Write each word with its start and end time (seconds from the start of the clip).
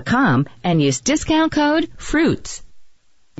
com 0.00 0.46
and 0.62 0.80
use 0.80 1.00
discount 1.00 1.50
code 1.50 1.88
FRUITS. 1.96 2.62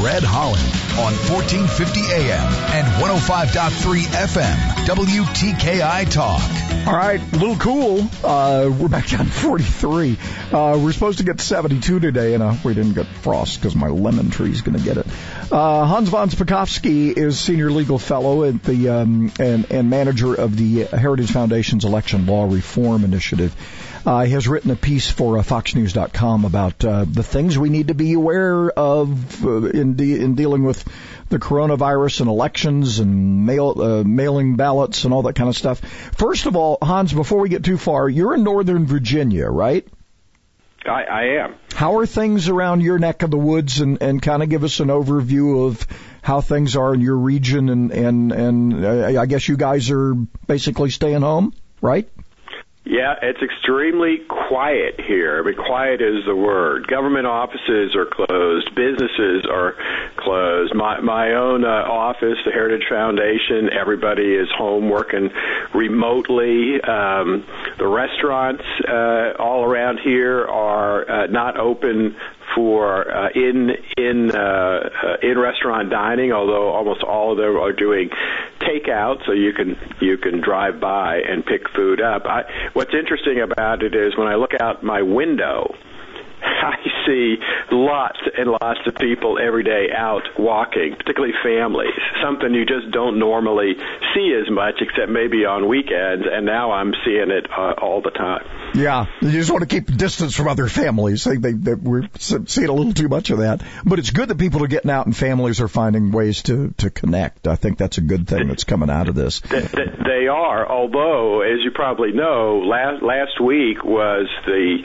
Fred 0.00 0.24
Holland 0.24 0.66
on 0.98 1.14
1450 1.30 2.00
AM 2.12 2.52
and 2.74 2.86
105.3 3.00 4.02
FM, 4.02 4.56
WTKI 4.86 6.10
Talk. 6.10 6.63
All 6.86 6.92
right, 6.92 7.18
a 7.18 7.36
little 7.36 7.56
cool. 7.56 8.06
Uh, 8.22 8.70
we're 8.70 8.88
back 8.88 9.08
down 9.08 9.24
to 9.24 9.32
43. 9.32 10.18
Uh, 10.52 10.78
we're 10.82 10.92
supposed 10.92 11.16
to 11.16 11.24
get 11.24 11.40
72 11.40 11.98
today, 11.98 12.34
and 12.34 12.42
uh, 12.42 12.54
we 12.62 12.74
didn't 12.74 12.92
get 12.92 13.06
frost 13.06 13.58
because 13.58 13.74
my 13.74 13.88
lemon 13.88 14.28
tree's 14.30 14.60
going 14.60 14.76
to 14.76 14.84
get 14.84 14.98
it. 14.98 15.06
Uh, 15.50 15.86
Hans 15.86 16.10
von 16.10 16.28
Spakovsky 16.28 17.16
is 17.16 17.40
senior 17.40 17.70
legal 17.70 17.98
fellow 17.98 18.44
at 18.44 18.62
the 18.64 18.90
um, 18.90 19.32
and, 19.40 19.70
and 19.70 19.88
manager 19.88 20.34
of 20.34 20.58
the 20.58 20.84
Heritage 20.84 21.30
Foundation's 21.30 21.86
Election 21.86 22.26
Law 22.26 22.52
Reform 22.52 23.04
Initiative. 23.04 23.56
Uh, 24.04 24.24
he 24.24 24.32
has 24.32 24.46
written 24.46 24.70
a 24.70 24.76
piece 24.76 25.10
for 25.10 25.38
uh, 25.38 25.42
FoxNews.com 25.42 26.44
about 26.44 26.80
the 26.80 27.22
things 27.22 27.56
we 27.56 27.70
need 27.70 27.88
to 27.88 27.94
be 27.94 28.12
aware 28.12 28.70
of 28.70 29.42
in, 29.42 29.94
de- 29.94 30.20
in 30.20 30.34
dealing 30.34 30.64
with 30.64 30.84
the 31.30 31.38
coronavirus 31.38 32.20
and 32.20 32.28
elections 32.28 32.98
and 32.98 33.46
mail, 33.46 34.04
mailing 34.04 34.56
ballots 34.56 35.04
and 35.04 35.14
all 35.14 35.22
that 35.22 35.34
kind 35.34 35.48
of 35.48 35.56
stuff. 35.56 35.80
First 35.80 36.44
of 36.44 36.54
all, 36.54 36.63
Hans, 36.82 37.12
before 37.12 37.40
we 37.40 37.48
get 37.48 37.64
too 37.64 37.78
far, 37.78 38.08
you're 38.08 38.34
in 38.34 38.44
Northern 38.44 38.86
Virginia, 38.86 39.48
right? 39.48 39.86
I, 40.86 41.04
I 41.04 41.22
am. 41.44 41.54
How 41.74 41.98
are 41.98 42.06
things 42.06 42.48
around 42.48 42.82
your 42.82 42.98
neck 42.98 43.22
of 43.22 43.30
the 43.30 43.38
woods, 43.38 43.80
and, 43.80 44.02
and 44.02 44.20
kind 44.20 44.42
of 44.42 44.48
give 44.48 44.64
us 44.64 44.80
an 44.80 44.88
overview 44.88 45.66
of 45.66 45.86
how 46.22 46.40
things 46.40 46.76
are 46.76 46.94
in 46.94 47.00
your 47.00 47.16
region, 47.16 47.68
and 47.68 47.90
and 47.90 48.32
and 48.32 48.84
uh, 48.84 49.20
I 49.20 49.26
guess 49.26 49.48
you 49.48 49.56
guys 49.56 49.90
are 49.90 50.14
basically 50.46 50.90
staying 50.90 51.22
home, 51.22 51.54
right? 51.80 52.08
Yeah, 52.86 53.14
it's 53.22 53.40
extremely 53.40 54.18
quiet 54.28 55.00
here. 55.00 55.40
I 55.40 55.46
mean, 55.46 55.56
quiet 55.56 56.02
is 56.02 56.26
the 56.26 56.36
word. 56.36 56.86
Government 56.86 57.26
offices 57.26 57.96
are 57.96 58.04
closed. 58.04 58.74
Businesses 58.74 59.46
are 59.50 59.74
closed. 60.18 60.74
My 60.74 61.00
my 61.00 61.32
own 61.32 61.64
uh, 61.64 61.68
office, 61.68 62.36
the 62.44 62.52
Heritage 62.52 62.84
Foundation, 62.90 63.70
everybody 63.72 64.34
is 64.34 64.48
home 64.50 64.90
working 64.90 65.30
remotely. 65.74 66.78
Um, 66.82 67.46
the 67.78 67.88
restaurants 67.88 68.64
uh, 68.86 69.32
all 69.38 69.64
around 69.64 70.00
here 70.04 70.44
are 70.44 71.10
uh, 71.10 71.26
not 71.28 71.58
open 71.58 72.14
for 72.54 73.10
uh, 73.10 73.28
in 73.34 73.70
in 73.96 74.30
uh, 74.30 74.38
uh, 74.38 75.16
in 75.22 75.38
restaurant 75.38 75.90
dining, 75.90 76.32
although 76.32 76.68
almost 76.68 77.02
all 77.02 77.32
of 77.32 77.38
them 77.38 77.56
are 77.56 77.72
doing 77.72 78.10
takeout, 78.60 79.24
so 79.26 79.32
you 79.32 79.52
can 79.52 79.76
you 80.00 80.16
can 80.18 80.40
drive 80.40 80.80
by 80.80 81.18
and 81.18 81.44
pick 81.44 81.68
food 81.74 82.00
up. 82.00 82.24
I, 82.26 82.42
what's 82.72 82.94
interesting 82.94 83.40
about 83.40 83.82
it 83.82 83.94
is 83.94 84.16
when 84.16 84.28
I 84.28 84.34
look 84.34 84.52
out 84.60 84.82
my 84.82 85.02
window. 85.02 85.74
I 86.64 86.76
see 87.06 87.36
lots 87.70 88.18
and 88.36 88.50
lots 88.50 88.80
of 88.86 88.94
people 88.96 89.38
every 89.38 89.64
day 89.64 89.88
out 89.94 90.22
walking, 90.38 90.96
particularly 90.96 91.34
families, 91.42 91.94
something 92.22 92.52
you 92.52 92.64
just 92.64 92.90
don't 92.92 93.18
normally 93.18 93.74
see 94.14 94.34
as 94.40 94.50
much 94.50 94.74
except 94.80 95.10
maybe 95.10 95.44
on 95.44 95.68
weekends, 95.68 96.24
and 96.30 96.46
now 96.46 96.72
I'm 96.72 96.92
seeing 97.04 97.30
it 97.30 97.46
uh, 97.50 97.74
all 97.80 98.02
the 98.02 98.10
time. 98.10 98.44
Yeah, 98.74 99.06
you 99.20 99.30
just 99.30 99.50
want 99.50 99.62
to 99.62 99.68
keep 99.68 99.86
distance 99.86 100.34
from 100.34 100.48
other 100.48 100.68
families. 100.68 101.24
They, 101.24 101.36
they, 101.36 101.52
they, 101.52 101.74
we're 101.74 102.08
seeing 102.18 102.68
a 102.68 102.72
little 102.72 102.92
too 102.92 103.08
much 103.08 103.30
of 103.30 103.38
that, 103.38 103.62
but 103.84 103.98
it's 103.98 104.10
good 104.10 104.28
that 104.28 104.38
people 104.38 104.64
are 104.64 104.68
getting 104.68 104.90
out 104.90 105.06
and 105.06 105.16
families 105.16 105.60
are 105.60 105.68
finding 105.68 106.10
ways 106.10 106.42
to 106.44 106.74
to 106.78 106.90
connect. 106.90 107.46
I 107.46 107.56
think 107.56 107.78
that's 107.78 107.98
a 107.98 108.00
good 108.00 108.26
thing 108.26 108.48
that's 108.48 108.64
coming 108.64 108.90
out 108.90 109.08
of 109.08 109.14
this. 109.14 109.40
They 109.40 110.26
are, 110.28 110.68
although 110.68 111.42
as 111.42 111.62
you 111.62 111.70
probably 111.70 112.12
know, 112.12 112.64
last 112.66 113.02
last 113.02 113.40
week 113.40 113.84
was 113.84 114.26
the 114.46 114.78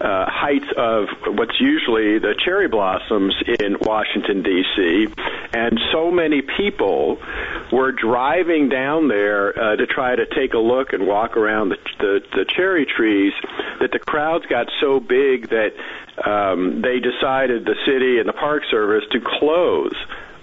uh, 0.00 0.26
height 0.28 0.62
of 0.76 0.97
what's 1.26 1.60
usually 1.60 2.18
the 2.18 2.34
cherry 2.44 2.68
blossoms 2.68 3.34
in 3.60 3.76
Washington 3.80 4.42
D.C., 4.42 5.06
and 5.52 5.80
so 5.92 6.10
many 6.10 6.42
people 6.42 7.18
were 7.72 7.92
driving 7.92 8.68
down 8.68 9.08
there 9.08 9.58
uh, 9.58 9.76
to 9.76 9.86
try 9.86 10.16
to 10.16 10.26
take 10.26 10.54
a 10.54 10.58
look 10.58 10.92
and 10.92 11.06
walk 11.06 11.36
around 11.36 11.70
the, 11.70 11.76
the, 11.98 12.20
the 12.34 12.44
cherry 12.44 12.86
trees 12.86 13.32
that 13.80 13.90
the 13.92 13.98
crowds 13.98 14.44
got 14.46 14.68
so 14.80 15.00
big 15.00 15.48
that 15.50 15.72
um, 16.24 16.82
they 16.82 17.00
decided 17.00 17.64
the 17.64 17.76
city 17.86 18.18
and 18.18 18.28
the 18.28 18.32
Park 18.32 18.62
Service 18.70 19.04
to 19.12 19.20
close 19.20 19.94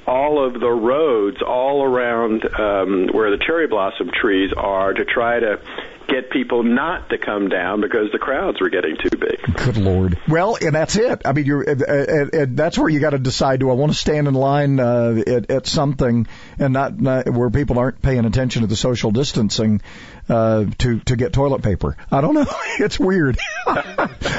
all 0.08 0.44
of 0.44 0.60
the 0.60 0.70
roads 0.70 1.42
all 1.42 1.84
around 1.84 2.46
um, 2.60 3.08
where 3.12 3.32
the 3.32 3.44
cherry 3.44 3.68
blossom 3.68 4.12
trees 4.12 4.52
are 4.56 4.94
to 4.94 5.04
try 5.04 5.40
to 5.40 5.60
get 6.08 6.30
people 6.30 6.64
not 6.64 7.10
to 7.10 7.18
come 7.18 7.50
down 7.50 7.82
because 7.82 8.12
the 8.12 8.20
crowds 8.20 8.60
were 8.60 8.70
getting 8.70 8.98
too 8.98 9.18
big. 9.18 9.56
Good 9.56 9.78
lord. 9.78 10.20
Well, 10.28 10.58
and 10.60 10.74
that's 10.74 10.96
it. 10.96 11.22
I 11.26 11.34
mean, 11.34 11.46
you're, 11.46 11.70
uh, 11.70 11.76
uh, 11.76 12.42
uh, 12.42 12.46
that's 12.50 12.78
where 12.78 12.90
you 12.90 13.00
got 13.00 13.12
to 13.12 13.20
decide: 13.20 13.60
do 13.60 13.70
I 13.70 13.74
want 13.74 13.92
to 13.92 13.98
stand 13.98 14.28
in 14.28 14.34
line 14.34 14.80
uh, 14.80 15.22
at, 15.26 15.52
at 15.52 15.68
something 15.68 16.28
and 16.60 16.74
not, 16.74 17.00
not 17.00 17.30
where 17.30 17.50
people 17.50 17.80
aren't 17.80 18.02
paying 18.02 18.26
attention 18.26 18.62
to 18.62 18.68
the 18.68 18.76
social 18.76 19.12
distancing 19.12 19.82
uh, 20.30 20.66
to 20.80 21.00
to 21.02 21.16
get 21.16 21.34
toilet 21.34 21.62
paper? 21.62 21.98
I 22.12 22.22
don't 22.22 22.34
know. 22.34 22.46
it's 22.80 23.00
weird. 23.00 23.38
All 23.68 23.76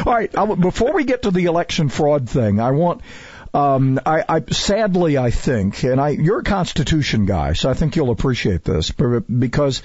right. 0.06 0.36
I, 0.36 0.54
before 0.54 0.92
we 0.92 1.04
get 1.04 1.22
to 1.22 1.30
the 1.30 1.46
election 1.46 1.88
fraud 1.88 2.28
thing, 2.28 2.60
I 2.60 2.70
want. 2.72 3.02
Um, 3.54 3.98
I, 4.04 4.22
I 4.28 4.42
sadly 4.50 5.16
I 5.16 5.30
think, 5.30 5.82
and 5.82 5.98
I 5.98 6.10
you're 6.10 6.40
a 6.40 6.44
Constitution 6.44 7.24
guy, 7.24 7.54
so 7.54 7.70
I 7.70 7.74
think 7.74 7.96
you'll 7.96 8.10
appreciate 8.10 8.64
this 8.64 8.90
because 8.90 9.80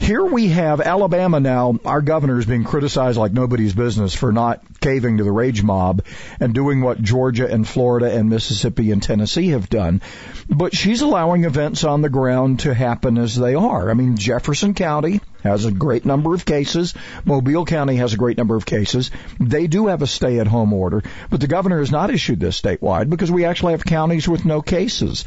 here 0.00 0.24
we 0.24 0.48
have 0.48 0.80
Alabama 0.80 1.40
now, 1.40 1.78
our 1.84 2.00
governor 2.00 2.38
is 2.38 2.46
being 2.46 2.64
criticized 2.64 3.18
like 3.18 3.32
nobody's 3.32 3.74
business 3.74 4.14
for 4.14 4.32
not 4.32 4.62
caving 4.80 5.18
to 5.18 5.24
the 5.24 5.30
rage 5.30 5.62
mob 5.62 6.04
and 6.40 6.54
doing 6.54 6.80
what 6.80 7.00
Georgia 7.00 7.50
and 7.50 7.66
Florida 7.66 8.10
and 8.10 8.28
Mississippi 8.28 8.90
and 8.90 9.02
Tennessee 9.02 9.48
have 9.48 9.68
done. 9.68 10.02
But 10.48 10.74
she's 10.74 11.02
allowing 11.02 11.44
events 11.44 11.84
on 11.84 12.02
the 12.02 12.08
ground 12.08 12.60
to 12.60 12.74
happen 12.74 13.18
as 13.18 13.36
they 13.36 13.54
are. 13.54 13.90
I 13.90 13.94
mean, 13.94 14.16
Jefferson 14.16 14.74
County 14.74 15.20
has 15.42 15.64
a 15.64 15.72
great 15.72 16.04
number 16.04 16.34
of 16.34 16.44
cases. 16.44 16.94
Mobile 17.24 17.64
County 17.64 17.96
has 17.96 18.14
a 18.14 18.18
great 18.18 18.36
number 18.36 18.56
of 18.56 18.66
cases. 18.66 19.10
They 19.38 19.66
do 19.66 19.86
have 19.86 20.02
a 20.02 20.06
stay 20.06 20.38
at 20.38 20.46
home 20.46 20.72
order, 20.72 21.02
but 21.30 21.40
the 21.40 21.46
governor 21.46 21.78
has 21.78 21.90
not 21.90 22.10
issued 22.10 22.40
this 22.40 22.60
statewide 22.60 23.10
because 23.10 23.30
we 23.30 23.44
actually 23.44 23.72
have 23.72 23.84
counties 23.84 24.28
with 24.28 24.44
no 24.44 24.62
cases. 24.62 25.24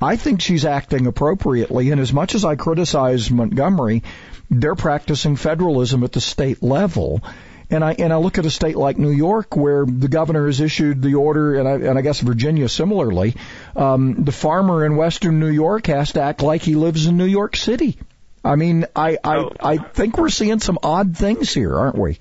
I 0.00 0.16
think 0.16 0.40
she's 0.40 0.64
acting 0.64 1.06
appropriately, 1.06 1.90
and 1.90 2.00
as 2.00 2.12
much 2.12 2.34
as 2.34 2.44
I 2.44 2.56
criticize 2.56 3.30
Montgomery, 3.30 4.02
they're 4.50 4.74
practicing 4.74 5.36
federalism 5.36 6.04
at 6.04 6.12
the 6.12 6.20
state 6.20 6.62
level. 6.62 7.22
And 7.70 7.82
I 7.82 7.92
and 7.94 8.12
I 8.12 8.16
look 8.16 8.36
at 8.36 8.44
a 8.44 8.50
state 8.50 8.76
like 8.76 8.98
New 8.98 9.10
York 9.10 9.56
where 9.56 9.86
the 9.86 10.08
governor 10.08 10.46
has 10.46 10.60
issued 10.60 11.00
the 11.00 11.14
order, 11.14 11.54
and 11.54 11.66
I, 11.66 11.72
and 11.88 11.98
I 11.98 12.02
guess 12.02 12.20
Virginia 12.20 12.68
similarly. 12.68 13.36
Um, 13.74 14.24
the 14.24 14.32
farmer 14.32 14.84
in 14.84 14.96
Western 14.96 15.40
New 15.40 15.48
York 15.48 15.86
has 15.86 16.12
to 16.12 16.22
act 16.22 16.42
like 16.42 16.62
he 16.62 16.74
lives 16.74 17.06
in 17.06 17.16
New 17.16 17.24
York 17.24 17.56
City. 17.56 17.98
I 18.44 18.56
mean, 18.56 18.86
I 18.94 19.16
I, 19.24 19.48
I 19.60 19.76
think 19.78 20.18
we're 20.18 20.28
seeing 20.28 20.60
some 20.60 20.78
odd 20.82 21.16
things 21.16 21.52
here, 21.52 21.74
aren't 21.74 21.98
we? 21.98 22.18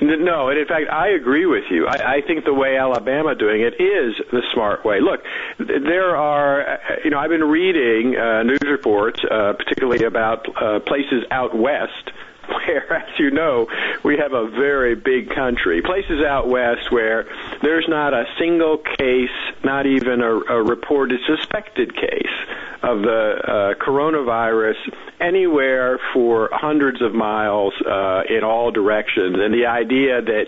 No, 0.00 0.48
and 0.48 0.58
in 0.58 0.66
fact, 0.66 0.90
I 0.90 1.10
agree 1.10 1.46
with 1.46 1.64
you. 1.70 1.86
I, 1.86 2.16
I 2.16 2.20
think 2.26 2.44
the 2.44 2.54
way 2.54 2.76
Alabama 2.76 3.36
doing 3.36 3.60
it 3.60 3.74
is 3.80 4.14
the 4.32 4.42
smart 4.52 4.84
way. 4.84 4.98
Look, 5.00 5.20
there 5.58 6.16
are, 6.16 6.80
you 7.04 7.10
know, 7.10 7.18
I've 7.18 7.30
been 7.30 7.44
reading 7.44 8.16
uh, 8.16 8.42
news 8.42 8.58
reports, 8.64 9.20
uh, 9.22 9.52
particularly 9.52 10.04
about 10.04 10.48
uh, 10.56 10.80
places 10.80 11.24
out 11.30 11.56
west 11.56 12.10
where, 12.48 12.92
as 13.02 13.18
you 13.18 13.30
know, 13.30 13.66
we 14.02 14.16
have 14.18 14.32
a 14.32 14.48
very 14.48 14.94
big 14.94 15.30
country. 15.34 15.82
Places 15.82 16.22
out 16.24 16.48
west 16.48 16.90
where 16.90 17.26
there's 17.62 17.86
not 17.88 18.14
a 18.14 18.24
single 18.38 18.78
case, 18.78 19.30
not 19.64 19.86
even 19.86 20.20
a, 20.20 20.30
a 20.30 20.62
reported 20.62 21.20
suspected 21.26 21.94
case 21.94 22.36
of 22.82 23.02
the 23.02 23.74
uh, 23.78 23.84
coronavirus 23.84 24.74
anywhere 25.20 26.00
for 26.12 26.48
hundreds 26.52 27.00
of 27.00 27.14
miles 27.14 27.72
uh, 27.86 28.22
in 28.28 28.42
all 28.42 28.72
directions. 28.72 29.36
And 29.38 29.54
the 29.54 29.66
idea 29.66 30.20
that 30.20 30.46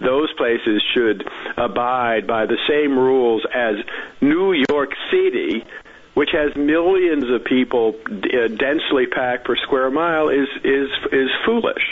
those 0.00 0.32
places 0.34 0.82
should 0.94 1.24
abide 1.58 2.26
by 2.26 2.46
the 2.46 2.56
same 2.68 2.98
rules 2.98 3.44
as 3.54 3.76
New 4.22 4.54
York 4.70 4.92
City, 5.10 5.64
which 6.14 6.30
has 6.32 6.54
millions 6.56 7.24
of 7.28 7.44
people 7.44 7.94
uh, 8.06 8.48
densely 8.48 9.06
packed 9.06 9.44
per 9.44 9.56
square 9.56 9.90
mile, 9.90 10.28
is 10.28 10.48
is 10.64 10.88
is 11.12 11.28
foolish. 11.44 11.82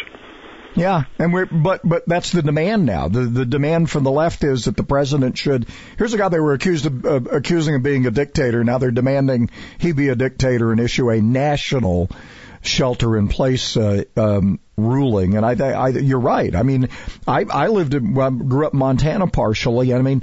Yeah, 0.74 1.04
and 1.18 1.32
we're 1.32 1.46
but 1.46 1.80
but 1.84 2.04
that's 2.06 2.32
the 2.32 2.42
demand 2.42 2.86
now. 2.86 3.08
The 3.08 3.20
the 3.20 3.44
demand 3.44 3.90
from 3.90 4.04
the 4.04 4.10
left 4.10 4.42
is 4.42 4.64
that 4.64 4.76
the 4.76 4.84
president 4.84 5.36
should. 5.36 5.66
Here's 5.98 6.14
a 6.14 6.18
guy 6.18 6.28
they 6.28 6.40
were 6.40 6.54
accused 6.54 6.86
of 6.86 7.04
uh, 7.04 7.20
accusing 7.30 7.74
of 7.74 7.82
being 7.82 8.06
a 8.06 8.10
dictator. 8.10 8.64
Now 8.64 8.78
they're 8.78 8.90
demanding 8.90 9.50
he 9.78 9.92
be 9.92 10.08
a 10.08 10.16
dictator 10.16 10.72
and 10.72 10.80
issue 10.80 11.10
a 11.10 11.20
national 11.20 12.08
shelter 12.62 13.18
in 13.18 13.28
place 13.28 13.76
uh, 13.76 14.04
um, 14.16 14.60
ruling. 14.76 15.36
And 15.36 15.44
I, 15.44 15.72
I, 15.72 15.88
you're 15.88 16.20
right. 16.20 16.54
I 16.54 16.62
mean, 16.62 16.88
I 17.26 17.44
I 17.44 17.66
lived 17.66 17.92
in 17.92 18.14
well, 18.14 18.28
I 18.28 18.30
grew 18.30 18.66
up 18.66 18.72
in 18.72 18.78
Montana 18.78 19.26
partially. 19.26 19.92
I 19.92 20.00
mean. 20.00 20.22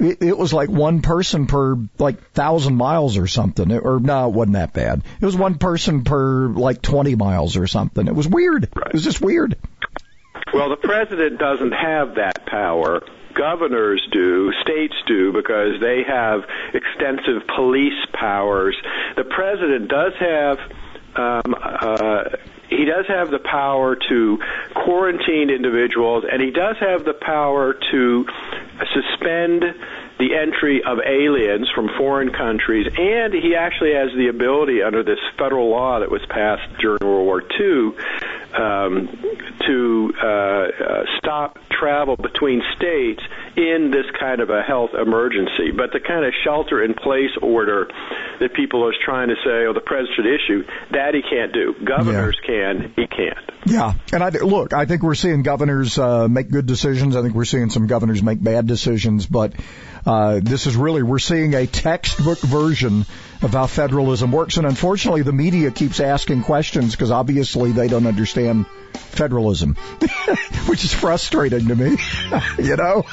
It, 0.00 0.22
it 0.22 0.38
was 0.38 0.52
like 0.52 0.70
one 0.70 1.02
person 1.02 1.46
per 1.46 1.76
like 1.98 2.32
thousand 2.32 2.76
miles 2.76 3.18
or 3.18 3.26
something, 3.26 3.70
or 3.70 4.00
no, 4.00 4.28
it 4.28 4.34
wasn't 4.34 4.54
that 4.54 4.72
bad. 4.72 5.02
It 5.20 5.24
was 5.24 5.36
one 5.36 5.58
person 5.58 6.04
per 6.04 6.48
like 6.48 6.80
twenty 6.80 7.14
miles 7.14 7.56
or 7.56 7.66
something. 7.66 8.06
It 8.06 8.14
was 8.14 8.26
weird. 8.26 8.70
Right. 8.74 8.86
It 8.86 8.94
was 8.94 9.04
just 9.04 9.20
weird. 9.20 9.56
Well, 10.54 10.70
the 10.70 10.76
president 10.76 11.38
doesn't 11.38 11.72
have 11.72 12.14
that 12.16 12.46
power. 12.46 13.02
Governors 13.34 14.02
do, 14.10 14.52
states 14.62 14.94
do, 15.06 15.32
because 15.32 15.80
they 15.80 16.02
have 16.08 16.40
extensive 16.74 17.46
police 17.54 18.06
powers. 18.12 18.76
The 19.16 19.24
president 19.24 19.88
does 19.88 20.12
have 20.18 20.58
um, 21.14 21.54
uh, 21.54 22.24
he 22.70 22.84
does 22.84 23.06
have 23.08 23.30
the 23.30 23.38
power 23.38 23.96
to 23.96 24.38
quarantine 24.74 25.50
individuals, 25.50 26.24
and 26.30 26.40
he 26.40 26.50
does 26.50 26.76
have 26.78 27.04
the 27.04 27.12
power 27.12 27.74
to 27.90 28.26
suspend 28.94 29.64
the 30.18 30.36
entry 30.36 30.82
of 30.84 30.98
aliens 31.00 31.68
from 31.74 31.88
foreign 31.96 32.30
countries, 32.30 32.86
and 32.96 33.32
he 33.32 33.56
actually 33.56 33.94
has 33.94 34.10
the 34.16 34.28
ability 34.28 34.82
under 34.82 35.02
this 35.02 35.18
federal 35.36 35.68
law 35.68 35.98
that 35.98 36.10
was 36.10 36.24
passed 36.26 36.62
during 36.78 36.98
World 37.02 37.26
War 37.26 37.42
II 37.58 37.92
um, 38.54 39.08
to 39.66 40.12
uh, 40.22 40.26
uh, 40.26 41.04
stop 41.18 41.58
travel 41.70 42.16
between 42.16 42.62
states 42.76 43.22
in 43.56 43.90
this 43.90 44.06
kind 44.18 44.40
of 44.40 44.50
a 44.50 44.62
health 44.62 44.90
emergency. 44.94 45.70
But 45.76 45.92
the 45.92 46.00
kind 46.00 46.24
of 46.24 46.32
shelter 46.44 46.82
in 46.82 46.94
place 46.94 47.30
order 47.42 47.88
that 48.40 48.54
people 48.54 48.86
are 48.86 48.94
trying 49.04 49.28
to 49.28 49.36
say, 49.44 49.66
oh, 49.66 49.72
the 49.72 49.80
president 49.80 50.16
should 50.16 50.26
issue, 50.26 50.64
that 50.92 51.14
he 51.14 51.22
can't 51.22 51.52
do. 51.52 51.74
Governors 51.84 52.38
yeah. 52.42 52.74
can, 52.74 52.92
he 52.96 53.06
can't. 53.06 53.50
Yeah, 53.66 53.92
and 54.12 54.22
I 54.22 54.30
look, 54.30 54.72
I 54.72 54.86
think 54.86 55.02
we're 55.02 55.14
seeing 55.14 55.42
governors 55.42 55.98
uh, 55.98 56.28
make 56.28 56.50
good 56.50 56.66
decisions. 56.66 57.14
I 57.14 57.22
think 57.22 57.34
we're 57.34 57.44
seeing 57.44 57.68
some 57.70 57.86
governors 57.86 58.22
make 58.22 58.42
bad 58.42 58.66
decisions, 58.66 59.26
but 59.26 59.52
uh, 60.06 60.40
this 60.42 60.66
is 60.66 60.76
really 60.76 61.02
we're 61.02 61.18
seeing 61.18 61.54
a 61.54 61.66
textbook 61.66 62.38
version 62.40 63.04
of 63.42 63.52
how 63.52 63.66
federalism 63.66 64.32
works, 64.32 64.56
and 64.56 64.66
unfortunately, 64.66 65.22
the 65.22 65.32
media 65.32 65.70
keeps 65.70 66.00
asking 66.00 66.42
questions 66.42 66.92
because 66.92 67.10
obviously 67.10 67.72
they 67.72 67.88
don't 67.88 68.06
understand 68.06 68.66
federalism, 68.92 69.74
which 70.66 70.84
is 70.84 70.92
frustrating 70.92 71.68
to 71.68 71.74
me. 71.74 71.96
you 72.58 72.76
know. 72.76 73.04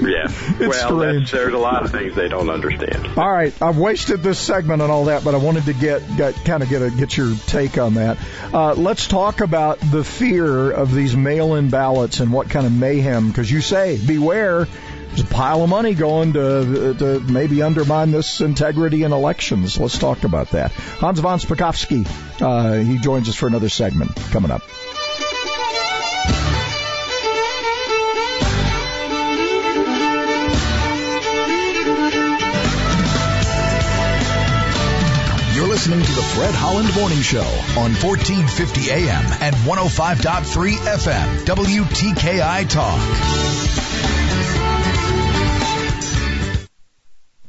Yeah. 0.00 0.28
It's 0.56 0.84
well, 0.84 0.98
there's 0.98 1.52
a 1.52 1.58
lot 1.58 1.84
of 1.84 1.90
things 1.90 2.14
they 2.14 2.28
don't 2.28 2.48
understand. 2.48 3.18
All 3.18 3.30
right, 3.30 3.52
I've 3.60 3.76
wasted 3.76 4.22
this 4.22 4.38
segment 4.38 4.82
and 4.82 4.90
all 4.90 5.06
that, 5.06 5.24
but 5.24 5.34
I 5.34 5.38
wanted 5.38 5.64
to 5.64 5.72
get, 5.72 6.02
get 6.16 6.34
kind 6.44 6.62
of 6.62 6.68
get 6.68 6.80
a, 6.80 6.90
get 6.90 7.16
your 7.16 7.34
take 7.46 7.76
on 7.76 7.94
that. 7.94 8.18
Uh, 8.52 8.74
let's 8.74 9.08
talk 9.08 9.40
about 9.40 9.80
the 9.80 10.04
fear 10.04 10.70
of 10.70 10.94
these 10.94 11.16
mail-in 11.16 11.70
ballots 11.70 12.20
and 12.20 12.32
what 12.32 12.50
kind 12.50 12.66
of 12.66 12.72
mayhem. 12.72 13.28
Because 13.28 13.50
you 13.50 13.60
say, 13.60 13.98
beware 13.98 14.68
there's 15.14 15.30
a 15.30 15.32
pile 15.32 15.62
of 15.62 15.68
money 15.68 15.94
going 15.94 16.32
to, 16.32 16.94
to 16.98 17.20
maybe 17.20 17.62
undermine 17.62 18.10
this 18.10 18.40
integrity 18.40 19.04
in 19.04 19.12
elections. 19.12 19.78
Let's 19.78 19.96
talk 19.96 20.24
about 20.24 20.50
that. 20.50 20.72
Hans 20.72 21.20
von 21.20 21.38
Spakovsky, 21.38 22.04
uh, 22.42 22.82
he 22.82 22.98
joins 22.98 23.28
us 23.28 23.36
for 23.36 23.46
another 23.46 23.68
segment 23.68 24.16
coming 24.16 24.50
up. 24.50 24.62
You're 35.54 35.68
listening 35.68 36.02
to 36.02 36.12
the 36.12 36.22
Fred 36.34 36.54
Holland 36.54 36.92
Morning 36.96 37.20
Show 37.20 37.46
on 37.78 37.94
1450 37.94 38.90
AM 38.90 39.24
and 39.40 39.54
105.3 39.54 40.72
FM, 40.72 41.44
WTKI 41.44 42.68
Talk. 42.68 43.83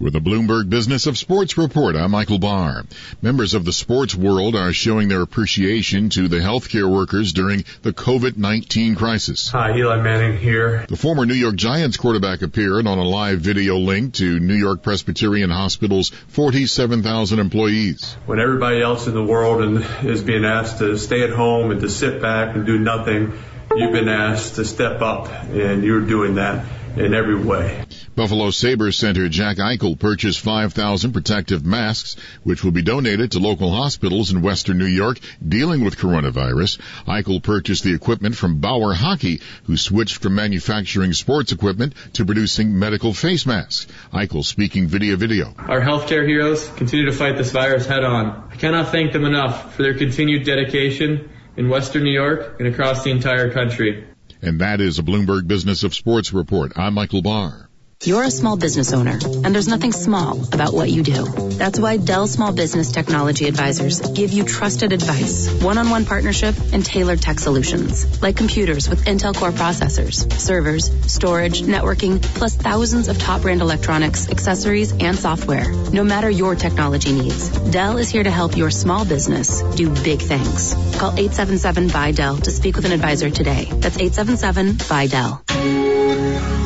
With 0.05 0.13
the 0.13 0.19
Bloomberg 0.19 0.69
Business 0.69 1.07
of 1.07 1.17
Sports 1.17 1.57
report, 1.57 1.95
I'm 1.95 2.11
Michael 2.11 2.37
Barr. 2.37 2.83
Members 3.23 3.55
of 3.55 3.65
the 3.65 3.73
sports 3.73 4.13
world 4.13 4.55
are 4.55 4.71
showing 4.71 5.07
their 5.07 5.23
appreciation 5.23 6.09
to 6.11 6.27
the 6.27 6.37
healthcare 6.37 6.87
workers 6.87 7.33
during 7.33 7.65
the 7.81 7.91
COVID-19 7.91 8.97
crisis. 8.97 9.49
Hi, 9.49 9.75
Eli 9.75 10.03
Manning 10.03 10.37
here. 10.37 10.85
The 10.87 10.95
former 10.95 11.25
New 11.25 11.33
York 11.33 11.55
Giants 11.55 11.97
quarterback 11.97 12.43
appeared 12.43 12.85
on 12.85 12.99
a 12.99 13.03
live 13.03 13.39
video 13.39 13.77
link 13.77 14.13
to 14.15 14.39
New 14.39 14.53
York 14.53 14.83
Presbyterian 14.83 15.49
Hospital's 15.49 16.09
47,000 16.27 17.39
employees. 17.39 18.15
When 18.27 18.39
everybody 18.39 18.83
else 18.83 19.07
in 19.07 19.15
the 19.15 19.23
world 19.25 19.83
is 20.03 20.21
being 20.21 20.45
asked 20.45 20.77
to 20.77 20.99
stay 20.99 21.23
at 21.23 21.31
home 21.31 21.71
and 21.71 21.81
to 21.81 21.89
sit 21.89 22.21
back 22.21 22.55
and 22.55 22.63
do 22.63 22.77
nothing, 22.77 23.33
you've 23.75 23.91
been 23.91 24.09
asked 24.09 24.57
to 24.57 24.65
step 24.65 25.01
up 25.01 25.31
and 25.49 25.83
you're 25.83 26.05
doing 26.05 26.35
that 26.35 26.63
in 26.95 27.15
every 27.15 27.43
way. 27.43 27.83
Buffalo 28.15 28.49
Sabres 28.49 28.95
center 28.95 29.27
Jack 29.27 29.57
Eichel 29.57 29.99
purchased 29.99 30.39
5,000 30.39 31.11
protective 31.11 31.65
masks, 31.65 32.15
which 32.43 32.63
will 32.63 32.71
be 32.71 32.81
donated 32.81 33.31
to 33.31 33.39
local 33.39 33.69
hospitals 33.69 34.31
in 34.31 34.41
western 34.41 34.77
New 34.77 34.85
York 34.85 35.19
dealing 35.45 35.83
with 35.83 35.97
coronavirus. 35.97 36.79
Eichel 37.07 37.43
purchased 37.43 37.83
the 37.83 37.93
equipment 37.93 38.37
from 38.37 38.61
Bauer 38.61 38.93
Hockey, 38.93 39.41
who 39.65 39.75
switched 39.75 40.21
from 40.21 40.35
manufacturing 40.35 41.11
sports 41.11 41.51
equipment 41.51 41.93
to 42.13 42.23
producing 42.23 42.79
medical 42.79 43.13
face 43.13 43.45
masks. 43.45 43.85
Eichel 44.13 44.45
speaking 44.45 44.87
video 44.87 45.17
video. 45.17 45.53
Our 45.57 45.81
healthcare 45.81 46.25
heroes 46.25 46.69
continue 46.77 47.07
to 47.07 47.11
fight 47.11 47.35
this 47.35 47.51
virus 47.51 47.85
head 47.85 48.05
on. 48.05 48.47
I 48.49 48.55
cannot 48.55 48.93
thank 48.93 49.11
them 49.11 49.25
enough 49.25 49.75
for 49.75 49.83
their 49.83 49.97
continued 49.97 50.45
dedication 50.45 51.29
in 51.57 51.67
western 51.67 52.05
New 52.05 52.13
York 52.13 52.61
and 52.61 52.69
across 52.69 53.03
the 53.03 53.11
entire 53.11 53.51
country. 53.51 54.07
And 54.41 54.61
that 54.61 54.79
is 54.79 54.99
a 54.99 55.03
Bloomberg 55.03 55.47
Business 55.47 55.83
of 55.83 55.93
Sports 55.93 56.31
report. 56.31 56.77
I'm 56.77 56.93
Michael 56.93 57.21
Barr. 57.21 57.69
You're 58.03 58.23
a 58.23 58.29
small 58.29 58.55
business 58.57 58.93
owner, 58.93 59.17
and 59.43 59.55
there's 59.55 59.67
nothing 59.67 59.91
small 59.91 60.53
about 60.53 60.73
what 60.73 60.91
you 60.91 61.01
do. 61.01 61.25
That's 61.25 61.79
why 61.79 61.97
Dell 61.97 62.27
Small 62.27 62.51
Business 62.51 62.91
Technology 62.91 63.47
Advisors 63.47 63.99
give 63.99 64.31
you 64.31 64.43
trusted 64.43 64.91
advice, 64.91 65.49
one-on-one 65.63 66.05
partnership, 66.05 66.55
and 66.73 66.85
tailored 66.85 67.21
tech 67.21 67.39
solutions, 67.39 68.21
like 68.21 68.35
computers 68.35 68.89
with 68.89 69.05
Intel 69.05 69.35
Core 69.35 69.51
processors, 69.51 70.31
servers, 70.33 70.91
storage, 71.11 71.61
networking, 71.61 72.21
plus 72.21 72.55
thousands 72.55 73.07
of 73.07 73.17
top 73.17 73.41
brand 73.41 73.61
electronics, 73.61 74.29
accessories, 74.29 74.91
and 74.91 75.17
software. 75.17 75.71
No 75.71 76.03
matter 76.03 76.29
your 76.29 76.55
technology 76.55 77.13
needs, 77.13 77.49
Dell 77.71 77.97
is 77.97 78.09
here 78.09 78.23
to 78.23 78.31
help 78.31 78.55
your 78.55 78.69
small 78.69 79.05
business 79.05 79.61
do 79.75 79.89
big 79.89 80.19
things. 80.19 80.73
Call 80.97 81.11
877 81.11 81.87
by 81.87 82.11
Dell 82.11 82.37
to 82.37 82.51
speak 82.51 82.75
with 82.75 82.85
an 82.85 82.91
advisor 82.91 83.31
today. 83.31 83.65
That's 83.65 83.97
877 83.97 84.77
by 84.87 85.07
Dell. 85.07 86.64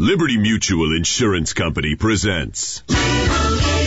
Liberty 0.00 0.38
Mutual 0.38 0.96
Insurance 0.96 1.52
Company 1.52 1.94
presents. 1.94 2.82
And 2.88 3.82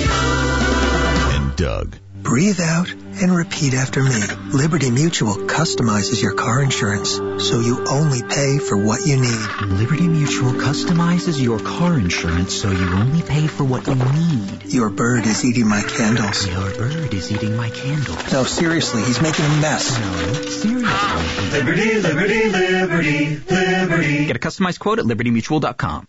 Doug. 1.55 1.98
Breathe 2.22 2.60
out 2.60 2.93
and 3.22 3.36
repeat 3.36 3.74
after 3.74 4.03
me. 4.03 4.15
Liberty 4.51 4.91
Mutual 4.91 5.36
customizes 5.36 6.22
your 6.22 6.34
car 6.34 6.62
insurance 6.63 7.12
so 7.12 7.60
you 7.60 7.86
only 7.88 8.24
pay 8.24 8.60
for 8.60 8.77
what 8.77 9.05
you 9.05 9.17
need. 9.17 9.48
Liberty 9.62 10.08
Mutual 10.08 10.53
customizes 10.53 11.41
your 11.41 11.60
car 11.60 11.98
insurance 11.98 12.53
so 12.53 12.72
you 12.72 12.88
only 12.93 13.22
pay 13.22 13.48
for 13.48 13.63
what 13.63 13.88
you 13.88 13.96
need. 13.96 14.74
Your 14.74 14.89
bird 14.89 15.25
is 15.25 15.43
eating 15.46 15.67
my 15.67 15.82
candles. 15.82 16.48
Your 16.48 16.72
bird 16.77 17.13
is 17.13 17.32
eating 17.32 17.55
my 17.55 17.70
candles. 17.70 18.32
No, 18.32 18.43
seriously, 18.43 19.03
he's 19.03 19.22
making 19.22 19.46
a 19.46 19.62
mess. 19.62 20.00
No, 20.00 20.34
seriously. 20.50 21.50
Liberty, 21.51 22.00
liberty, 22.00 22.50
liberty, 22.50 23.38
liberty. 23.38 24.25
Get 24.25 24.36
a 24.36 24.39
customized 24.39 24.79
quote 24.79 25.00
at 25.00 25.05
libertymutual.com. 25.05 26.08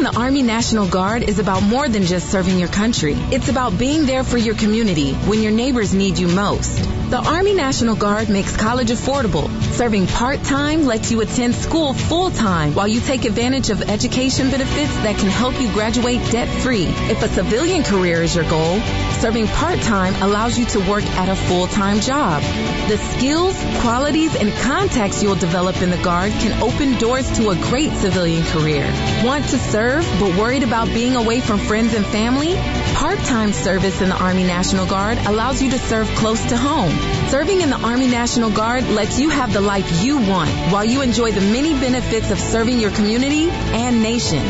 In 0.00 0.04
the 0.04 0.18
Army 0.18 0.40
National 0.40 0.88
Guard 0.88 1.24
is 1.24 1.38
about 1.38 1.62
more 1.62 1.86
than 1.86 2.04
just 2.04 2.30
serving 2.30 2.58
your 2.58 2.70
country. 2.70 3.12
It's 3.32 3.50
about 3.50 3.76
being 3.78 4.06
there 4.06 4.24
for 4.24 4.38
your 4.38 4.54
community 4.54 5.12
when 5.12 5.42
your 5.42 5.52
neighbors 5.52 5.92
need 5.92 6.18
you 6.18 6.26
most. 6.26 6.78
The 7.10 7.18
Army 7.18 7.52
National 7.52 7.94
Guard 7.94 8.30
makes 8.30 8.56
college 8.56 8.88
affordable. 8.88 9.50
Serving 9.74 10.06
part-time 10.06 10.86
lets 10.86 11.10
you 11.10 11.20
attend 11.20 11.54
school 11.54 11.92
full-time 11.92 12.74
while 12.74 12.88
you 12.88 13.02
take 13.02 13.26
advantage 13.26 13.68
of 13.68 13.82
education 13.90 14.50
benefits 14.50 14.94
that 15.02 15.18
can 15.18 15.28
help 15.28 15.60
you 15.60 15.70
graduate 15.74 16.22
debt-free. 16.32 16.86
If 16.86 17.22
a 17.22 17.28
civilian 17.28 17.82
career 17.82 18.22
is 18.22 18.34
your 18.34 18.48
goal, 18.48 18.80
serving 19.20 19.46
part-time 19.48 20.14
allows 20.22 20.58
you 20.58 20.64
to 20.64 20.80
work 20.88 21.04
at 21.04 21.28
a 21.28 21.36
full-time 21.36 22.00
job. 22.00 22.42
The 22.88 22.96
skills, 22.96 23.54
qualities, 23.82 24.34
and 24.34 24.50
contacts 24.62 25.22
you'll 25.22 25.34
develop 25.34 25.82
in 25.82 25.90
the 25.90 25.98
Guard 25.98 26.32
can 26.32 26.62
open 26.62 26.98
doors 26.98 27.30
to 27.36 27.50
a 27.50 27.54
great 27.54 27.92
civilian 27.92 28.42
career. 28.44 28.90
Want 29.22 29.44
to 29.50 29.58
serve 29.58 30.06
but 30.18 30.38
worried 30.38 30.62
about 30.62 30.86
being 30.88 31.16
away 31.16 31.40
from 31.40 31.58
friends 31.58 31.92
and 31.92 32.06
family? 32.06 32.54
Part-time 32.94 33.52
service 33.52 34.00
in 34.00 34.08
the 34.08 34.16
Army 34.16 34.44
National 34.44 34.86
Guard 34.86 35.18
allows 35.18 35.60
you 35.60 35.70
to 35.70 35.78
serve 35.78 36.08
close 36.16 36.42
to 36.46 36.56
home. 36.56 36.90
Serving 37.28 37.60
in 37.60 37.68
the 37.68 37.80
Army 37.80 38.08
National 38.08 38.50
Guard 38.50 38.84
lets 38.84 39.20
you 39.20 39.28
have 39.28 39.52
the 39.52 39.60
life 39.60 40.02
you 40.02 40.16
want 40.16 40.50
while 40.72 40.84
you 40.84 41.02
enjoy 41.02 41.30
the 41.30 41.40
many 41.40 41.74
benefits 41.78 42.30
of 42.30 42.38
serving 42.38 42.80
your 42.80 42.90
community 42.90 43.50
and 43.50 44.02
nation. 44.02 44.42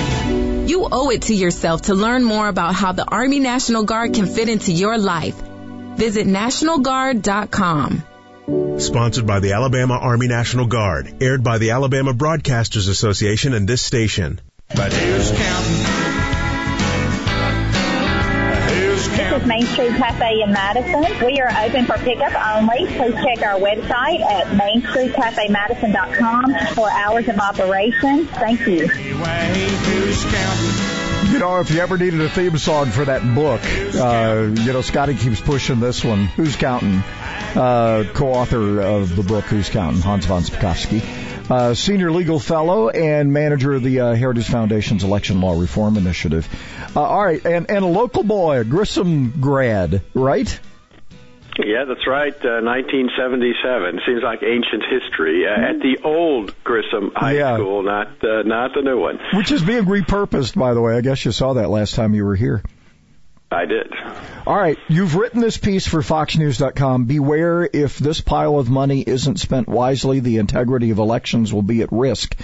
You 0.71 0.87
owe 0.93 1.11
it 1.11 1.23
to 1.23 1.35
yourself 1.35 1.83
to 1.83 1.95
learn 1.97 2.23
more 2.23 2.47
about 2.47 2.77
how 2.77 2.93
the 2.93 3.05
Army 3.05 3.41
National 3.41 3.83
Guard 3.83 4.15
can 4.15 4.27
fit 4.27 4.49
into 4.49 4.71
your 4.71 4.99
life. 4.99 5.35
Visit 5.97 6.29
NationalGuard.com. 6.29 8.05
Sponsored 8.79 9.27
by 9.27 9.41
the 9.41 9.55
Alabama 9.55 9.95
Army 9.95 10.29
National 10.29 10.67
Guard. 10.67 11.21
Aired 11.21 11.43
by 11.43 11.59
the 11.59 11.73
Alabama 11.73 12.15
Broadcasters 12.15 12.89
Association 12.89 13.53
and 13.53 13.67
this 13.67 13.83
station. 13.83 14.41
But 14.69 14.93
who's 14.93 15.33
counting? 15.33 16.10
This 19.21 19.43
is 19.43 19.47
Main 19.47 19.67
Street 19.67 19.95
Cafe 19.97 20.41
in 20.41 20.51
Madison. 20.51 21.03
We 21.23 21.43
are 21.43 21.51
open 21.67 21.85
for 21.85 21.99
pickup 21.99 22.33
only. 22.57 22.87
Please 22.87 23.13
check 23.23 23.43
our 23.43 23.61
website 23.61 24.23
at 24.23 24.47
mainstreetcafemadison.com 24.47 26.75
for 26.75 26.91
hours 26.91 27.29
of 27.29 27.39
operation. 27.39 28.25
Thank 28.29 28.61
you. 28.61 28.89
You 31.31 31.39
know, 31.39 31.61
if 31.61 31.71
you 31.71 31.81
ever 31.81 31.99
needed 31.99 32.23
a 32.23 32.31
theme 32.31 32.57
song 32.57 32.87
for 32.87 33.05
that 33.05 33.21
book, 33.35 33.61
uh, 33.95 34.49
you 34.59 34.73
know, 34.73 34.81
Scotty 34.81 35.15
keeps 35.15 35.43
pushing 35.43 35.81
this 35.81 36.03
one. 36.03 36.25
Who's 36.25 36.57
counting? 36.57 37.03
Uh, 37.55 38.05
co-author 38.15 38.81
of 38.81 39.17
the 39.17 39.23
book, 39.23 39.45
Who's 39.45 39.69
Counting? 39.69 40.01
Hans 40.01 40.25
von 40.25 40.45
Spakovsky. 40.45 41.03
Uh, 41.51 41.75
senior 41.75 42.13
legal 42.13 42.39
fellow 42.39 42.89
and 42.91 43.33
manager 43.33 43.73
of 43.75 43.83
the 43.83 43.99
uh, 44.01 44.15
Heritage 44.15 44.49
Foundation's 44.49 45.03
Election 45.03 45.41
Law 45.41 45.59
Reform 45.61 45.97
Initiative. 45.97 46.49
Uh, 46.95 47.03
all 47.03 47.25
right, 47.25 47.45
and, 47.45 47.69
and 47.69 47.85
a 47.85 47.89
local 47.89 48.23
boy, 48.23 48.61
a 48.61 48.65
Grissom 48.65 49.41
grad, 49.41 50.03
right? 50.15 50.61
Yeah, 51.59 51.85
that's 51.87 52.07
right. 52.07 52.33
Uh, 52.33 52.63
1977 52.63 54.01
seems 54.07 54.23
like 54.23 54.43
ancient 54.45 54.85
history 54.89 55.45
uh, 55.47 55.71
at 55.71 55.81
the 55.81 55.99
old 56.05 56.55
Grissom 56.63 57.11
High 57.15 57.33
Yeah. 57.33 57.57
School, 57.57 57.83
not 57.83 58.07
uh, 58.25 58.43
not 58.43 58.73
the 58.75 58.83
new 58.83 58.99
one. 59.01 59.19
Which 59.35 59.51
is 59.51 59.63
being 59.63 59.85
repurposed, 59.85 60.57
by 60.57 60.73
the 60.75 60.81
way. 60.81 60.97
I 60.97 61.01
guess 61.01 61.25
you 61.25 61.33
saw 61.33 61.55
that 61.55 61.69
last 61.69 61.97
time 61.97 62.15
you 62.15 62.25
were 62.25 62.37
here. 62.37 62.63
I 63.53 63.65
did. 63.65 63.93
All 64.47 64.57
right, 64.57 64.79
you've 64.89 65.17
written 65.17 65.41
this 65.41 65.59
piece 65.59 65.87
for 65.87 66.03
FoxNews.com. 66.03 67.07
Beware 67.07 67.69
if 67.73 67.99
this 67.99 68.21
pile 68.21 68.59
of 68.59 68.71
money 68.71 69.03
isn't 69.05 69.41
spent 69.41 69.69
wisely, 69.69 70.21
the 70.21 70.39
integrity 70.39 70.91
of 70.91 70.99
elections 70.99 71.53
will 71.53 71.63
be 71.63 71.83
at 71.83 71.91
risk. 71.91 72.37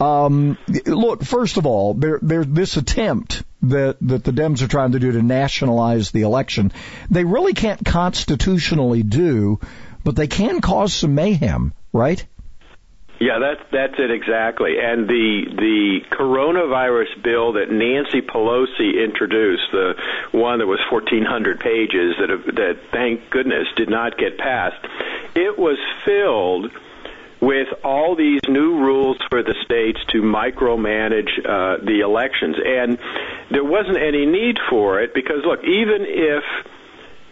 Um, 0.00 0.56
look, 0.86 1.22
first 1.22 1.58
of 1.58 1.66
all, 1.66 1.92
there, 1.92 2.18
there, 2.22 2.44
this 2.44 2.78
attempt 2.78 3.42
that 3.62 3.96
that 4.00 4.24
the 4.24 4.32
Dems 4.32 4.62
are 4.62 4.68
trying 4.68 4.92
to 4.92 4.98
do 4.98 5.12
to 5.12 5.22
nationalize 5.22 6.10
the 6.10 6.22
election, 6.22 6.72
they 7.10 7.24
really 7.24 7.52
can't 7.52 7.84
constitutionally 7.84 9.02
do, 9.02 9.60
but 10.04 10.16
they 10.16 10.26
can 10.26 10.60
cause 10.60 10.94
some 10.94 11.14
mayhem, 11.14 11.74
right? 11.92 12.24
Yeah, 13.18 13.38
that's 13.38 13.62
that's 13.72 13.94
it 13.98 14.10
exactly. 14.10 14.78
And 14.78 15.08
the 15.08 15.44
the 15.56 16.00
coronavirus 16.10 17.22
bill 17.22 17.54
that 17.54 17.70
Nancy 17.70 18.20
Pelosi 18.20 19.02
introduced, 19.02 19.72
the 19.72 19.94
one 20.32 20.58
that 20.58 20.66
was 20.66 20.80
1,400 20.90 21.58
pages, 21.58 22.14
that 22.20 22.28
that 22.56 22.78
thank 22.92 23.30
goodness 23.30 23.68
did 23.76 23.88
not 23.88 24.18
get 24.18 24.36
passed, 24.36 24.84
it 25.34 25.58
was 25.58 25.78
filled 26.04 26.70
with 27.40 27.68
all 27.84 28.16
these 28.16 28.40
new 28.48 28.80
rules 28.80 29.16
for 29.30 29.42
the 29.42 29.54
states 29.64 30.00
to 30.08 30.20
micromanage 30.20 31.30
uh, 31.44 31.82
the 31.84 32.00
elections, 32.00 32.56
and 32.62 32.98
there 33.50 33.64
wasn't 33.64 33.96
any 33.96 34.26
need 34.26 34.58
for 34.68 35.00
it 35.00 35.14
because 35.14 35.42
look, 35.44 35.64
even 35.64 36.04
if 36.04 36.44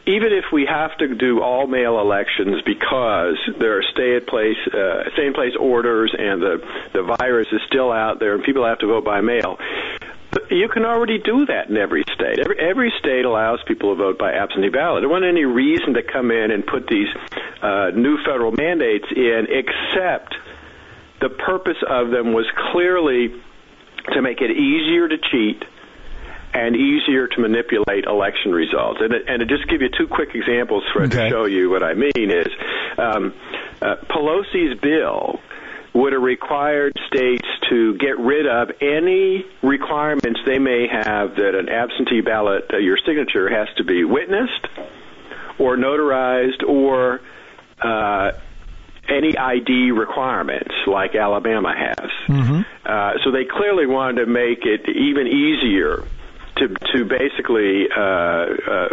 even 0.07 0.33
if 0.33 0.45
we 0.53 0.67
have 0.67 0.97
to 0.99 1.15
do 1.15 1.41
all 1.41 1.67
mail 1.67 1.99
elections 1.99 2.63
because 2.67 3.39
there 3.59 3.79
are 3.79 3.83
stay 3.83 4.17
at 4.17 4.27
place 4.27 4.57
uh, 4.73 5.11
stay 5.15 5.27
in 5.27 5.33
place 5.33 5.55
orders 5.59 6.15
and 6.17 6.43
the 6.43 6.63
the 6.93 7.03
virus 7.03 7.49
is 7.53 7.61
still 7.67 7.91
out 7.91 8.21
there 8.21 8.35
and 8.35 8.45
people 8.45 8.65
have 8.65 8.79
to 8.79 8.87
vote 8.87 9.05
by 9.05 9.21
mail 9.21 9.59
you 10.51 10.69
can 10.69 10.85
already 10.85 11.19
do 11.19 11.47
that 11.47 11.69
in 11.69 11.77
every 11.77 12.05
state. 12.15 12.39
Every, 12.39 12.59
every 12.59 12.93
state 12.99 13.25
allows 13.25 13.61
people 13.67 13.95
to 13.95 14.03
vote 14.03 14.19
by 14.19 14.33
absentee 14.33 14.69
ballot. 14.69 15.03
There 15.03 15.09
wasn't 15.09 15.29
any 15.29 15.45
reason 15.45 15.95
to 15.95 16.03
come 16.03 16.31
in 16.31 16.51
and 16.51 16.67
put 16.67 16.87
these 16.87 17.09
uh, 17.63 17.91
new 17.95 18.19
federal 18.25 18.53
mandates 18.53 19.07
in, 19.15 19.47
except 19.49 20.35
the 21.21 21.29
purpose 21.29 21.83
of 21.89 22.11
them 22.11 22.33
was 22.33 22.47
clearly 22.73 23.29
to 24.13 24.23
make 24.23 24.41
it 24.41 24.51
easier 24.51 25.09
to 25.09 25.17
cheat 25.31 25.63
and 26.55 26.77
easier 26.77 27.27
to 27.27 27.41
manipulate 27.41 28.05
election 28.05 28.53
results. 28.53 29.01
And, 29.03 29.13
and 29.13 29.41
to 29.41 29.47
just 29.47 29.69
give 29.69 29.83
you 29.83 29.89
two 29.89 30.07
quick 30.07 30.31
examples 30.35 30.85
for 30.93 31.07
to 31.07 31.29
show 31.29 31.47
you 31.47 31.69
what 31.69 31.83
I 31.83 31.95
mean 31.95 32.31
is 32.31 32.47
um, 32.97 33.35
uh, 33.83 33.97
Pelosi's 34.09 34.79
bill 34.81 35.41
would 35.93 36.13
have 36.13 36.23
required 36.23 36.93
states 37.09 37.47
to 37.71 37.97
get 37.99 38.19
rid 38.19 38.47
of 38.47 38.71
any 38.81 39.45
requirements 39.63 40.41
they 40.47 40.59
may 40.59 40.87
have 40.91 41.37
that 41.37 41.55
an 41.55 41.69
absentee 41.69 42.21
ballot, 42.21 42.65
uh, 42.73 42.79
your 42.79 42.99
signature 43.05 43.49
has 43.49 43.69
to 43.77 43.85
be 43.85 44.05
witnessed 44.05 44.67
or 45.59 45.77
notarized 45.77 46.63
or 46.67 47.21
uh, 47.81 48.33
any 49.09 49.37
ID 49.37 49.91
requirements 49.93 50.75
like 50.87 51.15
Alabama 51.15 51.73
has. 51.77 52.11
Mm-hmm. 52.27 52.63
Uh, 52.85 53.13
so 53.25 53.31
they 53.31 53.45
clearly 53.45 53.87
wanted 53.87 54.25
to 54.25 54.27
make 54.27 54.65
it 54.65 54.89
even 54.89 55.27
easier 55.27 56.05
to 56.57 56.69
to 56.69 57.05
basically 57.05 57.87
uh, 57.91 58.01
uh, 58.01 58.89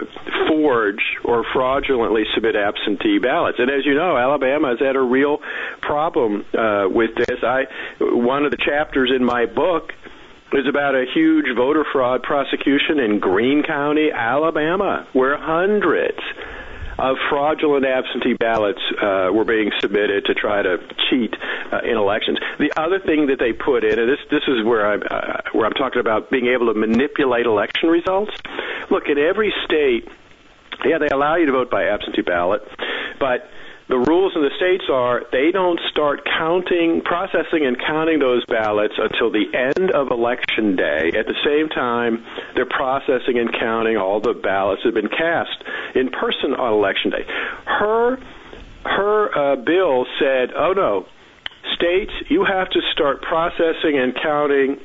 forge 0.47 1.03
or 1.23 1.43
fraudulently 1.53 2.23
submit 2.33 2.55
absentee 2.55 3.19
ballots. 3.19 3.59
And 3.59 3.69
as 3.69 3.85
you 3.85 3.93
know, 3.93 4.17
Alabama 4.17 4.69
has 4.69 4.79
had 4.79 4.95
a 4.95 5.01
real 5.01 5.39
problem 5.81 6.45
uh, 6.57 6.87
with 6.89 7.15
this. 7.15 7.39
I 7.43 7.65
one 7.99 8.45
of 8.45 8.51
the 8.51 8.57
chapters 8.57 9.11
in 9.15 9.23
my 9.23 9.45
book 9.45 9.93
is 10.53 10.67
about 10.67 10.95
a 10.95 11.05
huge 11.13 11.45
voter 11.55 11.85
fraud 11.91 12.23
prosecution 12.23 12.99
in 12.99 13.19
Greene 13.19 13.63
County, 13.63 14.09
Alabama, 14.11 15.07
where 15.13 15.37
hundreds 15.37 16.19
of 17.01 17.17
fraudulent 17.29 17.85
absentee 17.85 18.33
ballots 18.33 18.81
uh, 19.01 19.29
were 19.33 19.45
being 19.45 19.71
submitted 19.79 20.25
to 20.25 20.33
try 20.35 20.61
to 20.61 20.77
cheat 21.09 21.33
uh, 21.71 21.79
in 21.83 21.97
elections. 21.97 22.37
The 22.59 22.71
other 22.79 22.99
thing 22.99 23.27
that 23.27 23.39
they 23.39 23.53
put 23.53 23.83
in, 23.83 23.97
and 23.97 24.07
this 24.07 24.19
this 24.29 24.43
is 24.47 24.63
where 24.63 24.85
I'm 24.85 25.01
uh, 25.09 25.41
where 25.53 25.65
I'm 25.65 25.73
talking 25.73 25.99
about 25.99 26.29
being 26.29 26.47
able 26.47 26.71
to 26.71 26.79
manipulate 26.79 27.45
election 27.45 27.89
results. 27.89 28.31
Look, 28.91 29.09
in 29.09 29.17
every 29.17 29.53
state, 29.65 30.07
yeah, 30.85 30.99
they 30.99 31.07
allow 31.07 31.35
you 31.35 31.47
to 31.47 31.51
vote 31.51 31.71
by 31.71 31.85
absentee 31.85 32.21
ballot, 32.21 32.61
but 33.19 33.49
the 33.91 33.99
rules 33.99 34.31
in 34.35 34.41
the 34.41 34.55
states 34.55 34.85
are 34.89 35.23
they 35.33 35.51
don't 35.51 35.79
start 35.91 36.23
counting, 36.23 37.01
processing, 37.03 37.67
and 37.67 37.77
counting 37.77 38.19
those 38.19 38.45
ballots 38.45 38.95
until 38.97 39.29
the 39.29 39.51
end 39.51 39.91
of 39.91 40.11
election 40.11 40.77
day. 40.77 41.11
At 41.11 41.27
the 41.27 41.35
same 41.43 41.67
time, 41.67 42.23
they're 42.55 42.65
processing 42.65 43.37
and 43.37 43.51
counting 43.51 43.97
all 43.97 44.21
the 44.21 44.33
ballots 44.33 44.83
that 44.83 44.95
have 44.95 45.03
been 45.03 45.11
cast 45.11 45.59
in 45.93 46.07
person 46.09 46.55
on 46.55 46.71
election 46.71 47.11
day. 47.11 47.25
Her 47.67 48.17
her 48.85 49.37
uh, 49.37 49.55
bill 49.57 50.07
said, 50.17 50.55
"Oh 50.55 50.71
no, 50.71 51.05
states, 51.75 52.13
you 52.29 52.45
have 52.45 52.69
to 52.71 52.79
start 52.93 53.21
processing 53.21 53.99
and 53.99 54.15
counting 54.15 54.79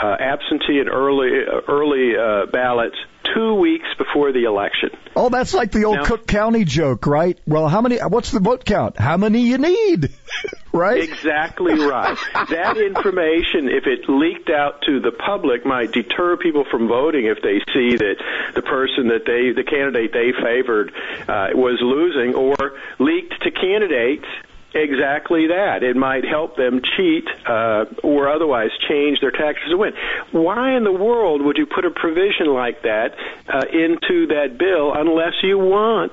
uh, 0.00 0.16
absentee 0.20 0.78
and 0.78 0.88
early 0.88 1.42
uh, 1.42 1.66
early 1.66 2.14
uh, 2.16 2.46
ballots 2.46 2.96
two 3.34 3.54
weeks 3.54 3.86
before 3.98 4.32
the 4.32 4.44
election. 4.44 4.90
Oh, 5.14 5.28
that's 5.28 5.54
like 5.54 5.72
the 5.72 5.84
old 5.84 5.96
Now- 5.96 6.04
Cook 6.04 6.26
County 6.26 6.64
joke, 6.64 7.06
right? 7.06 7.38
Well, 7.46 7.68
how 7.68 7.80
many? 7.80 7.98
What's 7.98 8.30
the 8.30 8.40
vote 8.40 8.64
count? 8.64 8.98
How 8.98 9.16
many 9.16 9.42
you 9.42 9.58
need? 9.58 10.10
right? 10.72 11.02
Exactly 11.02 11.74
right. 11.74 12.16
that 12.34 12.76
information, 12.78 13.68
if 13.68 13.86
it 13.86 14.08
leaked 14.08 14.50
out 14.50 14.82
to 14.86 15.00
the 15.00 15.12
public, 15.12 15.66
might 15.66 15.92
deter 15.92 16.36
people 16.36 16.64
from 16.70 16.88
voting 16.88 17.26
if 17.26 17.38
they 17.42 17.58
see 17.72 17.96
that 17.96 18.16
the 18.54 18.62
person 18.62 19.08
that 19.08 19.24
they, 19.26 19.52
the 19.52 19.68
candidate 19.68 20.12
they 20.12 20.32
favored, 20.32 20.92
uh, 21.28 21.48
was 21.54 21.78
losing, 21.82 22.34
or 22.34 22.56
leaked 22.98 23.42
to 23.42 23.50
candidates. 23.50 24.26
Exactly 24.74 25.48
that. 25.48 25.82
It 25.82 25.96
might 25.96 26.24
help 26.24 26.56
them 26.56 26.80
cheat 26.96 27.24
uh, 27.46 27.84
or 28.02 28.32
otherwise 28.32 28.70
change 28.88 29.20
their 29.20 29.30
taxes 29.30 29.70
to 29.70 29.76
win. 29.76 29.92
Why 30.32 30.76
in 30.76 30.84
the 30.84 30.92
world 30.92 31.42
would 31.42 31.58
you 31.58 31.66
put 31.66 31.84
a 31.84 31.90
provision 31.90 32.46
like 32.46 32.82
that 32.82 33.14
uh, 33.52 33.66
into 33.70 34.28
that 34.28 34.56
bill 34.58 34.92
unless 34.94 35.34
you 35.42 35.58
want 35.58 36.12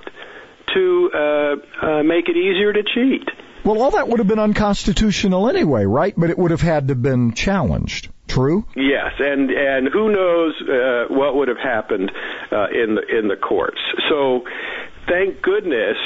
to 0.74 1.12
uh, 1.14 1.86
uh, 1.86 2.04
make 2.04 2.28
it 2.28 2.36
easier 2.36 2.74
to 2.74 2.84
cheat? 2.84 3.30
Well, 3.64 3.82
all 3.82 3.92
that 3.92 4.08
would 4.08 4.20
have 4.20 4.28
been 4.28 4.40
unconstitutional 4.40 5.50
anyway, 5.50 5.86
right? 5.86 6.14
But 6.16 6.30
it 6.30 6.38
would 6.38 6.52
have 6.52 6.62
had 6.62 6.88
to 6.88 6.94
have 6.94 7.02
been 7.02 7.34
challenged. 7.34 8.10
True. 8.28 8.66
Yes, 8.76 9.14
and 9.20 9.50
and 9.50 9.88
who 9.92 10.12
knows 10.12 10.54
uh, 10.62 11.14
what 11.14 11.36
would 11.36 11.48
have 11.48 11.58
happened 11.58 12.12
uh, 12.52 12.68
in 12.68 12.96
the 12.96 13.18
in 13.18 13.28
the 13.28 13.36
courts. 13.36 13.80
So, 14.08 14.44
thank 15.08 15.42
goodness 15.42 15.98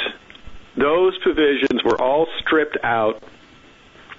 those 0.77 1.17
provisions 1.19 1.83
were 1.83 1.99
all 2.01 2.27
stripped 2.39 2.77
out 2.83 3.23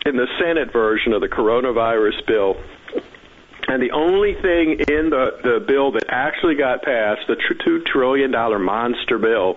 in 0.06 0.16
the 0.16 0.26
Senate 0.38 0.72
version 0.72 1.12
of 1.12 1.20
the 1.20 1.28
coronavirus 1.28 2.26
bill. 2.26 2.56
And 3.66 3.82
the 3.82 3.92
only 3.92 4.34
thing 4.34 4.80
in 4.88 5.10
the, 5.10 5.38
the 5.42 5.64
bill 5.66 5.92
that 5.92 6.04
actually 6.08 6.54
got 6.54 6.82
passed, 6.82 7.22
the 7.26 7.36
$2 7.36 7.86
trillion 7.86 8.30
monster 8.30 9.18
bill, 9.18 9.56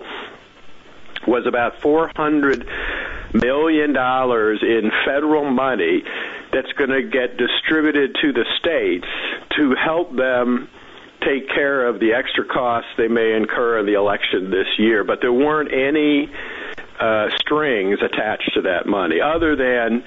was 1.26 1.46
about 1.46 1.80
$400 1.80 2.64
million 3.34 3.90
in 3.90 4.90
federal 5.04 5.50
money 5.50 6.02
that's 6.52 6.72
going 6.72 6.90
to 6.90 7.02
get 7.02 7.36
distributed 7.36 8.16
to 8.22 8.32
the 8.32 8.44
states 8.58 9.06
to 9.56 9.74
help 9.74 10.16
them 10.16 10.68
take 11.20 11.48
care 11.48 11.86
of 11.86 12.00
the 12.00 12.14
extra 12.14 12.46
costs 12.46 12.88
they 12.96 13.08
may 13.08 13.34
incur 13.34 13.78
in 13.80 13.86
the 13.86 13.94
election 13.94 14.50
this 14.50 14.68
year. 14.78 15.04
But 15.04 15.18
there 15.20 15.32
weren't 15.32 15.72
any 15.72 16.30
uh, 17.00 17.28
strings 17.38 17.98
attached 18.02 18.50
to 18.54 18.62
that 18.62 18.86
money. 18.86 19.20
Other 19.20 19.56
than 19.56 20.04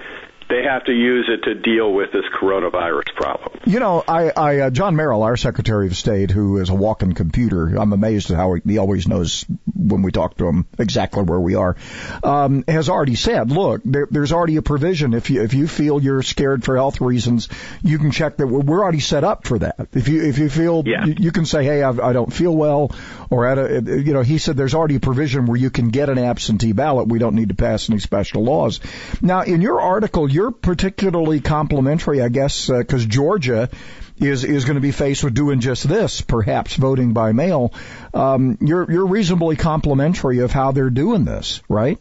they 0.52 0.64
have 0.64 0.84
to 0.86 0.92
use 0.92 1.30
it 1.30 1.46
to 1.46 1.56
deal 1.56 1.94
with 1.94 2.12
this 2.12 2.26
coronavirus 2.40 3.16
problem. 3.16 3.60
You 3.66 3.80
know, 3.80 4.04
I, 4.06 4.32
I 4.36 4.60
uh, 4.60 4.70
John 4.70 4.96
Merrill, 4.96 5.24
our 5.24 5.38
Secretary 5.38 5.88
of 5.88 5.96
State, 5.96 6.30
who 6.30 6.58
is 6.58 6.70
a 6.70 6.76
walking 6.76 7.14
computer, 7.14 7.76
I'm 7.76 7.94
amazed 7.94 8.30
at 8.32 8.38
how 8.38 8.54
he, 8.54 8.78
always 8.78 9.08
knows 9.08 9.46
when 9.76 10.02
we 10.02 10.12
talk 10.12 10.38
to 10.38 10.48
him 10.48 10.66
exactly 10.80 11.24
where 11.24 11.40
we 11.40 11.56
are. 11.56 11.76
Um, 12.24 12.64
has 12.68 12.90
already 12.90 13.16
said, 13.16 13.52
look, 13.52 13.82
there, 13.86 14.08
there's 14.10 14.32
already 14.32 14.58
a 14.58 14.62
provision. 14.62 15.14
If 15.14 15.30
you 15.30 15.44
if 15.44 15.54
you 15.54 15.68
feel 15.68 16.02
you're 16.02 16.24
scared 16.24 16.64
for 16.64 16.76
health 16.76 17.00
reasons, 17.00 17.48
you 17.84 18.00
can 18.00 18.12
check 18.12 18.38
that. 18.38 18.48
We're, 18.48 18.60
we're 18.60 18.82
already 18.82 19.00
set 19.00 19.24
up 19.24 19.48
for 19.48 19.60
that. 19.60 19.88
If 19.94 20.08
you 20.08 20.24
if 20.24 20.38
you 20.38 20.50
feel 20.50 20.84
you, 20.86 21.16
you 21.18 21.32
can 21.32 21.46
say, 21.46 21.64
hey, 21.64 21.84
I've, 21.84 22.00
I 22.00 22.14
don't 22.14 22.34
feel 22.34 22.56
well, 22.56 22.92
or 23.30 23.48
at 23.48 23.58
a, 23.58 23.82
you 23.82 24.14
know, 24.14 24.22
he 24.22 24.38
said 24.38 24.58
there's 24.58 24.74
already 24.74 24.96
a 24.96 25.00
provision 25.00 25.46
where 25.46 25.58
you 25.58 25.70
can 25.70 25.90
get 25.90 26.10
an 26.10 26.18
absentee 26.18 26.74
ballot. 26.74 27.08
We 27.08 27.20
don't 27.20 27.36
need 27.36 27.50
to 27.50 27.56
pass 27.56 27.90
any 27.90 28.00
special 28.00 28.44
laws. 28.44 28.80
Now, 29.22 29.42
in 29.44 29.62
your 29.62 29.80
article, 29.80 30.30
you're 30.42 30.52
particularly 30.52 31.40
complimentary, 31.40 32.22
I 32.22 32.30
guess, 32.30 32.68
because 32.68 33.06
Georgia 33.06 33.70
is 34.18 34.44
is 34.44 34.66
going 34.66 34.76
to 34.76 34.82
be 34.82 34.92
faced 34.92 35.24
with 35.24 35.36
doing 35.36 35.60
just 35.60 35.88
this, 35.88 36.22
perhaps 36.22 36.76
voting 36.76 37.14
by 37.14 37.32
mail. 37.32 37.74
Um, 38.14 38.58
you're 38.60 38.92
you're 38.92 39.06
reasonably 39.06 39.56
complimentary 39.56 40.40
of 40.40 40.52
how 40.52 40.72
they're 40.72 40.90
doing 40.90 41.26
this, 41.26 41.62
right? 41.70 42.00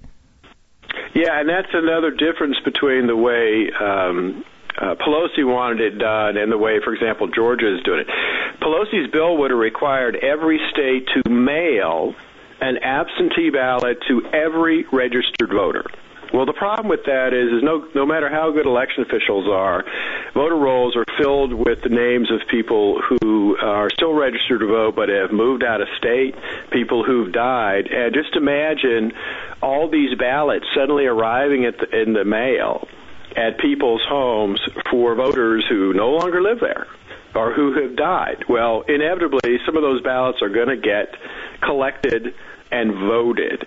Yeah, 1.14 1.38
and 1.38 1.48
that's 1.48 1.68
another 1.74 2.10
difference 2.10 2.56
between 2.64 3.06
the 3.06 3.16
way 3.16 3.70
um, 3.78 4.44
uh, 4.80 4.94
Pelosi 4.94 5.44
wanted 5.44 5.80
it 5.80 5.98
done 5.98 6.36
and 6.36 6.50
the 6.50 6.58
way, 6.58 6.80
for 6.82 6.94
example, 6.94 7.28
Georgia 7.28 7.76
is 7.76 7.82
doing 7.82 8.00
it. 8.00 8.06
Pelosi's 8.62 9.10
bill 9.12 9.36
would 9.38 9.50
have 9.50 9.60
required 9.60 10.16
every 10.16 10.60
state 10.72 11.08
to 11.14 11.30
mail 11.30 12.14
an 12.60 12.78
absentee 12.78 13.50
ballot 13.50 13.98
to 14.08 14.22
every 14.32 14.86
registered 14.92 15.50
voter. 15.50 15.84
Well, 16.32 16.46
the 16.46 16.52
problem 16.52 16.88
with 16.88 17.04
that 17.06 17.34
is, 17.34 17.58
is 17.58 17.62
no, 17.62 17.86
no 17.94 18.06
matter 18.06 18.28
how 18.28 18.52
good 18.52 18.66
election 18.66 19.02
officials 19.02 19.48
are, 19.48 19.84
voter 20.32 20.54
rolls 20.54 20.94
are 20.96 21.04
filled 21.18 21.52
with 21.52 21.82
the 21.82 21.88
names 21.88 22.30
of 22.30 22.40
people 22.48 23.02
who 23.02 23.56
are 23.60 23.90
still 23.90 24.12
registered 24.12 24.60
to 24.60 24.66
vote 24.66 24.94
but 24.94 25.08
have 25.08 25.32
moved 25.32 25.64
out 25.64 25.80
of 25.80 25.88
state, 25.98 26.34
people 26.70 27.02
who've 27.04 27.32
died, 27.32 27.88
and 27.88 28.14
just 28.14 28.36
imagine 28.36 29.12
all 29.60 29.90
these 29.90 30.16
ballots 30.16 30.66
suddenly 30.74 31.06
arriving 31.06 31.64
at 31.64 31.78
the, 31.78 32.02
in 32.02 32.12
the 32.12 32.24
mail 32.24 32.86
at 33.36 33.58
people's 33.58 34.02
homes 34.08 34.60
for 34.90 35.14
voters 35.14 35.64
who 35.68 35.92
no 35.92 36.10
longer 36.10 36.42
live 36.42 36.60
there 36.60 36.86
or 37.34 37.52
who 37.52 37.80
have 37.80 37.96
died. 37.96 38.44
Well, 38.48 38.82
inevitably, 38.88 39.58
some 39.64 39.76
of 39.76 39.82
those 39.82 40.02
ballots 40.02 40.42
are 40.42 40.48
going 40.48 40.68
to 40.68 40.76
get 40.76 41.14
collected 41.60 42.34
and 42.70 42.92
voted. 42.94 43.66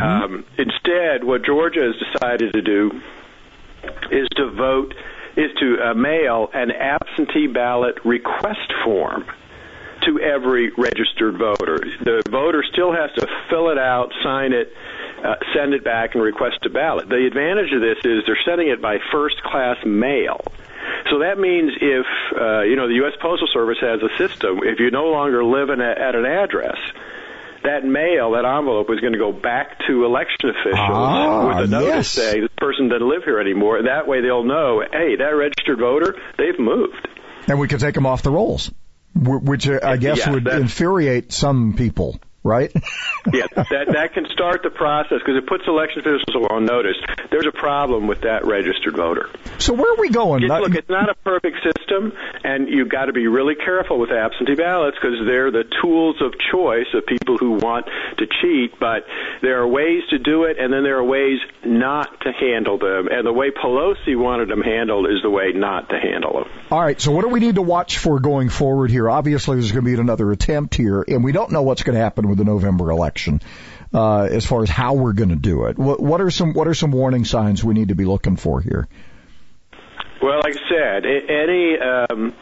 Um, 0.00 0.44
instead, 0.58 1.24
what 1.24 1.44
Georgia 1.44 1.82
has 1.82 1.96
decided 2.12 2.52
to 2.52 2.62
do 2.62 3.00
is 4.10 4.28
to 4.36 4.50
vote, 4.50 4.94
is 5.36 5.50
to 5.60 5.78
uh, 5.80 5.94
mail 5.94 6.50
an 6.52 6.70
absentee 6.70 7.46
ballot 7.46 7.96
request 8.04 8.72
form 8.84 9.24
to 10.02 10.20
every 10.20 10.70
registered 10.76 11.38
voter. 11.38 11.78
The 12.00 12.22
voter 12.28 12.64
still 12.70 12.92
has 12.92 13.10
to 13.16 13.26
fill 13.48 13.70
it 13.70 13.78
out, 13.78 14.12
sign 14.22 14.52
it, 14.52 14.72
uh, 15.24 15.36
send 15.54 15.74
it 15.74 15.84
back, 15.84 16.14
and 16.14 16.22
request 16.22 16.58
a 16.66 16.70
ballot. 16.70 17.08
The 17.08 17.26
advantage 17.26 17.72
of 17.72 17.80
this 17.80 17.98
is 18.04 18.24
they're 18.26 18.38
sending 18.44 18.68
it 18.68 18.82
by 18.82 18.98
first 19.12 19.42
class 19.42 19.76
mail. 19.86 20.40
So 21.10 21.20
that 21.20 21.38
means 21.38 21.72
if, 21.80 22.06
uh, 22.36 22.62
you 22.62 22.76
know, 22.76 22.88
the 22.88 22.94
U.S. 22.94 23.14
Postal 23.20 23.46
Service 23.52 23.78
has 23.80 24.00
a 24.02 24.16
system, 24.18 24.60
if 24.62 24.80
you 24.80 24.90
no 24.90 25.06
longer 25.06 25.44
live 25.44 25.70
in 25.70 25.80
a, 25.80 25.90
at 25.90 26.14
an 26.14 26.24
address, 26.24 26.78
that 27.64 27.84
mail, 27.84 28.32
that 28.32 28.44
envelope, 28.44 28.88
is 28.90 29.00
going 29.00 29.12
to 29.12 29.18
go 29.18 29.32
back 29.32 29.78
to 29.86 30.04
election 30.04 30.50
officials 30.50 30.78
Ah, 30.78 31.48
with 31.48 31.64
a 31.64 31.66
notice 31.68 31.88
yes. 31.88 32.08
saying 32.10 32.40
this 32.42 32.50
person 32.58 32.88
doesn't 32.88 33.08
live 33.08 33.22
here 33.24 33.38
anymore. 33.40 33.82
That 33.82 34.06
way 34.08 34.20
they'll 34.20 34.44
know, 34.44 34.82
hey, 34.90 35.16
that 35.16 35.24
registered 35.36 35.78
voter, 35.78 36.14
they've 36.38 36.58
moved. 36.58 37.08
And 37.48 37.58
we 37.58 37.68
could 37.68 37.80
take 37.80 37.94
them 37.94 38.06
off 38.06 38.22
the 38.22 38.30
rolls, 38.30 38.70
which 39.14 39.68
uh, 39.68 39.80
I 39.82 39.96
guess 39.96 40.18
Yeah, 40.18 40.32
would 40.32 40.46
infuriate 40.48 41.32
some 41.32 41.74
people, 41.74 42.20
right? 42.44 42.72
yeah, 43.32 43.46
that 43.54 43.86
that 43.92 44.14
can 44.14 44.26
start 44.32 44.62
the 44.62 44.70
process 44.70 45.18
because 45.18 45.36
it 45.36 45.46
puts 45.46 45.64
election 45.66 46.00
officials 46.00 46.46
on 46.50 46.64
notice. 46.64 46.96
There's 47.30 47.46
a 47.46 47.52
problem 47.52 48.06
with 48.06 48.22
that 48.22 48.44
registered 48.44 48.96
voter. 48.96 49.30
So 49.58 49.72
where 49.72 49.92
are 49.92 50.00
we 50.00 50.10
going? 50.10 50.42
Look, 50.42 50.74
it's 50.74 50.88
not 50.88 51.08
a 51.08 51.14
perfect 51.14 51.58
system, 51.62 52.12
and 52.44 52.68
you've 52.68 52.88
got 52.88 53.06
to 53.06 53.12
be 53.12 53.26
really 53.26 53.54
careful 53.54 53.98
with 53.98 54.10
absentee 54.10 54.54
ballots 54.54 54.96
because 55.00 55.24
they're 55.24 55.50
the 55.50 55.64
tools 55.80 56.16
of 56.20 56.34
choice 56.50 56.90
of 56.94 57.06
people 57.06 57.38
who 57.38 57.52
want 57.52 57.86
to 58.18 58.26
cheat. 58.40 58.78
But 58.78 59.06
there 59.40 59.62
are 59.62 59.68
ways 59.68 60.02
to 60.10 60.18
do 60.18 60.44
it, 60.44 60.58
and 60.58 60.72
then 60.72 60.82
there 60.82 60.98
are 60.98 61.04
ways 61.04 61.38
not 61.64 62.20
to 62.22 62.32
handle 62.32 62.78
them. 62.78 63.08
And 63.08 63.26
the 63.26 63.32
way 63.32 63.50
Pelosi 63.50 64.18
wanted 64.18 64.48
them 64.48 64.62
handled 64.62 65.06
is 65.06 65.22
the 65.22 65.30
way 65.30 65.52
not 65.54 65.88
to 65.90 65.98
handle 65.98 66.32
them. 66.40 66.50
All 66.70 66.80
right, 66.80 67.00
so 67.00 67.12
what 67.12 67.22
do 67.22 67.28
we 67.28 67.40
need 67.40 67.54
to 67.54 67.62
watch 67.62 67.98
for 67.98 68.18
going 68.18 68.48
forward 68.48 68.90
here? 68.90 69.08
Obviously, 69.08 69.56
there's 69.56 69.72
going 69.72 69.84
to 69.84 69.90
be 69.90 70.00
another 70.00 70.30
attempt 70.32 70.74
here, 70.74 71.04
and 71.06 71.22
we 71.22 71.32
don't 71.32 71.52
know 71.52 71.62
what's 71.62 71.82
going 71.82 71.94
to 71.94 72.02
happen 72.02 72.31
with 72.32 72.38
the 72.38 72.44
November 72.44 72.90
election 72.90 73.40
uh, 73.92 74.22
as 74.22 74.46
far 74.46 74.62
as 74.62 74.70
how 74.70 74.94
we're 74.94 75.12
going 75.12 75.28
to 75.28 75.36
do 75.36 75.66
it. 75.66 75.78
What, 75.78 76.00
what 76.00 76.20
are 76.20 76.30
some 76.30 76.54
what 76.54 76.66
are 76.66 76.74
some 76.74 76.92
warning 76.92 77.24
signs 77.24 77.62
we 77.62 77.74
need 77.74 77.88
to 77.88 77.94
be 77.94 78.04
looking 78.04 78.36
for 78.36 78.60
here? 78.60 78.88
Well, 80.22 80.38
like 80.38 80.56
I 80.56 80.68
said, 80.70 81.04
any 81.04 81.78
um, 81.78 82.34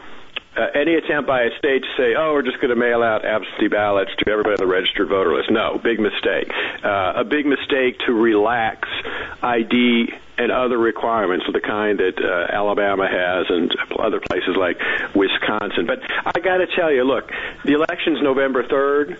uh, 0.55 0.67
any 0.75 0.95
attempt 0.95 1.27
by 1.27 1.43
a 1.43 1.49
state 1.57 1.81
to 1.81 1.89
say, 1.97 2.13
"Oh, 2.17 2.33
we're 2.33 2.43
just 2.43 2.61
going 2.61 2.69
to 2.69 2.75
mail 2.75 3.03
out 3.03 3.25
absentee 3.25 3.67
ballots 3.67 4.11
to 4.19 4.31
everybody 4.31 4.61
on 4.61 4.67
the 4.67 4.71
registered 4.71 5.09
voter 5.09 5.35
list," 5.35 5.49
no, 5.49 5.79
big 5.81 5.99
mistake. 5.99 6.51
Uh, 6.83 7.13
a 7.17 7.23
big 7.23 7.45
mistake 7.45 7.97
to 8.05 8.13
relax 8.13 8.87
ID 9.41 10.13
and 10.37 10.51
other 10.51 10.77
requirements 10.77 11.45
of 11.47 11.53
the 11.53 11.61
kind 11.61 11.99
that 11.99 12.17
uh, 12.17 12.53
Alabama 12.53 13.07
has 13.07 13.45
and 13.49 13.73
other 13.99 14.19
places 14.19 14.55
like 14.57 14.77
Wisconsin. 15.15 15.85
But 15.85 15.99
I 16.25 16.39
got 16.39 16.57
to 16.57 16.67
tell 16.75 16.91
you, 16.91 17.03
look, 17.03 17.31
the 17.63 17.73
election's 17.73 18.21
November 18.21 18.67
third. 18.67 19.19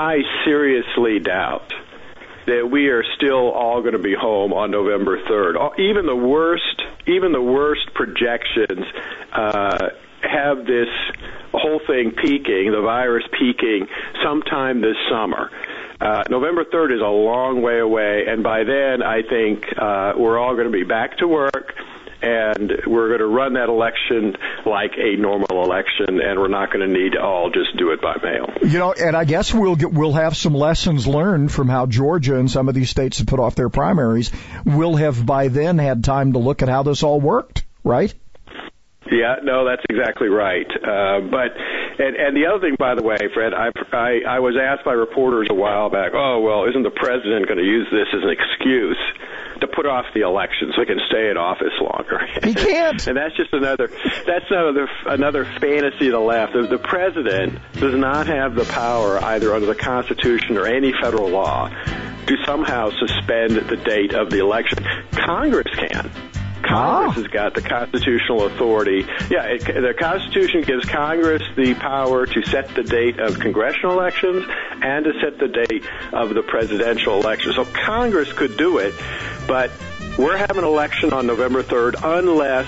I 0.00 0.22
seriously 0.46 1.18
doubt 1.18 1.74
that 2.46 2.70
we 2.72 2.88
are 2.88 3.04
still 3.16 3.50
all 3.50 3.82
going 3.82 3.92
to 3.92 3.98
be 3.98 4.14
home 4.14 4.50
on 4.54 4.70
November 4.70 5.22
3rd. 5.24 5.78
Even 5.78 6.06
the 6.06 6.16
worst, 6.16 6.80
even 7.06 7.32
the 7.32 7.42
worst 7.42 7.92
projections 7.92 8.86
uh, 9.30 9.90
have 10.22 10.64
this 10.64 10.88
whole 11.52 11.82
thing 11.86 12.12
peaking, 12.12 12.72
the 12.72 12.80
virus 12.80 13.24
peaking 13.38 13.88
sometime 14.24 14.80
this 14.80 14.96
summer. 15.10 15.50
Uh, 16.00 16.24
November 16.30 16.64
3rd 16.64 16.94
is 16.94 17.02
a 17.02 17.04
long 17.04 17.60
way 17.60 17.78
away, 17.78 18.24
and 18.26 18.42
by 18.42 18.64
then 18.64 19.02
I 19.02 19.20
think 19.20 19.64
uh, 19.76 20.14
we're 20.16 20.38
all 20.38 20.54
going 20.54 20.64
to 20.64 20.72
be 20.72 20.82
back 20.84 21.18
to 21.18 21.28
work. 21.28 21.74
And 22.22 22.70
we're 22.86 23.08
going 23.08 23.20
to 23.20 23.26
run 23.26 23.54
that 23.54 23.68
election 23.68 24.36
like 24.66 24.92
a 24.98 25.16
normal 25.16 25.64
election, 25.64 26.20
and 26.20 26.38
we're 26.38 26.48
not 26.48 26.72
going 26.72 26.86
to 26.86 26.92
need 26.92 27.12
to 27.12 27.22
all 27.22 27.50
just 27.50 27.76
do 27.76 27.90
it 27.90 28.00
by 28.00 28.16
mail. 28.22 28.46
You 28.62 28.78
know, 28.78 28.92
and 28.92 29.16
I 29.16 29.24
guess 29.24 29.54
we'll 29.54 29.76
get, 29.76 29.92
we'll 29.92 30.12
have 30.12 30.36
some 30.36 30.54
lessons 30.54 31.06
learned 31.06 31.50
from 31.50 31.68
how 31.68 31.86
Georgia 31.86 32.36
and 32.36 32.50
some 32.50 32.68
of 32.68 32.74
these 32.74 32.90
states 32.90 33.18
have 33.18 33.26
put 33.26 33.40
off 33.40 33.54
their 33.54 33.70
primaries. 33.70 34.30
We'll 34.64 34.96
have 34.96 35.24
by 35.24 35.48
then 35.48 35.78
had 35.78 36.04
time 36.04 36.34
to 36.34 36.38
look 36.38 36.62
at 36.62 36.68
how 36.68 36.82
this 36.82 37.02
all 37.02 37.20
worked, 37.20 37.64
right? 37.84 38.12
Yeah, 39.10 39.36
no, 39.42 39.64
that's 39.64 39.82
exactly 39.88 40.28
right. 40.28 40.68
Uh, 40.68 41.20
but 41.20 41.56
and 41.98 42.16
and 42.16 42.36
the 42.36 42.46
other 42.46 42.60
thing, 42.60 42.76
by 42.78 42.94
the 42.94 43.02
way, 43.02 43.16
Fred, 43.32 43.54
I 43.54 43.70
I, 43.92 44.20
I 44.28 44.38
was 44.40 44.56
asked 44.60 44.84
by 44.84 44.92
reporters 44.92 45.48
a 45.50 45.54
while 45.54 45.88
back. 45.88 46.12
Oh 46.14 46.40
well, 46.40 46.68
isn't 46.68 46.82
the 46.82 46.90
president 46.90 47.46
going 47.46 47.58
to 47.58 47.64
use 47.64 47.88
this 47.90 48.08
as 48.12 48.22
an 48.22 48.30
excuse? 48.30 48.98
to 49.60 49.66
put 49.66 49.86
off 49.86 50.06
the 50.14 50.20
election 50.20 50.72
so 50.74 50.80
he 50.80 50.86
can 50.86 51.00
stay 51.08 51.30
in 51.30 51.36
office 51.36 51.72
longer. 51.80 52.26
He 52.42 52.54
can't. 52.54 53.06
and 53.08 53.16
that's 53.16 53.36
just 53.36 53.52
another 53.52 53.88
that's 54.26 54.46
another 54.50 54.88
another 55.06 55.44
fantasy 55.44 56.06
of 56.06 56.12
the 56.12 56.18
left. 56.20 56.52
The, 56.54 56.66
the 56.66 56.78
president 56.78 57.58
does 57.74 57.94
not 57.94 58.26
have 58.26 58.54
the 58.54 58.64
power 58.64 59.22
either 59.22 59.54
under 59.54 59.66
the 59.66 59.74
Constitution 59.74 60.56
or 60.56 60.66
any 60.66 60.92
federal 60.92 61.28
law 61.28 61.68
to 61.68 62.36
somehow 62.46 62.90
suspend 62.98 63.56
the 63.56 63.76
date 63.76 64.14
of 64.14 64.30
the 64.30 64.38
election. 64.38 64.84
Congress 65.12 65.66
can. 65.74 66.10
Congress 66.62 67.12
ah. 67.16 67.20
has 67.20 67.26
got 67.28 67.54
the 67.54 67.62
constitutional 67.62 68.46
authority. 68.46 69.06
Yeah, 69.30 69.44
it, 69.44 69.64
the 69.64 69.94
Constitution 69.98 70.62
gives 70.62 70.84
Congress 70.84 71.42
the 71.56 71.74
power 71.74 72.26
to 72.26 72.42
set 72.42 72.74
the 72.74 72.82
date 72.82 73.18
of 73.18 73.38
congressional 73.38 73.92
elections 73.92 74.44
and 74.82 75.04
to 75.04 75.12
set 75.20 75.38
the 75.38 75.48
date 75.48 75.84
of 76.12 76.34
the 76.34 76.42
presidential 76.42 77.20
election. 77.20 77.52
So 77.52 77.64
Congress 77.64 78.32
could 78.32 78.56
do 78.56 78.78
it, 78.78 78.94
but 79.46 79.70
we're 80.18 80.36
having 80.36 80.58
an 80.58 80.64
election 80.64 81.12
on 81.12 81.26
November 81.26 81.62
3rd 81.62 81.94
unless 82.02 82.66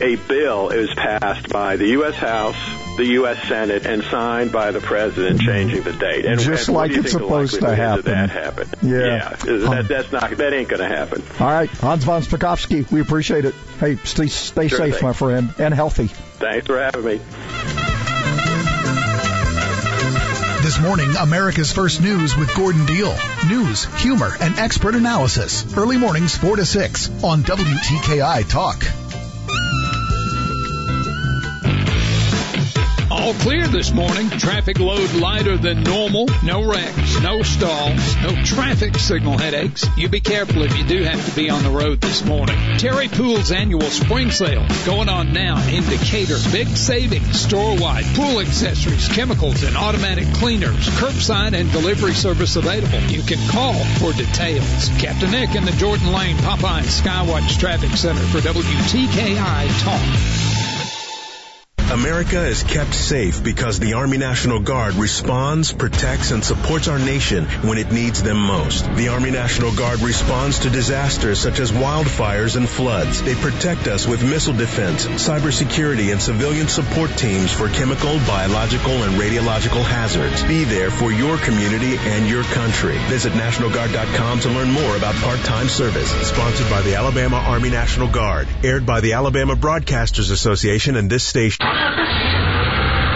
a 0.00 0.16
bill 0.16 0.70
is 0.70 0.92
passed 0.94 1.48
by 1.48 1.76
the 1.76 1.88
U.S. 1.88 2.14
House, 2.14 2.56
the 2.96 3.06
U.S. 3.06 3.46
Senate, 3.48 3.86
and 3.86 4.02
signed 4.04 4.52
by 4.52 4.70
the 4.70 4.80
president 4.80 5.40
changing 5.40 5.82
the 5.82 5.92
date. 5.92 6.24
And, 6.26 6.40
Just 6.40 6.68
and 6.68 6.76
like 6.76 6.90
it's 6.92 7.12
supposed 7.12 7.60
to 7.60 7.74
happen. 7.74 8.04
That 8.04 8.30
happen. 8.30 8.68
Yeah. 8.82 8.98
yeah. 8.98 9.28
That, 9.30 9.86
that's 9.88 10.12
not. 10.12 10.30
That 10.36 10.52
ain't 10.52 10.68
going 10.68 10.82
to 10.82 10.88
happen. 10.88 11.22
All 11.40 11.46
right, 11.46 11.70
Hans 11.70 12.04
von 12.04 12.22
Spakovsky, 12.22 12.90
we 12.90 13.00
appreciate 13.00 13.44
it. 13.44 13.54
Hey, 13.80 13.96
stay 13.96 14.26
stay 14.26 14.68
Sure 14.68 14.78
safe, 14.78 14.94
thing. 14.96 15.04
my 15.04 15.12
friend, 15.12 15.52
and 15.58 15.72
healthy. 15.72 16.08
Thanks 16.08 16.66
for 16.66 16.78
having 16.78 17.04
me. 17.04 17.20
This 20.62 20.80
morning, 20.80 21.14
America's 21.20 21.70
First 21.72 22.00
News 22.02 22.36
with 22.36 22.52
Gordon 22.56 22.86
Deal. 22.86 23.16
News, 23.46 23.84
humor, 24.00 24.36
and 24.40 24.58
expert 24.58 24.96
analysis. 24.96 25.76
Early 25.76 25.96
mornings 25.96 26.36
4 26.36 26.56
to 26.56 26.66
6 26.66 27.22
on 27.22 27.44
WTKI 27.44 28.50
Talk. 28.50 28.82
All 33.18 33.32
clear 33.32 33.66
this 33.66 33.92
morning. 33.92 34.28
Traffic 34.28 34.78
load 34.78 35.14
lighter 35.14 35.56
than 35.56 35.82
normal. 35.82 36.26
No 36.44 36.62
wrecks, 36.62 37.18
no 37.22 37.42
stalls, 37.42 38.14
no 38.16 38.44
traffic 38.44 38.98
signal 38.98 39.38
headaches. 39.38 39.86
You 39.96 40.10
be 40.10 40.20
careful 40.20 40.62
if 40.62 40.76
you 40.76 40.84
do 40.84 41.02
have 41.02 41.24
to 41.24 41.34
be 41.34 41.48
on 41.48 41.62
the 41.62 41.70
road 41.70 42.02
this 42.02 42.22
morning. 42.26 42.58
Terry 42.76 43.08
Pool's 43.08 43.52
annual 43.52 43.88
spring 43.88 44.30
sale 44.30 44.66
going 44.84 45.08
on 45.08 45.32
now 45.32 45.56
in 45.66 45.82
Decatur. 45.88 46.36
Big 46.52 46.68
savings 46.68 47.40
store-wide. 47.40 48.04
Pool 48.14 48.40
accessories, 48.40 49.08
chemicals, 49.08 49.62
and 49.62 49.78
automatic 49.78 50.26
cleaners. 50.34 50.86
Curbside 51.00 51.58
and 51.58 51.72
delivery 51.72 52.12
service 52.12 52.56
available. 52.56 53.00
You 53.10 53.22
can 53.22 53.38
call 53.48 53.72
for 53.98 54.12
details. 54.12 54.90
Captain 54.98 55.30
Nick 55.30 55.54
in 55.54 55.64
the 55.64 55.72
Jordan 55.72 56.12
Lane 56.12 56.36
Popeye 56.36 56.82
Skywatch 56.82 57.58
Traffic 57.58 57.96
Center 57.96 58.20
for 58.20 58.40
WTKI 58.40 59.82
Talk. 59.82 60.55
America 61.90 62.44
is 62.44 62.64
kept 62.64 62.92
safe 62.94 63.44
because 63.44 63.78
the 63.78 63.94
Army 63.94 64.18
National 64.18 64.58
Guard 64.58 64.94
responds, 64.94 65.72
protects, 65.72 66.32
and 66.32 66.44
supports 66.44 66.88
our 66.88 66.98
nation 66.98 67.44
when 67.62 67.78
it 67.78 67.92
needs 67.92 68.24
them 68.24 68.38
most. 68.38 68.92
The 68.96 69.08
Army 69.08 69.30
National 69.30 69.72
Guard 69.72 70.00
responds 70.00 70.58
to 70.60 70.70
disasters 70.70 71.38
such 71.38 71.60
as 71.60 71.70
wildfires 71.70 72.56
and 72.56 72.68
floods. 72.68 73.22
They 73.22 73.36
protect 73.36 73.86
us 73.86 74.04
with 74.04 74.28
missile 74.28 74.52
defense, 74.52 75.06
cybersecurity, 75.06 76.10
and 76.10 76.20
civilian 76.20 76.66
support 76.66 77.10
teams 77.16 77.52
for 77.52 77.68
chemical, 77.68 78.18
biological, 78.26 79.04
and 79.04 79.14
radiological 79.14 79.84
hazards. 79.84 80.42
Be 80.42 80.64
there 80.64 80.90
for 80.90 81.12
your 81.12 81.38
community 81.38 81.96
and 81.98 82.28
your 82.28 82.42
country. 82.42 82.98
Visit 83.06 83.32
NationalGuard.com 83.34 84.40
to 84.40 84.48
learn 84.48 84.72
more 84.72 84.96
about 84.96 85.14
part-time 85.16 85.68
service. 85.68 86.10
Sponsored 86.28 86.68
by 86.68 86.82
the 86.82 86.96
Alabama 86.96 87.36
Army 87.36 87.70
National 87.70 88.08
Guard. 88.08 88.48
Aired 88.64 88.86
by 88.86 89.00
the 89.00 89.12
Alabama 89.12 89.54
Broadcasters 89.54 90.32
Association 90.32 90.96
and 90.96 91.08
this 91.08 91.22
station. 91.22 91.64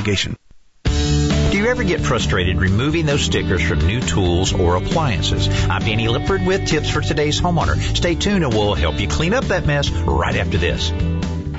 litigation. 0.00 0.36
Do 0.84 1.58
you 1.58 1.66
ever 1.66 1.84
get 1.84 2.00
frustrated 2.00 2.56
removing 2.58 3.06
those 3.06 3.22
stickers 3.22 3.62
from 3.62 3.80
new 3.80 4.00
tools 4.00 4.52
or 4.52 4.76
appliances? 4.76 5.48
I'm 5.68 5.82
Danny 5.82 6.06
Lipford 6.06 6.46
with 6.46 6.66
tips 6.66 6.90
for 6.90 7.00
today's 7.00 7.40
homeowner. 7.40 7.76
Stay 7.96 8.14
tuned 8.14 8.44
and 8.44 8.52
we'll 8.52 8.74
help 8.74 8.98
you 9.00 9.08
clean 9.08 9.34
up 9.34 9.44
that 9.46 9.66
mess 9.66 9.90
right 9.90 10.36
after 10.36 10.58
this. 10.58 10.90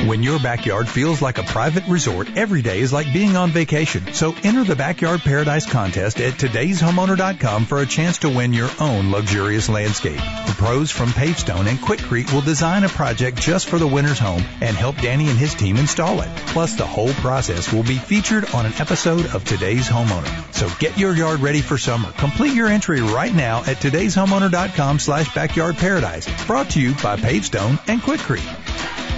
When 0.08 0.24
your 0.24 0.40
backyard 0.40 0.90
feels 0.90 1.22
like 1.22 1.38
a 1.38 1.44
private 1.44 1.88
resort, 1.88 2.36
every 2.36 2.64
day 2.64 2.80
is 2.80 2.92
like 2.92 3.14
being 3.14 3.36
on 3.36 3.52
vacation. 3.52 4.14
So 4.14 4.34
enter 4.44 4.64
the 4.64 4.76
Backyard 4.76 5.22
Paradise 5.22 5.70
contest 5.70 6.20
at 6.20 6.34
today'shomeowner.com 6.34 7.66
for 7.66 7.80
a 7.80 7.86
chance 7.86 8.18
to 8.20 8.30
win 8.30 8.52
your 8.52 8.70
own 8.80 9.12
luxurious 9.12 9.70
landscape. 9.70 10.18
The 10.18 10.56
pros 10.58 10.90
from 10.90 11.10
Pavestone 11.10 11.68
and 11.68 11.78
Quikrete 11.78 12.34
will 12.34 12.42
design 12.42 12.84
a 12.84 12.90
project 12.90 13.38
just 13.38 13.70
for 13.70 13.78
the 13.78 13.88
winner's 13.88 14.18
home 14.18 14.44
and 14.60 14.76
help 14.76 14.98
Danny 14.98 15.30
and 15.30 15.38
his 15.38 15.54
team 15.54 15.78
install 15.78 16.22
it. 16.22 16.30
Plus, 16.48 16.76
the 16.76 16.88
whole 16.88 17.14
process 17.14 17.72
will 17.72 17.84
be 17.84 17.98
featured 17.98 18.50
on 18.56 18.66
an 18.66 18.74
episode 18.80 19.28
of 19.28 19.46
Today's 19.46 19.88
Homeowner. 19.88 20.54
So 20.54 20.68
get 20.80 20.98
your 20.98 21.16
yard 21.16 21.42
ready 21.42 21.62
for 21.62 21.78
summer. 21.78 22.12
Complete 22.14 22.56
your 22.56 22.68
entry 22.68 23.02
right 23.02 23.34
now 23.34 23.60
at 23.60 23.78
today'shomeowner.com 23.78 24.98
slash 24.98 25.34
backyard 25.36 25.78
paradise. 25.78 26.28
Brought 26.48 26.72
to 26.72 26.82
you 26.82 26.96
by 26.96 27.18
Pavestone 27.18 27.80
and 27.88 28.02
Quikrete. 28.02 29.11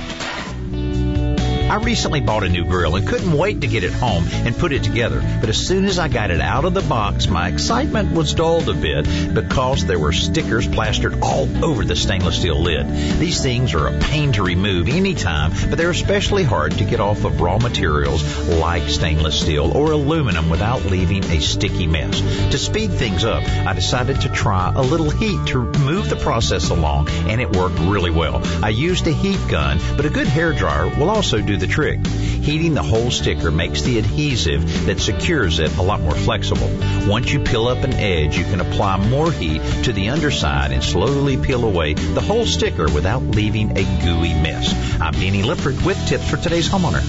I 1.74 1.78
recently 1.78 2.22
bought 2.22 2.44
a 2.44 2.50
new 2.50 2.66
grill 2.66 2.96
and 2.98 3.08
couldn't 3.08 3.36
wait 3.36 3.62
to 3.62 3.68
get 3.68 3.84
it 3.84 3.94
home 3.94 4.28
and 4.32 4.56
put 4.56 4.74
it 4.74 4.84
together. 4.84 5.22
But 5.40 5.50
as 5.50 5.58
soon 5.58 5.86
as 5.86 5.98
I 5.98 6.08
got 6.08 6.30
it 6.30 6.40
out 6.40 6.66
of 6.66 6.76
the 6.76 6.84
box, 6.84 7.26
my 7.28 7.48
excitement 7.48 8.12
was 8.12 8.36
dulled 8.36 8.70
a 8.70 8.76
bit 8.76 9.34
because 9.34 9.84
there 9.84 9.98
were 9.98 10.12
stickers 10.12 10.68
plastered 10.68 11.24
all 11.24 11.50
over 11.66 11.84
the 11.84 11.96
stainless 11.96 12.38
steel 12.38 12.62
lid. 12.62 12.88
These 13.18 13.42
things 13.42 13.74
are 13.74 13.88
a 13.88 14.00
pain 14.02 14.34
to 14.34 14.44
remove 14.44 14.88
anytime, 14.88 15.50
but 15.68 15.80
they're 15.80 15.90
especially 15.90 16.44
hard 16.44 16.74
to 16.74 16.84
get 16.84 17.00
off 17.00 17.26
of 17.26 17.42
raw 17.42 17.58
materials 17.58 18.48
like 18.50 18.88
stainless 18.88 19.42
steel 19.42 19.76
or 19.76 19.94
aluminum 19.94 20.52
without 20.52 20.86
leaving 20.86 21.24
a 21.24 21.42
sticky 21.42 21.88
mess. 21.88 22.22
To 22.52 22.60
speed 22.60 22.92
things 22.92 23.26
up, 23.26 23.42
I 23.66 23.74
decided 23.74 24.22
to 24.22 24.30
try 24.30 24.72
a 24.76 24.82
little 24.84 25.10
heat 25.10 25.48
to 25.48 25.64
move 25.80 26.08
the 26.08 26.18
process 26.18 26.70
along, 26.70 27.10
and 27.10 27.42
it 27.42 27.56
worked 27.56 27.80
really 27.80 28.12
well. 28.12 28.44
I 28.64 28.70
used 28.70 29.08
a 29.08 29.12
heat 29.12 29.40
gun, 29.50 29.80
but 29.98 30.06
a 30.06 30.12
good 30.12 30.28
hair 30.28 30.54
dryer 30.54 30.88
will 30.88 31.10
also 31.10 31.42
do 31.42 31.63
the 31.64 31.74
trick. 31.74 32.06
Heating 32.06 32.74
the 32.74 32.84
whole 32.84 33.10
sticker 33.10 33.50
makes 33.50 33.84
the 33.84 33.98
adhesive 33.98 34.86
that 34.86 35.00
secures 35.00 35.60
it 35.60 35.78
a 35.78 35.82
lot 35.82 36.02
more 36.02 36.14
flexible. 36.14 36.70
Once 37.08 37.32
you 37.32 37.40
peel 37.40 37.70
up 37.70 37.86
an 37.86 37.94
edge, 37.94 38.38
you 38.38 38.44
can 38.44 38.60
apply 38.60 38.98
more 38.98 39.32
heat 39.32 39.62
to 39.86 39.94
the 39.94 40.10
underside 40.10 40.74
and 40.74 40.84
slowly 40.84 41.38
peel 41.38 41.64
away 41.64 41.94
the 41.94 42.20
whole 42.20 42.46
sticker 42.46 42.92
without 42.92 43.24
leaving 43.24 43.78
a 43.78 43.84
gooey 44.04 44.34
mess. 44.34 44.74
I'm 45.00 45.14
Danny 45.14 45.42
Lipford 45.42 45.86
with 45.86 45.98
tips 46.06 46.30
for 46.30 46.36
today's 46.36 46.68
homeowner. 46.68 47.02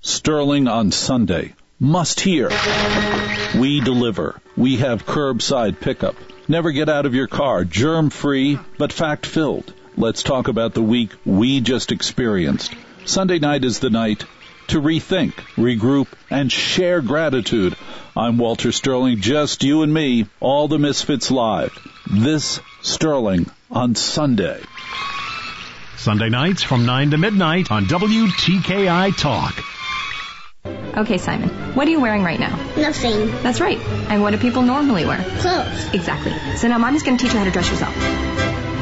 Sterling 0.00 0.68
on 0.68 0.92
Sunday. 0.92 1.54
Must 1.80 2.20
hear. 2.20 2.48
We 3.58 3.80
deliver. 3.80 4.40
We 4.56 4.76
have 4.76 5.04
curbside 5.04 5.80
pickup. 5.80 6.14
Never 6.46 6.70
get 6.70 6.88
out 6.88 7.06
of 7.06 7.14
your 7.14 7.26
car. 7.26 7.64
Germ 7.64 8.10
free, 8.10 8.60
but 8.78 8.92
fact 8.92 9.26
filled. 9.26 9.72
Let's 9.96 10.24
talk 10.24 10.48
about 10.48 10.74
the 10.74 10.82
week 10.82 11.12
we 11.24 11.60
just 11.60 11.92
experienced. 11.92 12.74
Sunday 13.04 13.38
night 13.38 13.64
is 13.64 13.78
the 13.78 13.90
night 13.90 14.24
to 14.68 14.80
rethink, 14.80 15.34
regroup, 15.54 16.08
and 16.30 16.50
share 16.50 17.00
gratitude. 17.00 17.76
I'm 18.16 18.36
Walter 18.36 18.72
Sterling, 18.72 19.20
just 19.20 19.62
you 19.62 19.82
and 19.82 19.94
me, 19.94 20.26
all 20.40 20.66
the 20.66 20.80
Misfits 20.80 21.30
live. 21.30 21.72
This 22.10 22.60
Sterling 22.82 23.46
on 23.70 23.94
Sunday. 23.94 24.60
Sunday 25.96 26.28
nights 26.28 26.64
from 26.64 26.86
9 26.86 27.12
to 27.12 27.18
midnight 27.18 27.70
on 27.70 27.84
WTKI 27.84 29.16
Talk. 29.16 29.54
Okay, 30.96 31.18
Simon, 31.18 31.50
what 31.76 31.86
are 31.86 31.90
you 31.90 32.00
wearing 32.00 32.24
right 32.24 32.40
now? 32.40 32.56
Nothing. 32.76 33.30
That's 33.42 33.60
right. 33.60 33.78
And 34.08 34.22
what 34.22 34.32
do 34.32 34.38
people 34.38 34.62
normally 34.62 35.04
wear? 35.04 35.22
Clothes. 35.38 35.94
Exactly. 35.94 36.32
So 36.56 36.66
now 36.66 36.78
mommy's 36.78 37.04
going 37.04 37.16
to 37.16 37.22
teach 37.22 37.32
you 37.32 37.38
how 37.38 37.44
to 37.44 37.52
dress 37.52 37.70
yourself. 37.70 38.43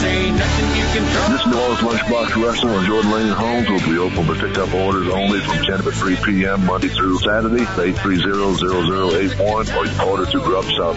This 0.00 1.46
New 1.46 1.56
Orleans 1.56 1.78
Lunchbox 1.80 2.42
Wrestling 2.42 2.74
on 2.74 2.84
Jordan 2.84 3.12
Lane 3.12 3.32
Homes 3.32 3.68
will 3.70 3.78
be 3.78 3.96
open 3.98 4.24
for 4.26 4.34
pickup 4.34 4.74
orders 4.74 5.06
only 5.08 5.38
from 5.40 5.58
10 5.58 5.82
to 5.82 5.92
3 5.92 6.16
p.m. 6.16 6.66
Monday 6.66 6.88
through 6.88 7.18
Saturday, 7.18 7.64
830-0081, 7.64 9.76
or 9.76 9.86
you 9.86 9.92
can 9.92 10.08
order 10.08 10.26
through 10.26 10.40
Grubhub. 10.40 10.96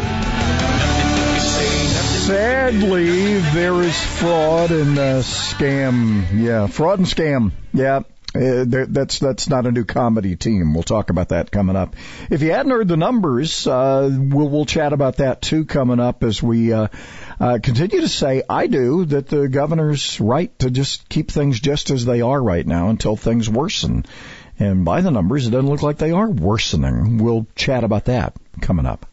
Sadly, 2.26 3.38
there 3.40 3.84
is 3.84 4.04
fraud 4.04 4.72
and 4.72 4.98
uh, 4.98 5.22
scam. 5.22 6.26
Yeah, 6.34 6.66
fraud 6.66 6.98
and 6.98 7.08
scam. 7.08 7.52
Yeah. 7.74 8.02
Uh, 8.38 8.86
that's 8.88 9.20
that's 9.20 9.50
not 9.50 9.66
a 9.66 9.72
new 9.72 9.84
comedy 9.84 10.36
team. 10.36 10.74
We'll 10.74 10.84
talk 10.84 11.10
about 11.10 11.30
that 11.30 11.52
coming 11.52 11.76
up. 11.76 11.96
If 12.30 12.42
you 12.42 12.52
hadn't 12.52 12.72
heard 12.72 12.88
the 12.88 12.98
numbers, 12.98 13.66
uh, 13.68 14.10
we'll 14.12 14.50
we'll 14.50 14.66
chat 14.66 14.94
about 14.94 15.18
that 15.18 15.42
too 15.42 15.66
coming 15.66 16.00
up 16.00 16.24
as 16.24 16.42
we 16.42 16.74
uh, 16.74 16.88
uh, 17.40 17.60
continue 17.62 18.02
to 18.02 18.10
say 18.10 18.44
I 18.50 18.68
do 18.68 19.06
that 19.06 19.28
the 19.28 19.48
governor's 19.48 20.20
right 20.20 20.58
to 20.60 20.70
just 20.70 21.10
keep 21.10 21.32
things 21.32 21.60
just 21.60 21.90
as 21.90 22.06
they 22.06 22.22
are 22.22 22.42
right 22.42 22.66
now 22.66 22.90
until 22.90 23.16
things 23.16 23.50
worsen. 23.50 24.06
And 24.60 24.86
by 24.86 25.02
the 25.02 25.12
numbers, 25.12 25.48
it 25.48 25.52
doesn't 25.52 25.70
look 25.70 25.84
like 25.84 25.98
they 25.98 26.12
are 26.12 26.30
worsening. 26.30 27.20
We'll 27.20 27.46
chat 27.56 27.84
about 27.84 28.06
that 28.06 28.34
coming 28.60 28.88
up. 28.88 29.06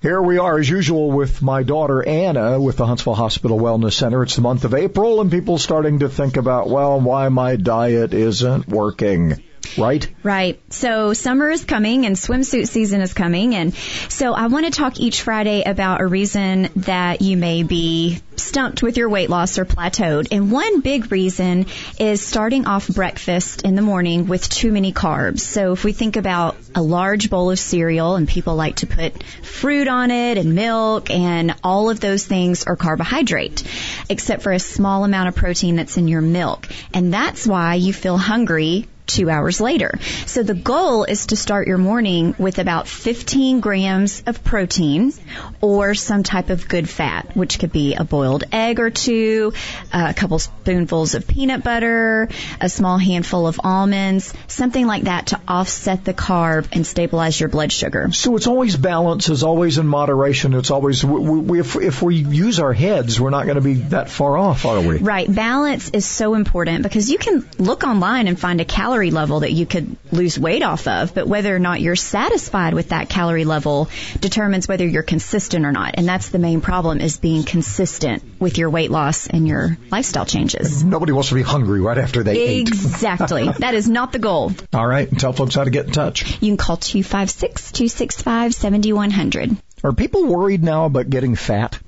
Here 0.00 0.22
we 0.22 0.38
are, 0.38 0.56
as 0.56 0.70
usual, 0.70 1.10
with 1.10 1.42
my 1.42 1.64
daughter 1.64 2.06
Anna 2.06 2.60
with 2.60 2.76
the 2.76 2.86
Huntsville 2.86 3.16
Hospital 3.16 3.58
Wellness 3.58 3.94
Center. 3.94 4.22
It's 4.22 4.36
the 4.36 4.42
month 4.42 4.64
of 4.64 4.72
April, 4.72 5.20
and 5.20 5.28
people 5.28 5.58
starting 5.58 5.98
to 5.98 6.08
think 6.08 6.36
about, 6.36 6.68
well, 6.68 7.00
why 7.00 7.28
my 7.30 7.56
diet 7.56 8.14
isn't 8.14 8.68
working. 8.68 9.42
Right? 9.76 10.08
Right. 10.22 10.60
So 10.72 11.12
summer 11.12 11.50
is 11.50 11.64
coming 11.64 12.06
and 12.06 12.16
swimsuit 12.16 12.68
season 12.68 13.00
is 13.00 13.12
coming. 13.12 13.54
And 13.54 13.74
so 14.08 14.34
I 14.34 14.46
want 14.46 14.66
to 14.66 14.70
talk 14.70 15.00
each 15.00 15.22
Friday 15.22 15.62
about 15.62 16.00
a 16.00 16.06
reason 16.06 16.70
that 16.76 17.22
you 17.22 17.36
may 17.36 17.62
be 17.62 18.20
stumped 18.36 18.82
with 18.82 18.96
your 18.96 19.08
weight 19.08 19.28
loss 19.28 19.58
or 19.58 19.64
plateaued. 19.64 20.28
And 20.30 20.50
one 20.50 20.80
big 20.80 21.12
reason 21.12 21.66
is 21.98 22.24
starting 22.24 22.66
off 22.66 22.88
breakfast 22.88 23.62
in 23.62 23.74
the 23.74 23.82
morning 23.82 24.26
with 24.26 24.48
too 24.48 24.72
many 24.72 24.92
carbs. 24.92 25.40
So 25.40 25.72
if 25.72 25.84
we 25.84 25.92
think 25.92 26.16
about 26.16 26.56
a 26.74 26.82
large 26.82 27.30
bowl 27.30 27.50
of 27.50 27.58
cereal 27.58 28.16
and 28.16 28.28
people 28.28 28.54
like 28.54 28.76
to 28.76 28.86
put 28.86 29.22
fruit 29.22 29.88
on 29.88 30.10
it 30.10 30.38
and 30.38 30.54
milk 30.54 31.10
and 31.10 31.54
all 31.62 31.90
of 31.90 32.00
those 32.00 32.24
things 32.24 32.64
are 32.64 32.76
carbohydrate, 32.76 33.64
except 34.08 34.42
for 34.42 34.52
a 34.52 34.58
small 34.58 35.04
amount 35.04 35.28
of 35.28 35.34
protein 35.34 35.76
that's 35.76 35.96
in 35.96 36.08
your 36.08 36.22
milk. 36.22 36.68
And 36.94 37.12
that's 37.12 37.46
why 37.46 37.74
you 37.74 37.92
feel 37.92 38.16
hungry 38.16 38.86
two 39.08 39.28
hours 39.28 39.60
later. 39.60 39.98
So 40.26 40.42
the 40.44 40.54
goal 40.54 41.04
is 41.04 41.26
to 41.26 41.36
start 41.36 41.66
your 41.66 41.78
morning 41.78 42.34
with 42.38 42.58
about 42.58 42.86
15 42.86 43.60
grams 43.60 44.22
of 44.26 44.44
protein 44.44 45.12
or 45.60 45.94
some 45.94 46.22
type 46.22 46.50
of 46.50 46.68
good 46.68 46.88
fat, 46.88 47.36
which 47.36 47.58
could 47.58 47.72
be 47.72 47.94
a 47.94 48.04
boiled 48.04 48.44
egg 48.52 48.78
or 48.78 48.90
two, 48.90 49.52
a 49.92 50.14
couple 50.14 50.38
spoonfuls 50.38 51.14
of 51.14 51.26
peanut 51.26 51.64
butter, 51.64 52.28
a 52.60 52.68
small 52.68 52.98
handful 52.98 53.46
of 53.46 53.58
almonds, 53.64 54.32
something 54.46 54.86
like 54.86 55.04
that 55.04 55.28
to 55.28 55.40
offset 55.48 56.04
the 56.04 56.14
carb 56.14 56.68
and 56.72 56.86
stabilize 56.86 57.40
your 57.40 57.48
blood 57.48 57.72
sugar. 57.72 58.12
So 58.12 58.36
it's 58.36 58.46
always 58.46 58.76
balance, 58.76 59.28
it's 59.28 59.42
always 59.42 59.78
in 59.78 59.86
moderation. 59.86 60.52
It's 60.54 60.70
always, 60.70 61.04
we, 61.04 61.40
we, 61.40 61.60
if, 61.60 61.76
if 61.76 62.02
we 62.02 62.16
use 62.16 62.60
our 62.60 62.74
heads, 62.74 63.18
we're 63.18 63.30
not 63.30 63.44
going 63.44 63.56
to 63.56 63.62
be 63.62 63.74
that 63.74 64.10
far 64.10 64.36
off, 64.36 64.66
are 64.66 64.80
we? 64.80 64.98
Right. 64.98 65.32
Balance 65.32 65.90
is 65.90 66.04
so 66.04 66.34
important 66.34 66.82
because 66.82 67.10
you 67.10 67.16
can 67.16 67.48
look 67.58 67.84
online 67.84 68.28
and 68.28 68.38
find 68.38 68.60
a 68.60 68.64
calorie 68.66 68.97
calorie 68.98 69.10
level 69.12 69.40
that 69.40 69.52
you 69.52 69.64
could 69.64 69.96
lose 70.10 70.36
weight 70.36 70.64
off 70.64 70.88
of, 70.88 71.14
but 71.14 71.28
whether 71.28 71.54
or 71.54 71.60
not 71.60 71.80
you're 71.80 71.94
satisfied 71.94 72.74
with 72.74 72.88
that 72.88 73.08
calorie 73.08 73.44
level 73.44 73.88
determines 74.18 74.66
whether 74.66 74.84
you're 74.84 75.04
consistent 75.04 75.64
or 75.64 75.70
not. 75.70 75.94
And 75.96 76.08
that's 76.08 76.30
the 76.30 76.40
main 76.40 76.60
problem 76.60 77.00
is 77.00 77.16
being 77.16 77.44
consistent 77.44 78.24
with 78.40 78.58
your 78.58 78.70
weight 78.70 78.90
loss 78.90 79.28
and 79.28 79.46
your 79.46 79.78
lifestyle 79.92 80.26
changes. 80.26 80.82
Nobody 80.82 81.12
wants 81.12 81.28
to 81.28 81.36
be 81.36 81.42
hungry 81.42 81.80
right 81.80 81.98
after 81.98 82.24
they 82.24 82.40
ate. 82.40 82.66
Exactly. 82.66 83.48
that 83.58 83.74
is 83.74 83.88
not 83.88 84.10
the 84.10 84.18
goal. 84.18 84.50
All 84.72 84.86
right. 84.86 85.08
Tell 85.16 85.32
folks 85.32 85.54
how 85.54 85.62
to 85.62 85.70
get 85.70 85.86
in 85.86 85.92
touch. 85.92 86.42
You 86.42 86.48
can 86.48 86.56
call 86.56 86.78
256-265-7100. 86.78 89.58
Are 89.84 89.92
people 89.92 90.24
worried 90.24 90.64
now 90.64 90.86
about 90.86 91.08
getting 91.08 91.36
fat? 91.36 91.78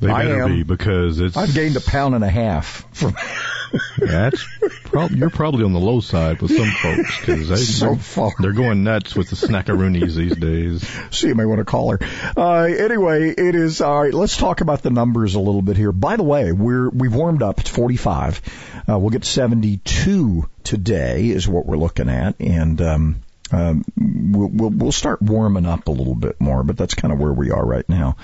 They 0.00 0.10
I 0.10 0.24
better 0.24 0.42
am. 0.42 0.54
be 0.56 0.62
because 0.62 1.20
it's. 1.20 1.36
I've 1.36 1.54
gained 1.54 1.76
a 1.76 1.80
pound 1.80 2.14
and 2.14 2.22
a 2.24 2.28
half 2.28 2.86
from 2.94 3.14
That's 3.98 4.44
prob- 4.84 5.10
you're 5.10 5.30
probably 5.30 5.64
on 5.64 5.72
the 5.72 5.80
low 5.80 6.00
side 6.00 6.40
with 6.40 6.56
some 6.56 6.70
folks 6.70 7.18
because 7.20 7.48
they, 7.48 7.56
So 7.56 7.86
they're, 7.86 7.96
far. 7.96 8.30
they're 8.38 8.52
going 8.52 8.84
nuts 8.84 9.14
with 9.16 9.28
the 9.30 9.36
snackaroonies 9.36 10.14
these 10.14 10.36
days. 10.36 10.88
So 11.10 11.28
you 11.28 11.34
may 11.34 11.44
want 11.46 11.60
to 11.60 11.64
call 11.64 11.90
her. 11.92 11.98
Uh, 12.36 12.64
anyway, 12.64 13.30
it 13.30 13.54
is 13.54 13.80
all 13.80 14.02
right. 14.02 14.12
Let's 14.12 14.36
talk 14.36 14.60
about 14.60 14.82
the 14.82 14.90
numbers 14.90 15.34
a 15.34 15.40
little 15.40 15.62
bit 15.62 15.76
here. 15.76 15.92
By 15.92 16.16
the 16.16 16.22
way, 16.22 16.52
we're 16.52 16.90
we've 16.90 17.14
warmed 17.14 17.42
up. 17.42 17.58
It's 17.60 17.70
45. 17.70 18.42
Uh, 18.88 18.98
we'll 18.98 19.10
get 19.10 19.24
72 19.24 20.48
today 20.62 21.28
is 21.28 21.48
what 21.48 21.64
we're 21.66 21.76
looking 21.78 22.08
at, 22.10 22.38
and 22.40 22.80
um, 22.82 23.22
um, 23.52 23.84
we'll, 23.96 24.48
we'll 24.48 24.70
we'll 24.70 24.92
start 24.92 25.22
warming 25.22 25.66
up 25.66 25.88
a 25.88 25.92
little 25.92 26.14
bit 26.14 26.40
more. 26.40 26.62
But 26.62 26.76
that's 26.76 26.94
kind 26.94 27.12
of 27.12 27.18
where 27.18 27.32
we 27.32 27.50
are 27.50 27.64
right 27.64 27.88
now. 27.88 28.16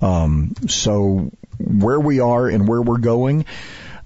Um, 0.00 0.54
so 0.68 1.30
where 1.58 2.00
we 2.00 2.20
are 2.20 2.48
and 2.48 2.66
where 2.68 2.82
we're 2.82 2.98
going. 2.98 3.46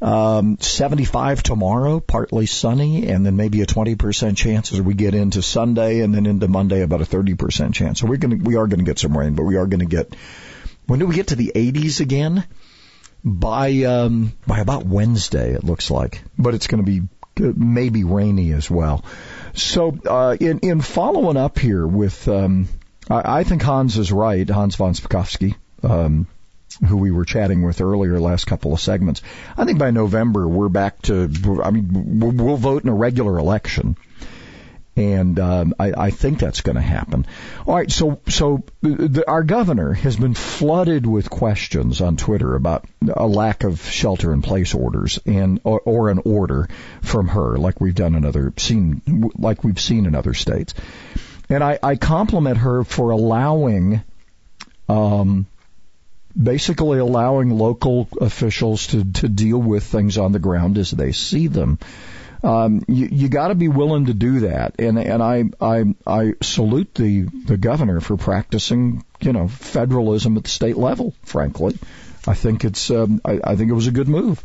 Um, 0.00 0.58
75 0.60 1.42
tomorrow, 1.42 1.98
partly 1.98 2.46
sunny, 2.46 3.08
and 3.08 3.26
then 3.26 3.34
maybe 3.34 3.62
a 3.62 3.66
20% 3.66 4.36
chance 4.36 4.72
as 4.72 4.80
we 4.80 4.94
get 4.94 5.14
into 5.14 5.42
Sunday, 5.42 6.00
and 6.00 6.14
then 6.14 6.26
into 6.26 6.46
Monday 6.46 6.82
about 6.82 7.00
a 7.00 7.04
30% 7.04 7.74
chance. 7.74 8.00
So 8.00 8.06
we're 8.06 8.18
gonna, 8.18 8.36
we 8.36 8.54
are 8.54 8.68
gonna 8.68 8.84
get 8.84 9.00
some 9.00 9.16
rain, 9.16 9.34
but 9.34 9.42
we 9.42 9.56
are 9.56 9.66
gonna 9.66 9.86
get, 9.86 10.14
when 10.86 11.00
do 11.00 11.06
we 11.06 11.16
get 11.16 11.28
to 11.28 11.36
the 11.36 11.50
80s 11.54 12.00
again? 12.00 12.44
By, 13.24 13.82
um, 13.82 14.32
by 14.46 14.60
about 14.60 14.86
Wednesday, 14.86 15.52
it 15.52 15.64
looks 15.64 15.90
like. 15.90 16.22
But 16.38 16.54
it's 16.54 16.68
gonna 16.68 16.84
be 16.84 17.00
uh, 17.40 17.52
maybe 17.56 18.04
rainy 18.04 18.52
as 18.52 18.70
well. 18.70 19.04
So, 19.54 19.96
uh, 20.06 20.36
in, 20.38 20.60
in 20.60 20.80
following 20.80 21.36
up 21.36 21.58
here 21.58 21.86
with, 21.86 22.28
um, 22.28 22.68
I, 23.10 23.40
I 23.40 23.44
think 23.44 23.62
Hans 23.62 23.98
is 23.98 24.12
right, 24.12 24.48
Hans 24.48 24.76
von 24.76 24.92
Spakovsky, 24.92 25.54
um, 25.82 26.26
who 26.86 26.96
we 26.96 27.10
were 27.10 27.24
chatting 27.24 27.62
with 27.62 27.80
earlier 27.80 28.20
last 28.20 28.46
couple 28.46 28.72
of 28.72 28.80
segments. 28.80 29.22
I 29.56 29.64
think 29.64 29.78
by 29.78 29.90
November 29.90 30.46
we're 30.46 30.68
back 30.68 31.02
to, 31.02 31.30
I 31.62 31.70
mean, 31.70 32.20
we'll 32.20 32.32
we'll 32.32 32.56
vote 32.56 32.82
in 32.82 32.88
a 32.88 32.94
regular 32.94 33.38
election. 33.38 33.96
And 34.98 35.38
um, 35.38 35.74
I, 35.78 35.92
I 35.96 36.10
think 36.10 36.40
that's 36.40 36.60
going 36.60 36.74
to 36.74 36.82
happen. 36.82 37.24
All 37.66 37.76
right, 37.76 37.88
so 37.90 38.20
so 38.28 38.64
the, 38.80 39.24
our 39.28 39.44
governor 39.44 39.92
has 39.92 40.16
been 40.16 40.34
flooded 40.34 41.06
with 41.06 41.30
questions 41.30 42.00
on 42.00 42.16
Twitter 42.16 42.56
about 42.56 42.84
a 43.06 43.26
lack 43.26 43.62
of 43.62 43.80
shelter-in-place 43.80 44.74
orders 44.74 45.20
and 45.24 45.60
or, 45.62 45.80
or 45.84 46.10
an 46.10 46.20
order 46.24 46.68
from 47.00 47.28
her, 47.28 47.56
like 47.56 47.80
we've 47.80 47.94
done 47.94 48.16
in 48.16 48.24
other 48.24 48.52
seen 48.56 49.30
like 49.38 49.62
we've 49.62 49.80
seen 49.80 50.04
in 50.04 50.16
other 50.16 50.34
states. 50.34 50.74
And 51.48 51.62
I, 51.62 51.78
I 51.80 51.94
compliment 51.94 52.58
her 52.58 52.82
for 52.82 53.10
allowing 53.10 54.02
um, 54.88 55.46
basically 56.40 56.98
allowing 56.98 57.50
local 57.50 58.08
officials 58.20 58.88
to, 58.88 59.04
to 59.12 59.28
deal 59.28 59.58
with 59.58 59.84
things 59.84 60.18
on 60.18 60.32
the 60.32 60.38
ground 60.40 60.76
as 60.76 60.90
they 60.90 61.12
see 61.12 61.46
them. 61.46 61.78
Um, 62.42 62.84
you 62.86 63.08
you 63.10 63.28
got 63.28 63.48
to 63.48 63.54
be 63.54 63.68
willing 63.68 64.06
to 64.06 64.14
do 64.14 64.40
that, 64.40 64.76
and 64.78 64.98
and 64.98 65.22
I 65.22 65.44
I 65.60 65.84
I 66.06 66.34
salute 66.40 66.94
the 66.94 67.22
the 67.22 67.56
governor 67.56 68.00
for 68.00 68.16
practicing 68.16 69.04
you 69.20 69.32
know 69.32 69.48
federalism 69.48 70.36
at 70.36 70.44
the 70.44 70.50
state 70.50 70.76
level. 70.76 71.14
Frankly, 71.24 71.76
I 72.26 72.34
think 72.34 72.64
it's 72.64 72.90
um, 72.90 73.20
I, 73.24 73.40
I 73.42 73.56
think 73.56 73.70
it 73.70 73.74
was 73.74 73.88
a 73.88 73.92
good 73.92 74.08
move 74.08 74.42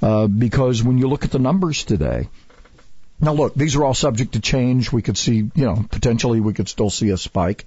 uh, 0.00 0.28
because 0.28 0.82
when 0.82 0.98
you 0.98 1.08
look 1.08 1.24
at 1.24 1.30
the 1.30 1.38
numbers 1.38 1.84
today. 1.84 2.28
Now 3.20 3.32
look, 3.32 3.54
these 3.54 3.76
are 3.76 3.84
all 3.84 3.94
subject 3.94 4.32
to 4.32 4.40
change. 4.40 4.90
We 4.90 5.00
could 5.00 5.16
see, 5.16 5.36
you 5.36 5.64
know, 5.64 5.86
potentially 5.88 6.40
we 6.40 6.52
could 6.52 6.68
still 6.68 6.90
see 6.90 7.10
a 7.10 7.16
spike. 7.16 7.64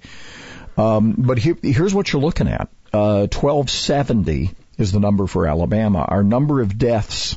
Um, 0.76 1.14
but 1.16 1.38
here, 1.38 1.56
here's 1.62 1.94
what 1.94 2.12
you're 2.12 2.22
looking 2.22 2.48
at. 2.48 2.68
Uh, 2.92 3.26
1270 3.32 4.50
is 4.76 4.92
the 4.92 5.00
number 5.00 5.26
for 5.26 5.46
Alabama. 5.46 6.04
Our 6.06 6.22
number 6.22 6.60
of 6.60 6.78
deaths 6.78 7.36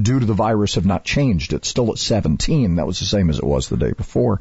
due 0.00 0.20
to 0.20 0.26
the 0.26 0.34
virus 0.34 0.76
have 0.76 0.86
not 0.86 1.04
changed. 1.04 1.52
It's 1.52 1.68
still 1.68 1.90
at 1.92 1.98
17. 1.98 2.76
That 2.76 2.86
was 2.86 2.98
the 2.98 3.06
same 3.06 3.30
as 3.30 3.38
it 3.38 3.44
was 3.44 3.68
the 3.68 3.76
day 3.76 3.92
before. 3.92 4.40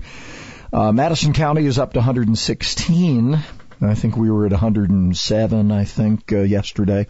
Uh, 0.74 0.92
Madison 0.92 1.34
County 1.34 1.66
is 1.66 1.78
up 1.78 1.94
to 1.94 2.00
116. 2.00 3.40
I 3.84 3.96
think 3.96 4.16
we 4.16 4.30
were 4.30 4.46
at 4.46 4.52
107, 4.52 5.72
I 5.72 5.84
think, 5.86 6.32
uh, 6.32 6.42
yesterday. 6.42 7.08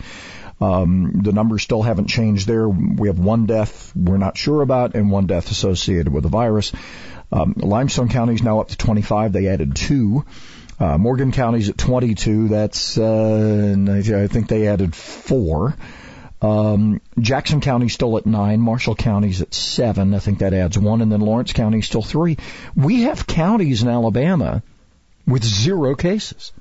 Um, 0.60 1.21
the 1.23 1.34
numbers 1.34 1.63
still 1.63 1.82
haven't 1.82 2.08
changed 2.08 2.47
there. 2.47 2.69
We 2.69 3.08
have 3.08 3.19
one 3.19 3.45
death 3.45 3.91
we're 3.95 4.17
not 4.17 4.38
sure 4.38 4.62
about 4.62 4.95
and 4.95 5.12
one 5.12 5.25
death 5.25 5.51
associated 5.51 6.13
with 6.13 6.23
the 6.23 6.30
virus. 6.30 6.71
Um, 7.32 7.54
Limestone 7.58 8.10
County 8.10 8.36
is 8.36 8.43
now 8.43 8.60
up 8.60 8.69
to 8.69 8.77
25. 8.77 9.34
They 9.34 9.47
added 9.47 9.75
two. 9.75 10.25
Uh, 10.80 10.97
Morgan 10.97 11.32
County's 11.32 11.69
at 11.69 11.77
22. 11.77 12.49
That's, 12.49 12.97
uh, 12.97 13.75
I 13.88 14.27
think 14.27 14.47
they 14.47 14.67
added 14.67 14.95
four. 14.95 15.75
Um, 16.41 17.01
Jackson 17.19 17.62
County's 17.62 17.93
still 17.93 18.17
at 18.17 18.25
nine. 18.25 18.60
Marshall 18.60 18.95
County's 18.95 19.41
at 19.41 19.54
seven. 19.54 20.13
I 20.13 20.19
think 20.19 20.39
that 20.39 20.54
adds 20.54 20.77
one. 20.77 21.01
And 21.01 21.12
then 21.12 21.21
Lawrence 21.21 21.54
County's 21.54 21.86
still 21.86 22.01
three. 22.01 22.38
We 22.75 23.04
have 23.04 23.27
counties 23.27 23.84
in 23.84 23.89
Alabama 23.89 24.63
with 25.27 25.43
zero 25.43 25.95
cases. 25.95 26.51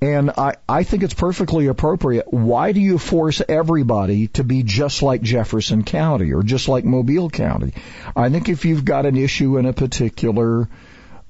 And 0.00 0.30
I, 0.36 0.56
I 0.68 0.82
think 0.82 1.02
it's 1.02 1.14
perfectly 1.14 1.66
appropriate. 1.66 2.32
Why 2.32 2.72
do 2.72 2.80
you 2.80 2.98
force 2.98 3.40
everybody 3.48 4.28
to 4.28 4.44
be 4.44 4.62
just 4.62 5.02
like 5.02 5.22
Jefferson 5.22 5.82
County 5.82 6.32
or 6.32 6.42
just 6.42 6.68
like 6.68 6.84
Mobile 6.84 7.30
County? 7.30 7.72
I 8.14 8.28
think 8.28 8.48
if 8.48 8.66
you've 8.66 8.84
got 8.84 9.06
an 9.06 9.16
issue 9.16 9.56
in 9.56 9.66
a 9.66 9.72
particular 9.72 10.68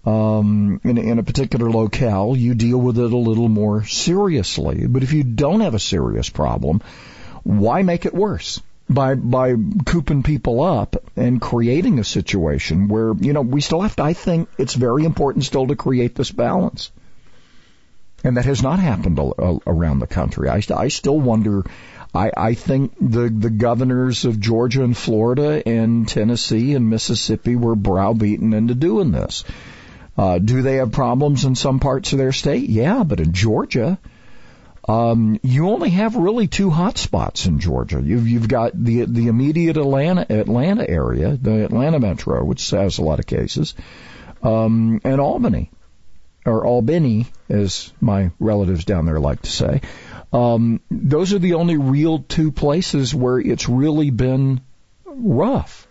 um, 0.04 0.80
in, 0.84 0.98
in 0.98 1.18
a 1.18 1.22
particular 1.22 1.70
locale, 1.70 2.36
you 2.36 2.54
deal 2.54 2.78
with 2.78 2.98
it 2.98 3.12
a 3.12 3.16
little 3.16 3.48
more 3.48 3.84
seriously. 3.84 4.86
But 4.86 5.02
if 5.02 5.12
you 5.12 5.24
don't 5.24 5.60
have 5.60 5.74
a 5.74 5.78
serious 5.78 6.28
problem, 6.28 6.82
why 7.44 7.82
make 7.82 8.06
it 8.06 8.14
worse? 8.14 8.60
By 8.88 9.14
by 9.14 9.54
cooping 9.86 10.22
people 10.22 10.62
up 10.62 10.96
and 11.16 11.40
creating 11.40 11.98
a 11.98 12.04
situation 12.04 12.88
where 12.88 13.14
you 13.14 13.32
know 13.32 13.40
we 13.40 13.60
still 13.60 13.80
have 13.80 13.96
to. 13.96 14.02
I 14.02 14.12
think 14.12 14.48
it's 14.58 14.74
very 14.74 15.04
important 15.04 15.44
still 15.44 15.66
to 15.68 15.76
create 15.76 16.14
this 16.14 16.30
balance, 16.30 16.90
and 18.22 18.36
that 18.36 18.44
has 18.44 18.62
not 18.62 18.80
happened 18.80 19.18
around 19.66 20.00
the 20.00 20.06
country. 20.06 20.50
I, 20.50 20.60
I 20.74 20.88
still 20.88 21.18
wonder. 21.18 21.64
I, 22.14 22.30
I 22.36 22.54
think 22.54 22.92
the 23.00 23.30
the 23.30 23.50
governors 23.50 24.26
of 24.26 24.38
Georgia 24.38 24.84
and 24.84 24.96
Florida 24.96 25.66
and 25.66 26.06
Tennessee 26.06 26.74
and 26.74 26.90
Mississippi 26.90 27.56
were 27.56 27.74
browbeaten 27.74 28.52
into 28.52 28.74
doing 28.74 29.12
this. 29.12 29.44
Uh, 30.16 30.38
do 30.38 30.62
they 30.62 30.76
have 30.76 30.92
problems 30.92 31.44
in 31.44 31.54
some 31.54 31.80
parts 31.80 32.12
of 32.12 32.18
their 32.18 32.32
state? 32.32 32.68
Yeah, 32.68 33.02
but 33.02 33.18
in 33.18 33.32
Georgia, 33.32 33.98
um, 34.86 35.40
you 35.42 35.70
only 35.70 35.90
have 35.90 36.14
really 36.14 36.46
two 36.46 36.68
hot 36.68 36.98
spots 36.98 37.46
in 37.46 37.58
Georgia. 37.58 38.02
You've 38.02 38.28
you've 38.28 38.48
got 38.48 38.72
the 38.74 39.06
the 39.06 39.28
immediate 39.28 39.78
Atlanta 39.78 40.26
Atlanta 40.28 40.88
area, 40.88 41.36
the 41.40 41.64
Atlanta 41.64 41.98
metro, 41.98 42.44
which 42.44 42.70
has 42.70 42.98
a 42.98 43.02
lot 43.02 43.18
of 43.18 43.26
cases, 43.26 43.74
um, 44.42 45.00
and 45.02 45.20
Albany, 45.20 45.70
or 46.44 46.66
Albany, 46.66 47.26
as 47.48 47.92
my 48.00 48.30
relatives 48.38 48.84
down 48.84 49.06
there 49.06 49.20
like 49.20 49.42
to 49.42 49.50
say. 49.50 49.80
Um, 50.34 50.80
those 50.90 51.32
are 51.32 51.38
the 51.38 51.54
only 51.54 51.78
real 51.78 52.18
two 52.18 52.52
places 52.52 53.14
where 53.14 53.38
it's 53.38 53.68
really 53.68 54.10
been 54.10 54.60
rough. 55.06 55.86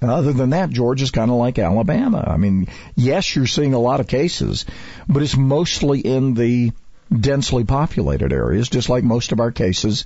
Other 0.00 0.32
than 0.32 0.50
that, 0.50 0.70
Georgia's 0.70 1.10
kind 1.10 1.30
of 1.30 1.36
like 1.36 1.58
Alabama. 1.58 2.24
I 2.26 2.36
mean, 2.38 2.68
yes, 2.96 3.34
you're 3.34 3.46
seeing 3.46 3.74
a 3.74 3.80
lot 3.80 4.00
of 4.00 4.06
cases, 4.06 4.64
but 5.08 5.22
it's 5.22 5.36
mostly 5.36 6.00
in 6.00 6.34
the 6.34 6.72
densely 7.12 7.64
populated 7.64 8.32
areas, 8.32 8.68
just 8.68 8.88
like 8.88 9.04
most 9.04 9.32
of 9.32 9.40
our 9.40 9.52
cases. 9.52 10.04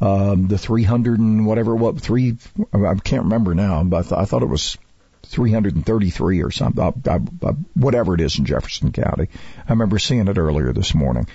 Um, 0.00 0.48
the 0.48 0.56
300 0.56 1.18
and 1.18 1.46
whatever, 1.46 1.74
what 1.76 2.00
three? 2.00 2.36
I 2.72 2.94
can't 2.94 3.24
remember 3.24 3.54
now, 3.54 3.84
but 3.84 3.96
I, 3.98 4.02
th- 4.02 4.20
I 4.20 4.24
thought 4.24 4.42
it 4.42 4.48
was 4.48 4.78
333 5.26 6.42
or 6.42 6.50
something. 6.50 6.82
Uh, 6.82 7.18
uh, 7.42 7.52
whatever 7.74 8.14
it 8.14 8.20
is 8.20 8.38
in 8.38 8.46
Jefferson 8.46 8.92
County. 8.92 9.28
I 9.68 9.72
remember 9.72 9.98
seeing 9.98 10.26
it 10.26 10.38
earlier 10.38 10.72
this 10.72 10.94
morning. 10.94 11.26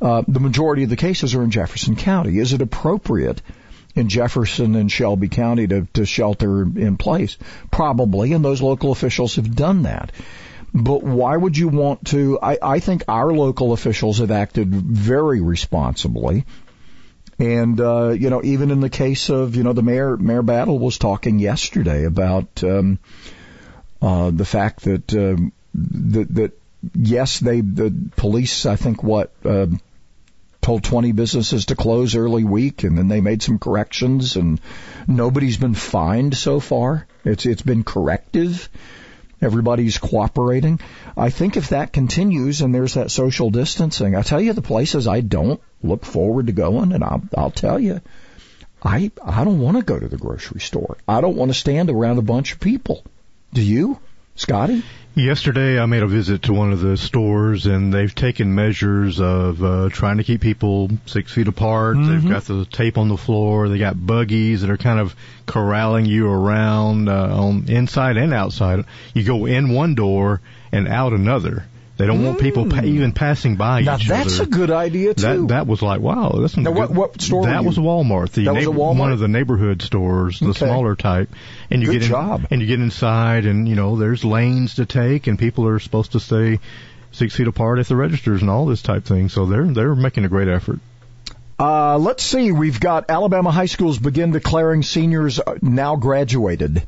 Uh, 0.00 0.22
the 0.28 0.40
majority 0.40 0.84
of 0.84 0.90
the 0.90 0.96
cases 0.96 1.34
are 1.34 1.42
in 1.42 1.50
Jefferson 1.50 1.96
County. 1.96 2.38
Is 2.38 2.52
it 2.52 2.62
appropriate? 2.62 3.42
in 3.94 4.08
Jefferson 4.08 4.74
and 4.74 4.90
Shelby 4.90 5.28
County 5.28 5.66
to, 5.66 5.86
to 5.92 6.06
shelter 6.06 6.62
in 6.62 6.96
place? 6.96 7.36
Probably, 7.70 8.32
and 8.32 8.44
those 8.44 8.62
local 8.62 8.90
officials 8.90 9.36
have 9.36 9.54
done 9.54 9.82
that. 9.82 10.12
But 10.74 11.02
why 11.02 11.36
would 11.36 11.56
you 11.56 11.68
want 11.68 12.06
to? 12.08 12.38
I, 12.40 12.58
I 12.62 12.80
think 12.80 13.04
our 13.08 13.32
local 13.32 13.72
officials 13.72 14.18
have 14.18 14.30
acted 14.30 14.68
very 14.74 15.40
responsibly 15.40 16.44
And 17.38 17.80
uh, 17.80 18.10
you 18.10 18.30
know, 18.30 18.42
even 18.44 18.70
in 18.70 18.80
the 18.80 18.90
case 18.90 19.28
of 19.28 19.56
you 19.56 19.64
know 19.64 19.72
the 19.72 19.82
mayor, 19.82 20.16
Mayor 20.16 20.42
Battle 20.42 20.78
was 20.78 20.98
talking 20.98 21.40
yesterday 21.40 22.04
about 22.04 22.62
um, 22.62 22.98
uh, 24.00 24.30
the 24.30 24.44
fact 24.44 24.82
that 24.84 25.12
um, 25.14 25.52
that 25.74 26.34
that 26.34 26.52
yes, 26.94 27.40
they 27.40 27.60
the 27.60 27.92
police 28.16 28.66
I 28.66 28.76
think 28.76 29.02
what 29.02 29.32
uh, 29.44 29.66
told 30.60 30.84
20 30.84 31.12
businesses 31.12 31.66
to 31.66 31.76
close 31.76 32.14
early 32.14 32.44
week, 32.44 32.84
and 32.84 32.96
then 32.96 33.08
they 33.08 33.20
made 33.20 33.42
some 33.42 33.58
corrections, 33.58 34.36
and 34.36 34.60
nobody's 35.08 35.56
been 35.56 35.74
fined 35.74 36.36
so 36.36 36.60
far. 36.60 37.06
It's 37.24 37.46
it's 37.46 37.62
been 37.62 37.82
corrective. 37.82 38.68
Everybody's 39.42 39.98
cooperating. 39.98 40.80
I 41.16 41.30
think 41.30 41.56
if 41.56 41.70
that 41.70 41.92
continues 41.92 42.62
and 42.62 42.74
there's 42.74 42.94
that 42.94 43.10
social 43.10 43.50
distancing, 43.50 44.14
I 44.14 44.22
tell 44.22 44.40
you 44.40 44.52
the 44.52 44.62
places 44.62 45.08
I 45.08 45.20
don't 45.20 45.60
look 45.82 46.04
forward 46.04 46.46
to 46.46 46.52
going, 46.52 46.92
and 46.92 47.02
I'll, 47.02 47.22
I'll 47.36 47.50
tell 47.50 47.80
you, 47.80 48.00
I 48.82 49.10
I 49.24 49.44
don't 49.44 49.60
want 49.60 49.76
to 49.76 49.82
go 49.82 49.98
to 49.98 50.08
the 50.08 50.16
grocery 50.16 50.60
store. 50.60 50.96
I 51.06 51.20
don't 51.20 51.36
want 51.36 51.50
to 51.50 51.58
stand 51.58 51.90
around 51.90 52.18
a 52.18 52.22
bunch 52.22 52.52
of 52.52 52.60
people. 52.60 53.04
Do 53.52 53.62
you, 53.62 53.98
Scotty? 54.36 54.82
Yesterday, 55.14 55.78
I 55.78 55.84
made 55.84 56.02
a 56.02 56.06
visit 56.06 56.42
to 56.44 56.54
one 56.54 56.72
of 56.72 56.80
the 56.80 56.96
stores, 56.96 57.66
and 57.66 57.92
they've 57.92 58.14
taken 58.14 58.54
measures 58.54 59.20
of 59.20 59.62
uh, 59.62 59.90
trying 59.90 60.16
to 60.16 60.24
keep 60.24 60.40
people 60.40 60.90
six 61.04 61.30
feet 61.30 61.48
apart. 61.48 61.98
Mm-hmm. 61.98 62.10
They've 62.10 62.30
got 62.30 62.44
the 62.44 62.64
tape 62.64 62.96
on 62.96 63.08
the 63.08 63.18
floor. 63.18 63.68
They 63.68 63.78
got 63.78 64.06
buggies 64.06 64.62
that 64.62 64.70
are 64.70 64.78
kind 64.78 64.98
of 64.98 65.14
corralling 65.44 66.06
you 66.06 66.30
around 66.30 67.10
uh, 67.10 67.36
on 67.36 67.68
inside 67.68 68.16
and 68.16 68.32
outside. 68.32 68.86
You 69.12 69.22
go 69.22 69.44
in 69.44 69.74
one 69.74 69.94
door 69.94 70.40
and 70.72 70.88
out 70.88 71.12
another. 71.12 71.66
They 72.02 72.08
don't 72.08 72.24
want 72.24 72.40
people 72.40 72.66
pa- 72.68 72.82
even 72.82 73.12
passing 73.12 73.54
by 73.54 73.82
Mm. 73.82 73.84
Now 73.84 73.94
each 73.96 74.08
that's 74.08 74.34
other. 74.40 74.42
a 74.42 74.46
good 74.46 74.70
idea 74.72 75.14
too. 75.14 75.22
That 75.22 75.48
that 75.48 75.66
was 75.68 75.82
like 75.82 76.00
wow. 76.00 76.36
That's 76.40 76.56
Now, 76.56 76.72
good. 76.72 76.78
what- 76.78 76.90
what 76.90 77.22
store 77.22 77.44
That 77.46 77.64
was? 77.64 77.78
Walmart. 77.78 78.30
The 78.32 78.46
That 78.46 78.54
was 78.56 78.66
a 78.66 78.70
Walmart? 78.70 78.98
one 78.98 79.12
of 79.12 79.20
the 79.20 79.28
neighborhood 79.28 79.82
stores, 79.82 80.40
the 80.40 80.48
Okay. 80.48 80.66
smaller 80.66 80.96
type. 80.96 81.30
And 81.70 81.80
you 81.80 81.86
Good 81.86 81.92
get 82.00 82.02
in, 82.02 82.08
job. 82.08 82.46
and 82.50 82.60
you 82.60 82.66
get 82.66 82.80
inside, 82.80 83.46
and 83.46 83.68
you 83.68 83.76
know 83.76 83.94
there's 83.96 84.24
lanes 84.24 84.74
to 84.76 84.84
take, 84.84 85.28
and 85.28 85.38
people 85.38 85.68
are 85.68 85.78
supposed 85.78 86.12
to 86.12 86.20
stay 86.20 86.58
six 87.12 87.36
feet 87.36 87.46
apart 87.46 87.78
at 87.78 87.86
the 87.86 87.94
registers 87.94 88.40
and 88.40 88.50
all 88.50 88.66
this 88.66 88.82
type 88.82 89.04
thing. 89.04 89.28
So 89.28 89.46
they're 89.46 89.66
they're 89.72 89.94
making 89.94 90.24
a 90.24 90.28
great 90.28 90.48
effort. 90.48 90.80
Uh, 91.60 91.98
let's 91.98 92.24
see. 92.24 92.50
We've 92.50 92.80
got 92.80 93.10
Alabama 93.10 93.52
high 93.52 93.66
schools 93.66 93.98
begin 93.98 94.32
declaring 94.32 94.82
seniors 94.82 95.38
uh, 95.38 95.54
now 95.62 95.94
graduated. 95.94 96.82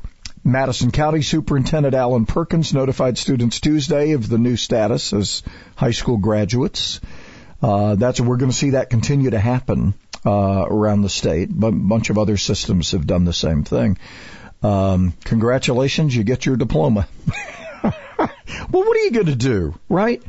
Madison 0.47 0.91
County 0.91 1.23
Superintendent 1.23 1.95
Alan 1.95 2.27
Perkins 2.27 2.71
notified 2.71 3.17
students 3.17 3.59
Tuesday 3.59 4.11
of 4.11 4.29
the 4.29 4.37
new 4.37 4.55
status 4.55 5.11
as 5.11 5.41
high 5.75 5.89
school 5.89 6.17
graduates. 6.17 7.01
Uh, 7.63 7.95
that's 7.95 8.21
we're 8.21 8.37
going 8.37 8.51
to 8.51 8.55
see 8.55 8.69
that 8.71 8.91
continue 8.91 9.31
to 9.31 9.39
happen 9.39 9.95
uh, 10.23 10.65
around 10.67 11.01
the 11.01 11.09
state. 11.09 11.49
A 11.49 11.71
bunch 11.71 12.11
of 12.11 12.19
other 12.19 12.37
systems 12.37 12.91
have 12.91 13.07
done 13.07 13.25
the 13.25 13.33
same 13.33 13.63
thing. 13.63 13.97
Um, 14.61 15.13
congratulations, 15.23 16.15
you 16.15 16.23
get 16.23 16.45
your 16.45 16.57
diploma. 16.57 17.07
well, 17.83 18.29
what 18.69 18.97
are 18.97 19.03
you 19.03 19.11
going 19.11 19.25
to 19.25 19.35
do, 19.35 19.73
right? 19.89 20.21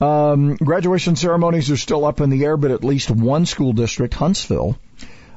Um, 0.00 0.54
graduation 0.54 1.16
ceremonies 1.16 1.72
are 1.72 1.76
still 1.76 2.04
up 2.04 2.20
in 2.20 2.30
the 2.30 2.44
air, 2.44 2.56
but 2.56 2.70
at 2.70 2.84
least 2.84 3.10
one 3.10 3.46
school 3.46 3.72
district, 3.72 4.14
Huntsville, 4.14 4.78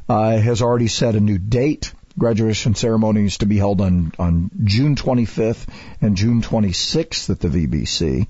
uh, 0.07 0.37
has 0.37 0.61
already 0.61 0.87
set 0.87 1.15
a 1.15 1.19
new 1.19 1.39
date. 1.39 1.93
Graduation 2.19 2.75
ceremonies 2.75 3.37
to 3.37 3.45
be 3.45 3.57
held 3.57 3.81
on, 3.81 4.11
on 4.19 4.51
June 4.63 4.95
25th 4.95 5.65
and 6.01 6.15
June 6.15 6.41
26th 6.41 7.29
at 7.29 7.39
the 7.39 7.47
VBC, 7.47 8.27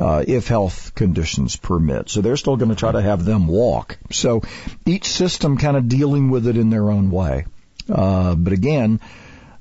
uh, 0.00 0.24
if 0.26 0.48
health 0.48 0.94
conditions 0.94 1.56
permit. 1.56 2.08
So 2.08 2.20
they're 2.20 2.36
still 2.36 2.56
going 2.56 2.70
to 2.70 2.76
try 2.76 2.92
to 2.92 3.02
have 3.02 3.24
them 3.24 3.46
walk. 3.46 3.98
So 4.10 4.42
each 4.86 5.04
system 5.04 5.58
kind 5.58 5.76
of 5.76 5.88
dealing 5.88 6.30
with 6.30 6.46
it 6.46 6.56
in 6.56 6.70
their 6.70 6.90
own 6.90 7.10
way. 7.10 7.46
Uh, 7.88 8.34
but 8.34 8.52
again, 8.52 9.00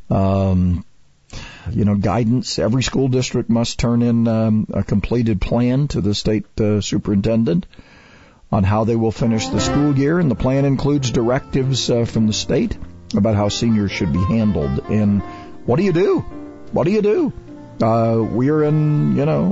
um, 0.09 0.85
you 1.71 1.85
know, 1.85 1.95
guidance. 1.95 2.59
Every 2.59 2.83
school 2.83 3.07
district 3.07 3.49
must 3.49 3.79
turn 3.79 4.01
in 4.01 4.27
um, 4.27 4.67
a 4.73 4.83
completed 4.83 5.41
plan 5.41 5.87
to 5.89 6.01
the 6.01 6.15
state 6.15 6.45
uh, 6.59 6.81
superintendent 6.81 7.65
on 8.51 8.63
how 8.63 8.85
they 8.85 8.95
will 8.95 9.11
finish 9.11 9.47
the 9.47 9.59
school 9.59 9.97
year, 9.97 10.19
and 10.19 10.31
the 10.31 10.35
plan 10.35 10.63
includes 10.63 11.11
directives 11.11 11.89
uh, 11.89 12.05
from 12.05 12.27
the 12.27 12.33
state 12.33 12.77
about 13.15 13.35
how 13.35 13.49
seniors 13.49 13.91
should 13.91 14.11
be 14.11 14.23
handled. 14.25 14.89
And 14.89 15.21
what 15.65 15.77
do 15.77 15.83
you 15.83 15.93
do? 15.93 16.19
What 16.71 16.85
do 16.85 16.91
you 16.91 17.01
do? 17.01 17.33
Uh, 17.81 18.21
we 18.21 18.49
are 18.49 18.63
in, 18.63 19.15
you 19.15 19.25
know, 19.25 19.49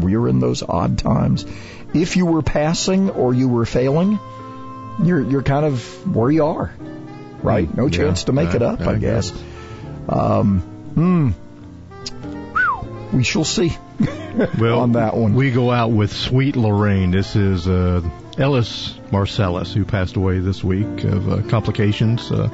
we 0.00 0.16
are 0.16 0.28
in 0.28 0.40
those 0.40 0.62
odd 0.62 0.98
times. 0.98 1.44
If 1.92 2.16
you 2.16 2.26
were 2.26 2.42
passing 2.42 3.10
or 3.10 3.34
you 3.34 3.48
were 3.48 3.66
failing, 3.66 4.18
you're 5.02 5.20
you're 5.22 5.42
kind 5.42 5.66
of 5.66 6.14
where 6.16 6.30
you 6.30 6.44
are, 6.44 6.74
right? 7.42 7.72
No 7.76 7.86
Yeah, 7.86 7.96
chance 7.98 8.24
to 8.24 8.32
make 8.32 8.54
it 8.54 8.62
up, 8.62 8.80
I 8.80 8.92
I 8.92 8.98
guess. 8.98 9.32
Um, 10.08 10.60
hmm. 10.94 11.30
We 13.16 13.22
shall 13.22 13.44
see. 13.44 13.76
Well, 14.58 14.80
on 14.86 14.92
that 14.92 15.14
one. 15.16 15.34
we 15.34 15.50
go 15.52 15.70
out 15.70 15.92
with 15.92 16.12
Sweet 16.12 16.56
Lorraine. 16.56 17.10
This 17.12 17.36
is 17.36 17.68
uh, 17.68 18.00
Ellis 18.38 18.94
Marsalis, 19.10 19.72
who 19.72 19.84
passed 19.84 20.16
away 20.16 20.38
this 20.40 20.62
week 20.64 21.04
of 21.04 21.28
uh, 21.30 21.42
complications 21.48 22.30
uh, 22.32 22.48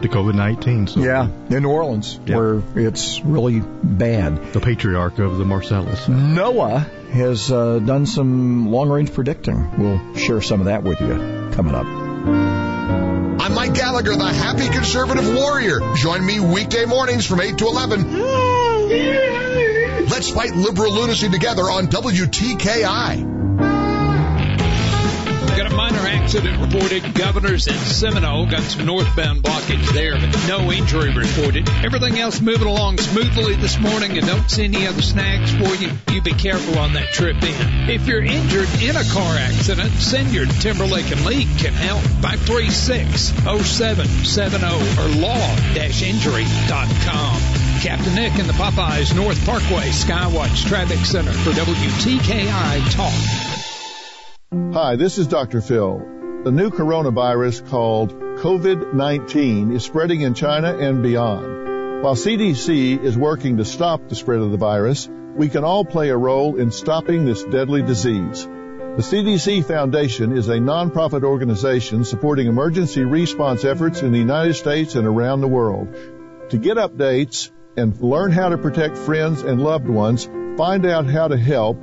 to 0.00 0.08
COVID 0.08 0.34
nineteen. 0.34 0.86
So 0.86 1.00
Yeah, 1.00 1.28
in 1.50 1.62
New 1.62 1.70
Orleans, 1.70 2.18
Yeah. 2.26 2.36
where 2.36 2.62
it's 2.76 3.20
really 3.22 3.60
bad. 3.60 4.52
the 4.52 4.60
patriarch 4.60 5.18
of 5.18 5.36
the 5.38 5.44
Marsalis. 5.44 6.06
NOAA 6.06 6.86
has 7.12 7.50
uh, 7.52 7.78
done 7.80 8.06
some 8.06 8.70
long 8.70 8.88
range 8.88 9.12
predicting. 9.12 9.70
We'll 9.78 10.14
share 10.16 10.40
some 10.40 10.60
of 10.60 10.66
that 10.66 10.82
with 10.82 11.00
you 11.00 11.50
coming 11.52 11.74
up. 11.74 11.86
I'm 11.86 13.54
Mike 13.54 13.74
Gallagher, 13.74 14.16
the 14.16 14.24
happy 14.32 14.68
conservative 14.68 15.34
warrior. 15.34 15.80
Join 15.96 16.24
me 16.24 16.40
weekday 16.40 16.86
mornings 16.86 17.26
from 17.26 17.40
8 17.42 17.58
to 17.58 17.66
11. 17.66 18.20
Let's 20.08 20.30
fight 20.30 20.54
liberal 20.56 20.92
lunacy 20.94 21.28
together 21.28 21.62
on 21.62 21.86
WTKI. 21.88 23.53
Got 25.64 25.72
a 25.72 25.76
minor 25.76 26.06
accident 26.06 26.60
reported. 26.60 27.14
Governors 27.14 27.66
and 27.68 27.78
Seminole 27.78 28.44
got 28.44 28.64
some 28.64 28.84
northbound 28.84 29.42
blockage 29.42 29.94
there, 29.94 30.12
but 30.12 30.46
no 30.46 30.70
injury 30.70 31.14
reported. 31.14 31.66
Everything 31.82 32.18
else 32.18 32.42
moving 32.42 32.68
along 32.68 32.98
smoothly 32.98 33.56
this 33.56 33.78
morning 33.78 34.18
and 34.18 34.26
don't 34.26 34.50
see 34.50 34.64
any 34.64 34.86
other 34.86 35.00
snags 35.00 35.54
for 35.54 35.74
you. 35.82 35.90
You 36.12 36.20
be 36.20 36.34
careful 36.34 36.78
on 36.78 36.92
that 36.92 37.14
trip 37.14 37.42
in. 37.42 37.88
If 37.88 38.06
you're 38.06 38.22
injured 38.22 38.68
in 38.82 38.94
a 38.94 39.04
car 39.04 39.36
accident, 39.36 39.92
Siniard 39.92 40.50
Timberlake 40.60 41.10
and 41.10 41.24
Lee 41.24 41.46
can 41.56 41.72
help. 41.72 42.02
536-0770 42.20 44.98
or 44.98 45.08
law-injury.com. 45.18 47.40
Captain 47.80 48.14
Nick 48.14 48.38
in 48.38 48.46
the 48.46 48.52
Popeyes 48.52 49.14
North 49.16 49.42
Parkway 49.46 49.88
Skywatch 49.88 50.66
Traffic 50.68 51.06
Center 51.06 51.32
for 51.32 51.52
WTKI 51.52 52.90
Talk. 52.92 53.14
Hi, 54.54 54.94
this 54.94 55.18
is 55.18 55.26
Dr. 55.26 55.60
Phil. 55.60 55.98
The 56.44 56.52
new 56.52 56.70
coronavirus 56.70 57.68
called 57.68 58.12
COVID-19 58.12 59.74
is 59.74 59.82
spreading 59.82 60.20
in 60.20 60.34
China 60.34 60.76
and 60.76 61.02
beyond. 61.02 62.04
While 62.04 62.14
CDC 62.14 63.02
is 63.02 63.16
working 63.16 63.56
to 63.56 63.64
stop 63.64 64.08
the 64.08 64.14
spread 64.14 64.38
of 64.38 64.52
the 64.52 64.56
virus, 64.56 65.08
we 65.34 65.48
can 65.48 65.64
all 65.64 65.84
play 65.84 66.10
a 66.10 66.16
role 66.16 66.54
in 66.54 66.70
stopping 66.70 67.24
this 67.24 67.42
deadly 67.42 67.82
disease. 67.82 68.44
The 68.44 69.02
CDC 69.02 69.64
Foundation 69.64 70.30
is 70.30 70.48
a 70.48 70.58
nonprofit 70.58 71.24
organization 71.24 72.04
supporting 72.04 72.46
emergency 72.46 73.02
response 73.02 73.64
efforts 73.64 74.02
in 74.02 74.12
the 74.12 74.18
United 74.18 74.54
States 74.54 74.94
and 74.94 75.08
around 75.08 75.40
the 75.40 75.48
world. 75.48 75.92
To 76.50 76.58
get 76.58 76.76
updates 76.76 77.50
and 77.76 78.00
learn 78.00 78.30
how 78.30 78.50
to 78.50 78.58
protect 78.58 78.98
friends 78.98 79.42
and 79.42 79.60
loved 79.60 79.88
ones, 79.88 80.26
find 80.56 80.86
out 80.86 81.06
how 81.06 81.26
to 81.26 81.36
help 81.36 81.82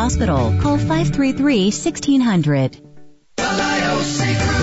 Hospital. 0.00 0.56
Call 0.62 0.78
533-1600. 0.78 2.72
The 2.72 2.89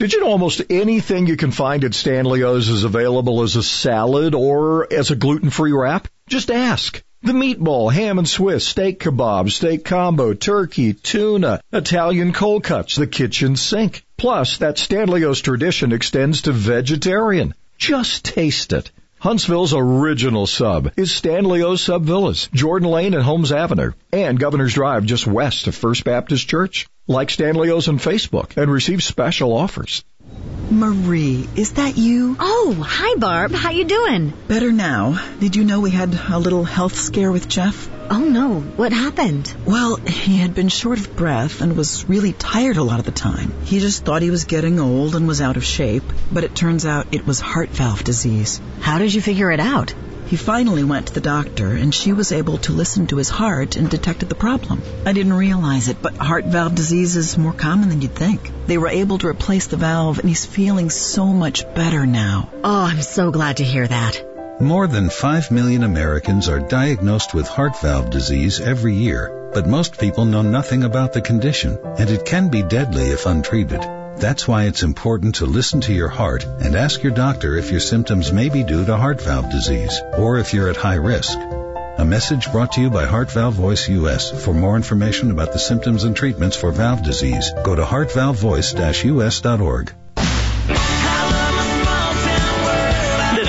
Did 0.00 0.12
you 0.12 0.20
know 0.20 0.28
almost 0.28 0.62
anything 0.70 1.26
you 1.26 1.36
can 1.36 1.50
find 1.50 1.82
at 1.82 1.92
Stanley's 1.92 2.68
is 2.68 2.84
available 2.84 3.42
as 3.42 3.56
a 3.56 3.64
salad 3.64 4.32
or 4.32 4.86
as 4.92 5.10
a 5.10 5.16
gluten-free 5.16 5.72
wrap? 5.72 6.06
Just 6.28 6.52
ask. 6.52 7.02
The 7.22 7.32
meatball, 7.32 7.92
ham 7.92 8.18
and 8.18 8.28
Swiss, 8.28 8.64
steak 8.64 9.00
kebab, 9.00 9.50
steak 9.50 9.84
combo, 9.84 10.34
turkey, 10.34 10.92
tuna, 10.92 11.60
Italian 11.72 12.32
cold 12.32 12.62
cuts, 12.62 12.94
the 12.94 13.08
kitchen 13.08 13.56
sink. 13.56 14.04
Plus, 14.16 14.58
that 14.58 14.78
Stanley's 14.78 15.40
tradition 15.40 15.90
extends 15.90 16.42
to 16.42 16.52
vegetarian. 16.52 17.54
Just 17.76 18.24
taste 18.24 18.72
it. 18.72 18.92
Huntsville's 19.20 19.74
original 19.74 20.46
sub 20.46 20.92
is 20.96 21.10
Stanley's 21.10 21.80
Sub 21.80 22.04
Villas, 22.04 22.48
Jordan 22.54 22.88
Lane 22.88 23.14
and 23.14 23.22
Holmes 23.22 23.50
Avenue, 23.50 23.90
and 24.12 24.38
Governor's 24.38 24.74
Drive 24.74 25.04
just 25.04 25.26
west 25.26 25.66
of 25.66 25.74
First 25.74 26.04
Baptist 26.04 26.48
Church. 26.48 26.86
Like 27.08 27.30
Stanley 27.30 27.70
O's 27.70 27.88
on 27.88 27.98
Facebook 27.98 28.56
and 28.56 28.70
receive 28.70 29.02
special 29.02 29.56
offers. 29.56 30.04
Marie, 30.70 31.48
is 31.56 31.72
that 31.72 31.96
you? 31.96 32.36
Oh, 32.38 32.76
hi 32.78 33.14
Barb. 33.18 33.52
How 33.52 33.70
you 33.70 33.84
doing? 33.84 34.32
Better 34.48 34.70
now. 34.70 35.18
Did 35.40 35.56
you 35.56 35.64
know 35.64 35.80
we 35.80 35.90
had 35.90 36.14
a 36.28 36.38
little 36.38 36.64
health 36.64 36.94
scare 36.94 37.32
with 37.32 37.48
Jeff? 37.48 37.88
Oh 38.10 38.24
no, 38.24 38.60
what 38.60 38.92
happened? 38.92 39.54
Well, 39.66 39.96
he 39.96 40.36
had 40.36 40.54
been 40.54 40.68
short 40.68 40.98
of 40.98 41.16
breath 41.16 41.60
and 41.60 41.76
was 41.76 42.08
really 42.08 42.32
tired 42.32 42.76
a 42.76 42.82
lot 42.82 42.98
of 42.98 43.06
the 43.06 43.12
time. 43.12 43.52
He 43.64 43.80
just 43.80 44.04
thought 44.04 44.22
he 44.22 44.30
was 44.30 44.44
getting 44.44 44.78
old 44.78 45.14
and 45.14 45.26
was 45.26 45.40
out 45.40 45.56
of 45.56 45.64
shape, 45.64 46.04
but 46.32 46.44
it 46.44 46.54
turns 46.54 46.86
out 46.86 47.08
it 47.12 47.26
was 47.26 47.40
heart 47.40 47.70
valve 47.70 48.04
disease. 48.04 48.60
How 48.80 48.98
did 48.98 49.12
you 49.12 49.20
figure 49.20 49.50
it 49.50 49.60
out? 49.60 49.94
He 50.28 50.36
finally 50.36 50.84
went 50.84 51.06
to 51.06 51.14
the 51.14 51.22
doctor, 51.22 51.68
and 51.68 51.94
she 51.94 52.12
was 52.12 52.32
able 52.32 52.58
to 52.58 52.74
listen 52.74 53.06
to 53.06 53.16
his 53.16 53.30
heart 53.30 53.76
and 53.76 53.88
detected 53.88 54.28
the 54.28 54.34
problem. 54.34 54.82
I 55.06 55.14
didn't 55.14 55.32
realize 55.32 55.88
it, 55.88 56.02
but 56.02 56.18
heart 56.18 56.44
valve 56.44 56.74
disease 56.74 57.16
is 57.16 57.38
more 57.38 57.54
common 57.54 57.88
than 57.88 58.02
you'd 58.02 58.14
think. 58.14 58.52
They 58.66 58.76
were 58.76 58.88
able 58.88 59.16
to 59.18 59.28
replace 59.28 59.68
the 59.68 59.78
valve, 59.78 60.18
and 60.18 60.28
he's 60.28 60.44
feeling 60.44 60.90
so 60.90 61.26
much 61.26 61.64
better 61.74 62.04
now. 62.04 62.50
Oh, 62.62 62.82
I'm 62.82 63.00
so 63.00 63.30
glad 63.30 63.56
to 63.56 63.64
hear 63.64 63.88
that. 63.88 64.60
More 64.60 64.86
than 64.86 65.08
5 65.08 65.50
million 65.50 65.82
Americans 65.82 66.50
are 66.50 66.60
diagnosed 66.60 67.32
with 67.32 67.48
heart 67.48 67.80
valve 67.80 68.10
disease 68.10 68.60
every 68.60 68.96
year, 68.96 69.50
but 69.54 69.66
most 69.66 69.98
people 69.98 70.26
know 70.26 70.42
nothing 70.42 70.84
about 70.84 71.14
the 71.14 71.22
condition, 71.22 71.78
and 71.96 72.10
it 72.10 72.26
can 72.26 72.50
be 72.50 72.62
deadly 72.62 73.04
if 73.04 73.24
untreated. 73.24 73.97
That's 74.18 74.48
why 74.48 74.64
it's 74.64 74.82
important 74.82 75.36
to 75.36 75.46
listen 75.46 75.80
to 75.82 75.92
your 75.92 76.08
heart 76.08 76.44
and 76.44 76.74
ask 76.74 77.04
your 77.04 77.12
doctor 77.12 77.56
if 77.56 77.70
your 77.70 77.78
symptoms 77.78 78.32
may 78.32 78.48
be 78.48 78.64
due 78.64 78.84
to 78.84 78.96
heart 78.96 79.22
valve 79.22 79.48
disease 79.50 80.02
or 80.16 80.38
if 80.38 80.52
you're 80.52 80.68
at 80.68 80.76
high 80.76 80.96
risk. 80.96 81.38
A 81.38 82.04
message 82.04 82.50
brought 82.50 82.72
to 82.72 82.80
you 82.80 82.90
by 82.90 83.06
Heart 83.06 83.30
Valve 83.30 83.54
Voice 83.54 83.88
US. 83.88 84.44
For 84.44 84.52
more 84.52 84.74
information 84.74 85.30
about 85.30 85.52
the 85.52 85.60
symptoms 85.60 86.02
and 86.02 86.16
treatments 86.16 86.56
for 86.56 86.72
valve 86.72 87.04
disease, 87.04 87.52
go 87.64 87.76
to 87.76 87.84
heartvalvevoice-us.org. 87.84 89.94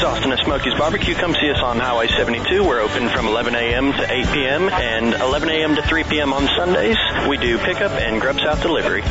Austin 0.01 0.31
at 0.31 0.39
Smoky's 0.39 0.77
Barbecue. 0.77 1.15
Come 1.15 1.33
see 1.33 1.49
us 1.49 1.61
on 1.61 1.77
Highway 1.77 2.07
72. 2.07 2.63
We're 2.63 2.81
open 2.81 3.09
from 3.09 3.27
11 3.27 3.55
a.m. 3.55 3.91
to 3.91 4.11
8 4.11 4.25
p.m. 4.27 4.69
and 4.69 5.13
11 5.13 5.49
a.m. 5.49 5.75
to 5.75 5.81
3 5.81 6.03
p.m. 6.05 6.33
on 6.33 6.47
Sundays. 6.57 6.97
We 7.27 7.37
do 7.37 7.57
pickup 7.57 7.91
and 7.91 8.21
Grubhub 8.21 8.61
delivery. 8.61 9.01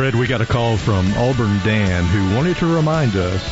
Fred, 0.00 0.14
we 0.14 0.26
got 0.26 0.40
a 0.40 0.46
call 0.46 0.78
from 0.78 1.12
Auburn 1.12 1.58
Dan 1.62 2.04
who 2.06 2.34
wanted 2.34 2.56
to 2.56 2.74
remind 2.74 3.16
us 3.16 3.42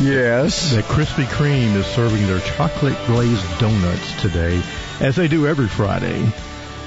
Yes. 0.00 0.72
that 0.72 0.82
Krispy 0.86 1.24
Kreme 1.26 1.76
is 1.76 1.86
serving 1.86 2.26
their 2.26 2.40
chocolate 2.40 2.96
glazed 3.06 3.46
donuts 3.60 4.20
today, 4.20 4.60
as 4.98 5.14
they 5.14 5.28
do 5.28 5.46
every 5.46 5.68
Friday. 5.68 6.26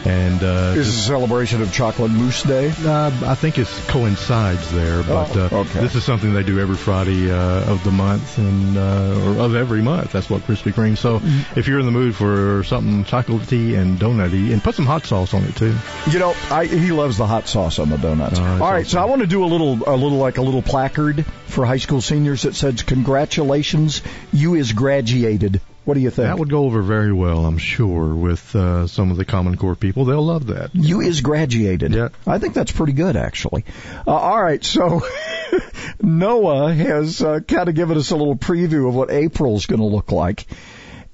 And 0.08 0.42
uh, 0.42 0.74
Is 0.78 0.86
this 0.88 0.96
a 1.00 1.08
celebration 1.08 1.62
of 1.62 1.74
Chocolate 1.74 2.12
Mousse 2.12 2.44
Day? 2.44 2.72
Uh, 2.86 3.12
I 3.26 3.36
think 3.36 3.58
it 3.58 3.68
coincides 3.90 4.72
there, 4.72 5.04
but 5.04 5.36
Oh, 5.36 5.62
uh, 5.62 5.64
this 5.82 5.96
is 5.96 6.06
something 6.06 6.34
they 6.34 6.44
do 6.44 6.60
every 6.62 6.78
Friday 6.78 7.30
uh, 7.30 7.36
of 7.72 7.84
the 7.84 7.92
month 7.92 8.38
and 8.38 8.78
uh, 8.78 9.20
or 9.38 9.44
of 9.46 9.56
every 9.56 9.82
month. 9.82 10.14
That's 10.14 10.30
what 10.30 10.44
Krispy 10.44 10.72
Kreme. 10.74 10.98
So 10.98 11.20
Mm-hmm. 11.20 11.60
if 11.60 11.68
you're 11.68 11.80
in 11.80 11.86
the 11.86 11.92
mood 11.92 12.16
for 12.16 12.64
something 12.64 13.04
chocolatey 13.04 13.78
and 13.78 14.00
donutty, 14.00 14.54
and 14.54 14.64
put 14.64 14.76
some 14.76 14.86
hot 14.86 15.06
sauce 15.06 15.34
on 15.34 15.44
it 15.44 15.56
too. 15.58 15.76
You 16.10 16.20
know, 16.20 16.36
I, 16.52 16.66
he 16.66 16.92
loves 16.92 17.18
the 17.18 17.28
hot 17.28 17.48
sauce 17.50 17.80
on 17.80 17.90
the 17.90 17.98
donuts. 17.98 18.40
Oh, 18.40 18.44
All 18.46 18.72
right, 18.72 18.88
so 18.88 19.02
I 19.02 19.06
want 19.06 19.22
to 19.22 19.28
do 19.28 19.44
a 19.44 19.48
little, 19.48 19.74
a 19.88 19.96
little 19.98 20.20
like 20.20 20.38
a 20.38 20.42
little 20.42 20.62
placard 20.62 21.26
for 21.48 21.66
high 21.66 21.78
school 21.78 22.00
seniors 22.02 22.44
that 22.44 22.56
says, 22.56 22.84
"Congratulations, 22.84 24.02
you 24.32 24.56
is 24.56 24.72
graduated." 24.72 25.60
What 25.88 25.94
do 25.94 26.02
you 26.02 26.10
think? 26.10 26.28
That 26.28 26.38
would 26.38 26.50
go 26.50 26.66
over 26.66 26.82
very 26.82 27.14
well, 27.14 27.46
I'm 27.46 27.60
sure, 27.60 28.14
with 28.14 28.54
uh, 28.54 28.88
some 28.88 29.10
of 29.10 29.16
the 29.16 29.24
Common 29.24 29.56
Core 29.56 29.78
people. 29.78 30.04
They'll 30.04 30.26
love 30.26 30.48
that. 30.48 30.76
You 30.76 31.00
is 31.00 31.22
graduated. 31.22 31.94
Yeah. 31.94 32.10
I 32.28 32.40
think 32.40 32.56
that's 32.56 32.74
pretty 32.74 32.92
good, 32.92 33.16
actually. 33.16 33.64
Uh, 34.06 34.12
all 34.12 34.44
right, 34.44 34.62
so 34.62 35.00
NOAA 36.04 36.76
has 36.76 37.22
uh, 37.22 37.40
kind 37.40 37.70
of 37.70 37.76
given 37.76 37.98
us 37.98 38.12
a 38.12 38.18
little 38.18 38.36
preview 38.36 38.90
of 38.90 38.96
what 38.96 39.12
April's 39.12 39.66
going 39.66 39.80
to 39.80 39.86
look 39.86 40.12
like, 40.12 40.46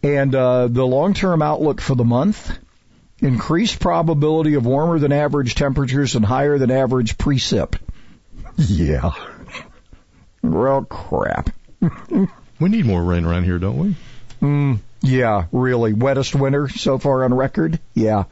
and 0.01 0.34
uh, 0.34 0.65
the 0.65 0.88
long-term 0.88 1.43
outlook 1.43 1.80
for 1.80 1.93
the 1.93 2.03
month: 2.03 2.57
increased 3.19 3.80
probability 3.80 4.55
of 4.55 4.65
warmer 4.65 4.97
than 4.97 5.11
average 5.11 5.53
temperatures 5.53 6.15
and 6.15 6.26
higher 6.26 6.57
than 6.57 6.71
average 6.71 7.15
precip. 7.19 7.78
Yeah. 8.57 9.11
Well, 10.41 10.84
crap. 10.86 11.51
We 12.59 12.69
need 12.69 12.86
more 12.86 13.03
rain 13.03 13.26
around 13.26 13.43
here, 13.43 13.59
don't 13.59 13.78
we? 13.78 13.95
Mm, 14.43 14.79
yeah, 15.01 15.45
really. 15.53 15.93
Wettest 15.93 16.35
winter 16.35 16.67
so 16.67 16.97
far 16.97 17.23
on 17.23 17.33
record. 17.33 17.79
Yeah. 17.93 18.25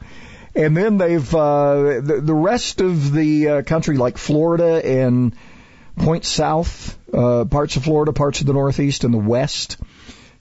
And 0.54 0.76
then 0.76 0.98
they've, 0.98 1.34
uh, 1.34 2.00
the, 2.02 2.20
the 2.22 2.34
rest 2.34 2.82
of 2.82 3.12
the 3.12 3.48
uh, 3.48 3.62
country, 3.62 3.96
like 3.96 4.18
Florida 4.18 4.86
and 4.86 5.34
point 5.96 6.26
south, 6.26 6.98
uh, 7.14 7.46
parts 7.46 7.76
of 7.76 7.84
Florida, 7.84 8.12
parts 8.12 8.42
of 8.42 8.46
the 8.46 8.52
Northeast 8.52 9.04
and 9.04 9.14
the 9.14 9.18
West, 9.18 9.78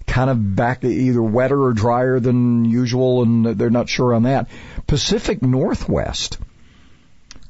kind 0.05 0.29
of 0.29 0.55
back 0.55 0.81
to 0.81 0.87
either 0.87 1.21
wetter 1.21 1.63
or 1.63 1.71
drier 1.71 2.19
than 2.19 2.65
usual, 2.65 3.23
and 3.23 3.45
they're 3.45 3.69
not 3.69 3.87
sure 3.87 4.13
on 4.13 4.23
that. 4.23 4.49
Pacific 4.87 5.41
Northwest, 5.41 6.37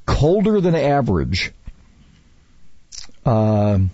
colder 0.05 0.61
than 0.61 0.75
average. 0.75 1.51
Um, 3.25 3.89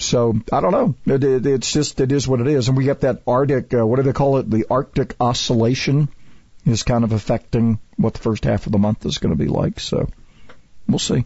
so 0.00 0.34
I 0.52 0.60
don't 0.60 0.72
know. 0.72 1.14
It, 1.14 1.24
it, 1.24 1.46
it's 1.46 1.72
just 1.72 2.00
it 2.00 2.12
is 2.12 2.26
what 2.26 2.40
it 2.40 2.46
is, 2.46 2.68
and 2.68 2.76
we 2.76 2.84
got 2.84 3.00
that 3.00 3.22
Arctic. 3.26 3.72
Uh, 3.74 3.86
what 3.86 3.96
do 3.96 4.02
they 4.02 4.12
call 4.12 4.38
it? 4.38 4.50
The 4.50 4.66
Arctic 4.70 5.14
oscillation 5.20 6.08
is 6.64 6.82
kind 6.82 7.04
of 7.04 7.12
affecting 7.12 7.78
what 7.96 8.14
the 8.14 8.20
first 8.20 8.44
half 8.44 8.66
of 8.66 8.72
the 8.72 8.78
month 8.78 9.06
is 9.06 9.18
going 9.18 9.36
to 9.36 9.42
be 9.42 9.48
like. 9.48 9.80
So 9.80 10.08
we'll 10.88 10.98
see. 10.98 11.24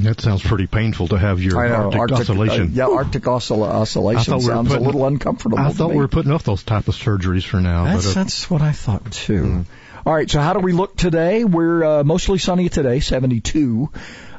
That 0.00 0.20
sounds 0.20 0.42
pretty 0.42 0.66
painful 0.66 1.08
to 1.08 1.18
have 1.18 1.40
your 1.40 1.54
know, 1.68 1.92
Arctic, 1.92 2.18
oscillation. 2.18 2.62
uh, 2.62 2.70
yeah, 2.72 2.88
Arctic 2.88 3.22
oscill- 3.22 3.62
oscillation 3.62 4.40
sounds 4.40 4.72
a 4.72 4.80
little 4.80 5.06
uncomfortable. 5.06 5.58
I 5.58 5.70
thought 5.70 5.90
we 5.90 5.96
were 5.96 6.08
putting 6.08 6.32
off 6.32 6.42
those 6.42 6.62
type 6.62 6.88
of 6.88 6.96
surgeries 6.96 7.44
for 7.44 7.60
now. 7.60 7.84
That's, 7.84 8.06
but, 8.06 8.10
uh, 8.10 8.14
that's 8.14 8.50
what 8.50 8.60
I 8.60 8.72
thought 8.72 9.10
too. 9.12 9.64
All 10.04 10.12
right, 10.12 10.30
so 10.30 10.40
how 10.40 10.52
do 10.52 10.58
we 10.58 10.72
look 10.72 10.96
today? 10.96 11.44
We're 11.44 11.84
uh, 11.84 12.04
mostly 12.04 12.38
sunny 12.38 12.68
today, 12.68 13.00
72. 13.00 13.90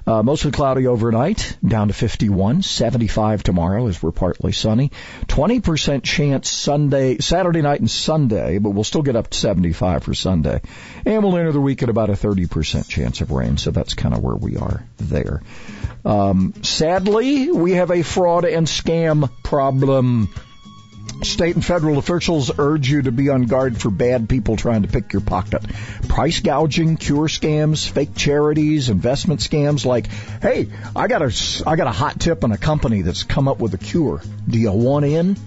Uh, 0.08 0.22
mostly 0.22 0.52
cloudy 0.52 0.86
overnight, 0.86 1.58
down 1.66 1.88
to 1.88 1.94
51. 1.94 2.62
75 2.62 3.42
tomorrow 3.42 3.88
as 3.88 4.02
we're 4.04 4.12
partly 4.12 4.52
sunny. 4.52 4.92
20% 5.28 6.04
chance 6.04 6.50
Sunday, 6.50 7.18
Saturday 7.18 7.62
night 7.62 7.80
and 7.80 7.90
Sunday, 7.90 8.60
but 8.60 8.70
we'll 8.70 8.84
still 8.84 9.02
get 9.02 9.16
up 9.16 9.30
to 9.30 9.38
75 9.38 10.04
for 10.04 10.14
Sunday. 10.14 10.62
And 11.06 11.24
we'll 11.24 11.38
enter 11.38 11.52
the 11.52 11.62
week 11.62 11.82
at 11.82 11.90
about 11.90 12.12
a 12.12 12.14
30% 12.14 12.88
chance 12.88 13.22
of 13.22 13.32
rain, 13.32 13.58
so 13.58 13.72
that's 13.72 13.96
kind 13.96 14.14
of 14.14 14.22
where 14.22 14.36
we 14.36 14.58
are 14.58 14.86
there. 14.98 15.42
Um, 16.06 16.54
sadly, 16.62 17.52
we 17.52 17.72
have 17.72 17.90
a 17.90 18.04
fraud 18.04 18.46
and 18.46 18.68
scam 18.68 19.32
problem. 19.44 20.30
State 21.24 21.56
and 21.56 21.66
federal 21.66 21.98
officials 21.98 22.52
urge 22.60 22.90
you 22.90 23.02
to 23.04 23.12
be 23.12 23.30
on 23.30 23.44
guard 23.44 23.82
for 23.82 23.90
bad 23.90 24.30
people 24.30 24.58
trying 24.58 24.84
to 24.84 24.88
pick 24.88 25.14
your 25.14 25.22
pocket. 25.22 25.64
Price 26.08 26.40
gouging, 26.40 26.98
cure 26.98 27.28
scams, 27.28 27.90
fake 27.90 28.16
charities, 28.16 28.90
investment 28.90 29.40
scams 29.40 29.86
like, 29.86 30.08
hey, 30.42 30.68
I 30.96 31.08
got 31.08 31.22
a, 31.22 31.64
I 31.66 31.76
got 31.76 31.88
a 31.88 31.92
hot 31.92 32.20
tip 32.20 32.44
on 32.44 32.52
a 32.52 32.58
company 32.58 33.02
that's 33.02 33.24
come 33.24 33.48
up 33.48 33.60
with 33.60 33.74
a 33.74 33.78
cure. 33.78 34.22
Do 34.48 34.60
you 34.60 34.72
want 34.72 35.06
in? 35.06 35.38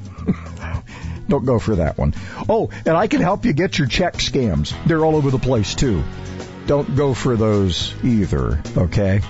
Don't 1.29 1.45
go 1.45 1.59
for 1.59 1.77
that 1.77 1.99
one. 1.99 2.15
Oh, 2.49 2.71
and 2.87 2.97
I 2.97 3.07
can 3.07 3.21
help 3.21 3.45
you 3.45 3.53
get 3.53 3.79
your 3.79 3.87
check 3.87 4.15
scams. 4.15 4.75
They're 4.87 5.05
all 5.05 5.15
over 5.15 5.31
the 5.31 5.39
place 5.39 5.75
too. 5.75 6.03
don't 6.67 6.97
go 6.97 7.13
for 7.13 7.37
those 7.37 7.95
either. 8.03 8.63
Okay. 8.77 9.21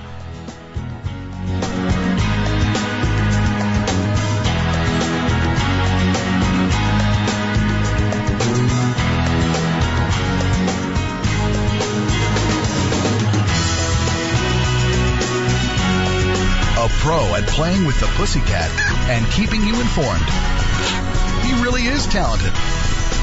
Pro 17.01 17.35
at 17.35 17.47
playing 17.47 17.85
with 17.87 17.99
the 18.01 18.07
pussycat 18.17 18.71
and 19.09 19.27
keeping 19.33 19.63
you 19.63 19.81
informed. 19.81 20.29
He 21.45 21.63
really 21.63 21.83
is 21.83 22.07
talented. 22.07 22.53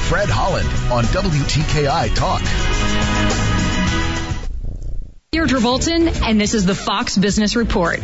Fred 0.08 0.28
Holland 0.28 0.68
on 0.92 1.04
WTKI 1.04 2.14
Talk. 2.14 2.42
Deirdre 5.32 5.60
Bolton, 5.60 6.08
and 6.08 6.40
this 6.40 6.54
is 6.54 6.64
the 6.64 6.74
Fox 6.74 7.16
Business 7.16 7.56
Report. 7.56 8.00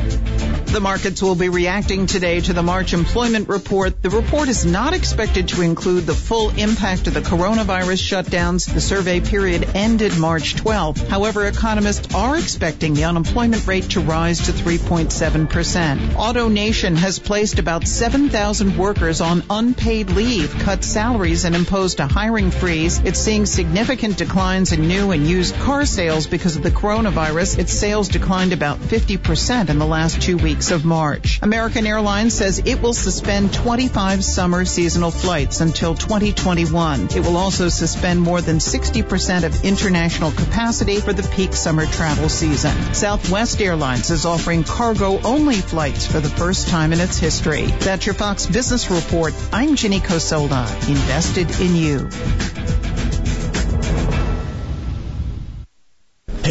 The 0.72 0.80
markets 0.80 1.20
will 1.20 1.34
be 1.34 1.50
reacting 1.50 2.06
today 2.06 2.40
to 2.40 2.54
the 2.54 2.62
March 2.62 2.94
employment 2.94 3.50
report. 3.50 4.00
The 4.00 4.08
report 4.08 4.48
is 4.48 4.64
not 4.64 4.94
expected 4.94 5.48
to 5.48 5.60
include 5.60 6.06
the 6.06 6.14
full 6.14 6.48
impact 6.48 7.06
of 7.06 7.12
the 7.12 7.20
coronavirus 7.20 8.00
shutdowns. 8.00 8.72
The 8.72 8.80
survey 8.80 9.20
period 9.20 9.68
ended 9.74 10.16
March 10.16 10.56
12. 10.56 11.08
However, 11.08 11.44
economists 11.46 12.14
are 12.14 12.38
expecting 12.38 12.94
the 12.94 13.04
unemployment 13.04 13.66
rate 13.66 13.90
to 13.90 14.00
rise 14.00 14.46
to 14.46 14.52
3.7%. 14.52 15.98
AutoNation 16.14 16.96
has 16.96 17.18
placed 17.18 17.58
about 17.58 17.86
7,000 17.86 18.78
workers 18.78 19.20
on 19.20 19.44
unpaid 19.50 20.08
leave, 20.08 20.54
cut 20.60 20.84
salaries, 20.84 21.44
and 21.44 21.54
imposed 21.54 22.00
a 22.00 22.06
hiring 22.06 22.50
freeze. 22.50 22.98
It's 23.00 23.18
seeing 23.18 23.44
significant 23.44 24.16
declines 24.16 24.72
in 24.72 24.88
new 24.88 25.10
and 25.10 25.26
used 25.26 25.54
car 25.56 25.84
sales 25.84 26.26
because 26.26 26.56
of 26.56 26.62
the 26.62 26.70
coronavirus. 26.70 27.58
Its 27.58 27.74
sales 27.74 28.08
declined 28.08 28.54
about 28.54 28.78
50% 28.78 29.68
in 29.68 29.78
the 29.78 29.86
last 29.86 30.22
two 30.22 30.38
weeks 30.38 30.61
of 30.70 30.84
March. 30.84 31.40
American 31.42 31.86
Airlines 31.86 32.34
says 32.34 32.62
it 32.64 32.80
will 32.80 32.94
suspend 32.94 33.52
25 33.52 34.24
summer 34.24 34.64
seasonal 34.64 35.10
flights 35.10 35.60
until 35.60 35.94
2021. 35.94 37.08
It 37.16 37.20
will 37.20 37.36
also 37.36 37.68
suspend 37.68 38.20
more 38.20 38.40
than 38.40 38.58
60% 38.58 39.44
of 39.44 39.64
international 39.64 40.30
capacity 40.30 41.00
for 41.00 41.12
the 41.12 41.28
peak 41.34 41.54
summer 41.54 41.86
travel 41.86 42.28
season. 42.28 42.76
Southwest 42.94 43.60
Airlines 43.60 44.10
is 44.10 44.24
offering 44.24 44.62
cargo 44.64 45.20
only 45.22 45.56
flights 45.56 46.06
for 46.06 46.20
the 46.20 46.28
first 46.28 46.68
time 46.68 46.92
in 46.92 47.00
its 47.00 47.18
history. 47.18 47.66
That's 47.80 48.06
your 48.06 48.14
Fox 48.14 48.46
Business 48.46 48.90
Report. 48.90 49.34
I'm 49.52 49.74
Ginny 49.74 50.00
Cosola, 50.00 50.66
invested 50.88 51.50
in 51.60 51.74
you. 51.74 52.91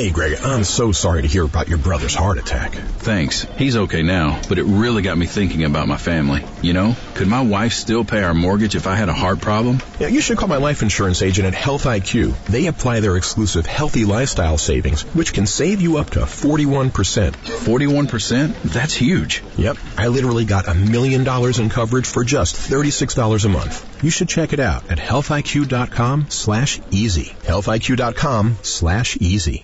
Hey, 0.02 0.10
Greg, 0.10 0.40
I'm 0.44 0.64
so 0.64 0.92
sorry 0.92 1.22
to 1.22 1.28
hear 1.28 1.46
about 1.46 1.68
your 1.68 1.78
brother's 1.78 2.16
heart 2.16 2.40
attack. 2.40 2.74
Thanks. 2.74 3.44
He's 3.44 3.78
okay 3.78 4.02
now, 4.02 4.42
but 4.50 4.58
it 4.58 4.64
really 4.64 5.04
got 5.04 5.16
me 5.16 5.28
thinking 5.28 5.64
about 5.64 5.88
my 5.88 5.98
family. 5.98 6.44
You 6.64 6.74
know, 6.74 6.96
could 7.14 7.28
my 7.28 7.42
wife 7.42 7.74
still 7.74 8.04
pay 8.04 8.24
our 8.24 8.34
mortgage 8.34 8.74
if 8.74 8.88
I 8.88 8.96
had 8.96 9.10
a 9.10 9.14
heart 9.14 9.42
problem? 9.42 9.80
Yeah, 10.00 10.08
you 10.08 10.20
should 10.20 10.40
call 10.40 10.48
my 10.48 10.58
life 10.58 10.82
insurance 10.82 11.22
agent 11.22 11.46
at 11.46 11.54
Health 11.54 11.84
IQ. 11.84 12.36
They 12.46 12.66
apply 12.66 13.02
their 13.02 13.16
exclusive 13.16 13.68
healthy 13.68 14.04
lifestyle 14.04 14.58
savings, 14.58 15.04
which 15.14 15.34
can 15.34 15.46
save 15.46 15.82
you 15.82 15.98
up 15.98 16.10
to 16.12 16.22
41%. 16.22 16.90
41%? 17.34 18.64
That's 18.64 18.96
huge. 18.96 19.44
Yep. 19.58 19.78
I 20.00 20.08
literally 20.08 20.46
got 20.46 20.68
a 20.68 20.74
million 20.74 21.24
dollars 21.24 21.60
in 21.60 21.70
coverage 21.70 22.08
for 22.08 22.24
just 22.24 22.56
$36 22.56 23.46
a 23.46 23.50
month. 23.50 24.04
You 24.04 24.10
should 24.10 24.30
check 24.30 24.52
it 24.52 24.60
out 24.60 24.90
at 24.90 24.98
healthiq.com 24.98 26.32
slash 26.32 26.80
easy. 26.90 27.36
healthiq.com 27.44 28.58
slash 28.64 29.18
easy. 29.18 29.64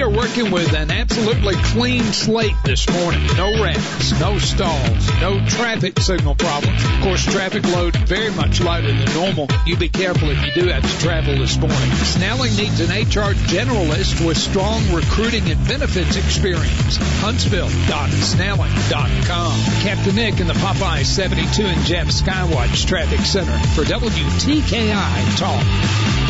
We 0.00 0.06
are 0.06 0.16
working 0.16 0.50
with 0.50 0.72
an 0.72 0.90
absolutely 0.90 1.56
clean 1.56 2.04
slate 2.04 2.56
this 2.64 2.88
morning. 2.88 3.20
No 3.36 3.62
wrecks, 3.62 4.18
no 4.18 4.38
stalls, 4.38 5.10
no 5.20 5.46
traffic 5.46 6.00
signal 6.00 6.36
problems. 6.36 6.82
Of 6.82 7.00
course, 7.02 7.22
traffic 7.26 7.64
load 7.64 7.94
very 8.08 8.30
much 8.30 8.62
lighter 8.62 8.86
than 8.86 9.04
normal. 9.12 9.48
You 9.66 9.76
be 9.76 9.90
careful 9.90 10.30
if 10.30 10.42
you 10.42 10.52
do 10.62 10.68
have 10.68 10.90
to 10.90 10.98
travel 11.00 11.36
this 11.36 11.58
morning. 11.58 11.76
Snelling 11.76 12.56
needs 12.56 12.80
an 12.80 12.88
HR 12.88 13.34
generalist 13.52 14.26
with 14.26 14.38
strong 14.38 14.90
recruiting 14.90 15.50
and 15.50 15.68
benefits 15.68 16.16
experience. 16.16 16.96
Huntsville.snelling.com. 17.20 19.60
Captain 19.82 20.14
Nick 20.14 20.40
in 20.40 20.46
the 20.46 20.54
Popeye 20.54 21.04
72 21.04 21.62
and 21.62 21.84
Jeff 21.84 22.06
Skywatch 22.06 22.86
Traffic 22.86 23.20
Center 23.20 23.58
for 23.74 23.84
WTKI 23.84 25.36
Talk. 25.36 26.29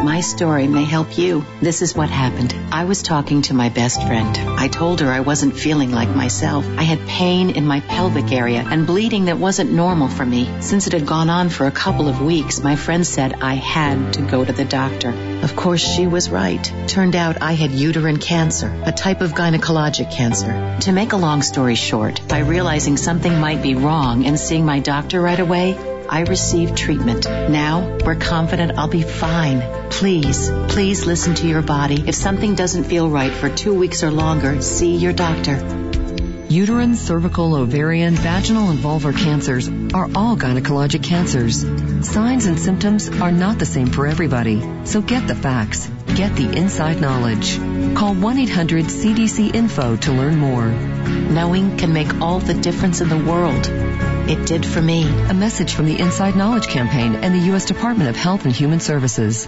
My 0.00 0.20
story 0.20 0.68
may 0.68 0.84
help 0.84 1.18
you. 1.18 1.44
This 1.60 1.82
is 1.82 1.92
what 1.92 2.08
happened. 2.08 2.54
I 2.70 2.84
was 2.84 3.02
talking 3.02 3.42
to 3.42 3.54
my 3.54 3.68
best 3.68 4.00
friend. 4.00 4.38
I 4.38 4.68
told 4.68 5.00
her 5.00 5.10
I 5.10 5.18
wasn't 5.18 5.58
feeling 5.58 5.90
like 5.90 6.08
myself. 6.08 6.64
I 6.78 6.84
had 6.84 7.04
pain 7.08 7.50
in 7.50 7.66
my 7.66 7.80
pelvic 7.80 8.30
area 8.30 8.64
and 8.64 8.86
bleeding 8.86 9.24
that 9.24 9.38
wasn't 9.38 9.72
normal 9.72 10.06
for 10.06 10.24
me. 10.24 10.48
Since 10.60 10.86
it 10.86 10.92
had 10.92 11.04
gone 11.04 11.30
on 11.30 11.48
for 11.48 11.66
a 11.66 11.72
couple 11.72 12.08
of 12.08 12.22
weeks, 12.22 12.62
my 12.62 12.76
friend 12.76 13.04
said 13.04 13.42
I 13.42 13.54
had 13.54 14.12
to 14.12 14.22
go 14.22 14.44
to 14.44 14.52
the 14.52 14.64
doctor. 14.64 15.10
Of 15.42 15.56
course, 15.56 15.80
she 15.80 16.06
was 16.06 16.30
right. 16.30 16.72
Turned 16.86 17.16
out 17.16 17.42
I 17.42 17.54
had 17.54 17.72
uterine 17.72 18.18
cancer, 18.18 18.72
a 18.86 18.92
type 18.92 19.20
of 19.20 19.32
gynecologic 19.32 20.12
cancer. 20.12 20.78
To 20.82 20.92
make 20.92 21.12
a 21.12 21.16
long 21.16 21.42
story 21.42 21.74
short, 21.74 22.20
by 22.28 22.38
realizing 22.38 22.98
something 22.98 23.40
might 23.40 23.62
be 23.62 23.74
wrong 23.74 24.26
and 24.26 24.38
seeing 24.38 24.64
my 24.64 24.78
doctor 24.78 25.20
right 25.20 25.40
away, 25.40 25.76
I 26.08 26.20
received 26.20 26.76
treatment. 26.76 27.26
Now 27.26 27.98
we're 28.04 28.16
confident 28.16 28.78
I'll 28.78 28.88
be 28.88 29.02
fine. 29.02 29.90
Please, 29.90 30.50
please 30.68 31.04
listen 31.04 31.34
to 31.34 31.46
your 31.46 31.62
body. 31.62 32.04
If 32.06 32.14
something 32.14 32.54
doesn't 32.54 32.84
feel 32.84 33.10
right 33.10 33.32
for 33.32 33.48
two 33.50 33.74
weeks 33.74 34.02
or 34.02 34.10
longer, 34.10 34.62
see 34.62 34.96
your 34.96 35.12
doctor. 35.12 35.87
Uterine, 36.50 36.94
cervical, 36.94 37.54
ovarian, 37.54 38.14
vaginal, 38.14 38.70
and 38.70 38.78
vulvar 38.78 39.14
cancers 39.14 39.68
are 39.92 40.08
all 40.14 40.34
gynecologic 40.34 41.02
cancers. 41.04 41.60
Signs 42.08 42.46
and 42.46 42.58
symptoms 42.58 43.10
are 43.20 43.30
not 43.30 43.58
the 43.58 43.66
same 43.66 43.88
for 43.88 44.06
everybody, 44.06 44.64
so 44.86 45.02
get 45.02 45.28
the 45.28 45.34
facts. 45.34 45.90
Get 46.14 46.36
the 46.36 46.50
inside 46.56 47.02
knowledge. 47.02 47.58
Call 47.94 48.14
1-800-CDC-INFO 48.14 50.00
to 50.00 50.12
learn 50.12 50.38
more. 50.38 50.68
Knowing 50.68 51.76
can 51.76 51.92
make 51.92 52.22
all 52.22 52.38
the 52.38 52.54
difference 52.54 53.02
in 53.02 53.10
the 53.10 53.18
world. 53.18 53.68
It 54.30 54.46
did 54.46 54.64
for 54.64 54.80
me. 54.80 55.06
A 55.28 55.34
message 55.34 55.74
from 55.74 55.84
the 55.84 55.98
Inside 55.98 56.34
Knowledge 56.34 56.68
Campaign 56.68 57.16
and 57.16 57.34
the 57.34 57.46
U.S. 57.48 57.66
Department 57.66 58.08
of 58.08 58.16
Health 58.16 58.46
and 58.46 58.54
Human 58.54 58.80
Services. 58.80 59.46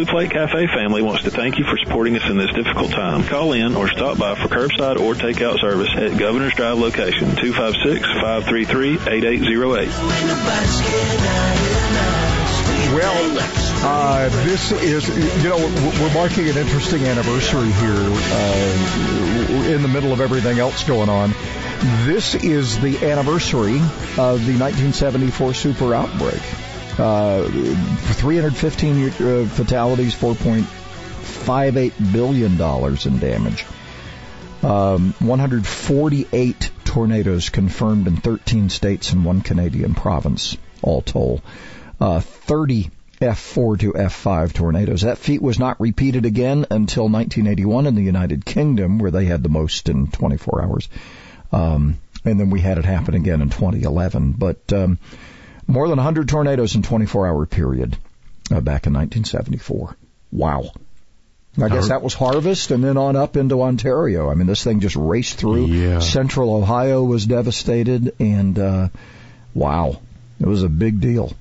Blue 0.00 0.06
Plate 0.06 0.30
Cafe 0.30 0.66
family 0.68 1.02
wants 1.02 1.24
to 1.24 1.30
thank 1.30 1.58
you 1.58 1.64
for 1.66 1.76
supporting 1.76 2.16
us 2.16 2.26
in 2.26 2.38
this 2.38 2.50
difficult 2.52 2.90
time. 2.90 3.22
Call 3.24 3.52
in 3.52 3.76
or 3.76 3.86
stop 3.86 4.16
by 4.16 4.34
for 4.34 4.48
curbside 4.48 4.98
or 4.98 5.12
takeout 5.12 5.60
service 5.60 5.90
at 5.94 6.16
Governor's 6.16 6.54
Drive 6.54 6.78
location 6.78 7.32
256-533-8808. 7.32 9.88
Well, 12.94 13.36
uh, 13.84 14.30
this 14.46 14.72
is, 14.72 15.06
you 15.44 15.50
know, 15.50 15.58
we're 15.58 16.14
marking 16.14 16.48
an 16.48 16.56
interesting 16.56 17.04
anniversary 17.04 17.70
here 17.70 17.92
uh, 17.92 19.70
in 19.70 19.82
the 19.82 19.88
middle 19.88 20.14
of 20.14 20.22
everything 20.22 20.58
else 20.58 20.82
going 20.84 21.10
on. 21.10 21.34
This 22.06 22.34
is 22.36 22.80
the 22.80 23.06
anniversary 23.06 23.76
of 24.16 24.46
the 24.46 24.56
1974 24.56 25.52
super 25.52 25.94
outbreak. 25.94 26.40
Uh, 27.00 27.44
315 27.44 29.06
uh, 29.06 29.46
fatalities, 29.46 30.14
4.58 30.14 32.12
billion 32.12 32.58
dollars 32.58 33.06
in 33.06 33.18
damage. 33.18 33.64
Um, 34.62 35.14
148 35.20 36.70
tornadoes 36.84 37.48
confirmed 37.48 38.06
in 38.06 38.18
13 38.18 38.68
states 38.68 39.12
and 39.12 39.24
one 39.24 39.40
Canadian 39.40 39.94
province, 39.94 40.58
all 40.82 41.00
told. 41.00 41.40
Uh, 41.98 42.20
30 42.20 42.90
F4 43.20 43.78
to 43.80 43.92
F5 43.92 44.52
tornadoes. 44.52 45.00
That 45.02 45.16
feat 45.16 45.40
was 45.40 45.58
not 45.58 45.80
repeated 45.80 46.26
again 46.26 46.66
until 46.70 47.04
1981 47.08 47.86
in 47.86 47.94
the 47.94 48.02
United 48.02 48.44
Kingdom, 48.44 48.98
where 48.98 49.10
they 49.10 49.24
had 49.24 49.42
the 49.42 49.48
most 49.48 49.88
in 49.88 50.08
24 50.08 50.64
hours. 50.64 50.88
Um, 51.50 51.98
and 52.26 52.38
then 52.38 52.50
we 52.50 52.60
had 52.60 52.76
it 52.76 52.84
happen 52.84 53.14
again 53.14 53.40
in 53.40 53.48
2011. 53.48 54.32
But 54.32 54.72
um, 54.74 54.98
more 55.70 55.88
than 55.88 55.96
100 55.96 56.28
tornadoes 56.28 56.74
in 56.74 56.82
24 56.82 57.26
hour 57.26 57.46
period 57.46 57.96
uh, 58.50 58.60
back 58.60 58.86
in 58.86 58.92
1974. 58.92 59.96
Wow. 60.32 60.72
I 61.60 61.68
guess 61.68 61.88
that 61.88 62.00
was 62.00 62.14
harvest 62.14 62.70
and 62.70 62.82
then 62.82 62.96
on 62.96 63.16
up 63.16 63.36
into 63.36 63.60
Ontario. 63.62 64.30
I 64.30 64.34
mean, 64.34 64.46
this 64.46 64.62
thing 64.62 64.80
just 64.80 64.96
raced 64.96 65.38
through. 65.38 65.66
Yeah. 65.66 65.98
Central 65.98 66.54
Ohio 66.54 67.02
was 67.02 67.26
devastated 67.26 68.14
and, 68.20 68.58
uh, 68.58 68.88
wow, 69.52 70.00
it 70.40 70.46
was 70.46 70.62
a 70.62 70.68
big 70.68 71.00
deal. 71.00 71.32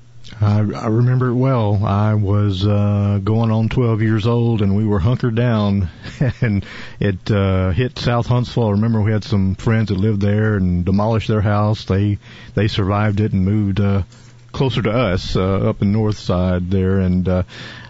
I, 0.42 0.60
I 0.60 0.88
remember 0.88 1.30
it 1.30 1.36
well. 1.36 1.84
I 1.84 2.14
was 2.14 2.66
uh, 2.66 3.20
going 3.24 3.52
on 3.52 3.68
12 3.68 4.02
years 4.02 4.26
old, 4.26 4.62
and 4.62 4.76
we 4.76 4.86
were 4.86 5.00
hunkered 5.00 5.36
down, 5.36 5.90
and 6.42 6.66
it 7.00 7.30
uh, 7.30 7.72
hit 7.72 8.00
South 8.00 8.28
Huntsville. 8.28 8.68
I 8.68 8.72
remember 8.72 9.02
we 9.02 9.12
had 9.12 9.24
some 9.24 9.56
friends 9.56 9.90
that 9.90 9.98
lived 9.98 10.22
there 10.22 10.56
and 10.56 10.86
demolished 10.86 11.28
their 11.28 11.42
house. 11.42 11.86
They 11.86 12.20
they 12.56 12.68
survived 12.68 13.20
it 13.20 13.34
and 13.34 13.44
moved 13.44 13.82
uh, 13.82 14.04
closer 14.52 14.82
to 14.82 14.92
us 14.92 15.36
uh, 15.36 15.70
up 15.70 15.82
in 15.82 15.92
north 15.92 16.18
side 16.18 16.72
there, 16.72 17.00
and 17.00 17.28
uh, 17.28 17.44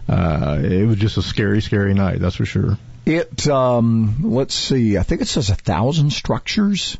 uh, 0.07 0.59
it 0.61 0.87
was 0.87 0.97
just 0.97 1.17
a 1.17 1.21
scary, 1.21 1.61
scary 1.61 1.93
night. 1.93 2.19
That's 2.19 2.35
for 2.35 2.45
sure. 2.45 2.77
It, 3.05 3.47
um, 3.47 4.17
let's 4.23 4.55
see, 4.55 4.97
I 4.97 5.03
think 5.03 5.21
it 5.21 5.27
says 5.27 5.49
a 5.49 5.55
thousand 5.55 6.11
structures 6.11 6.97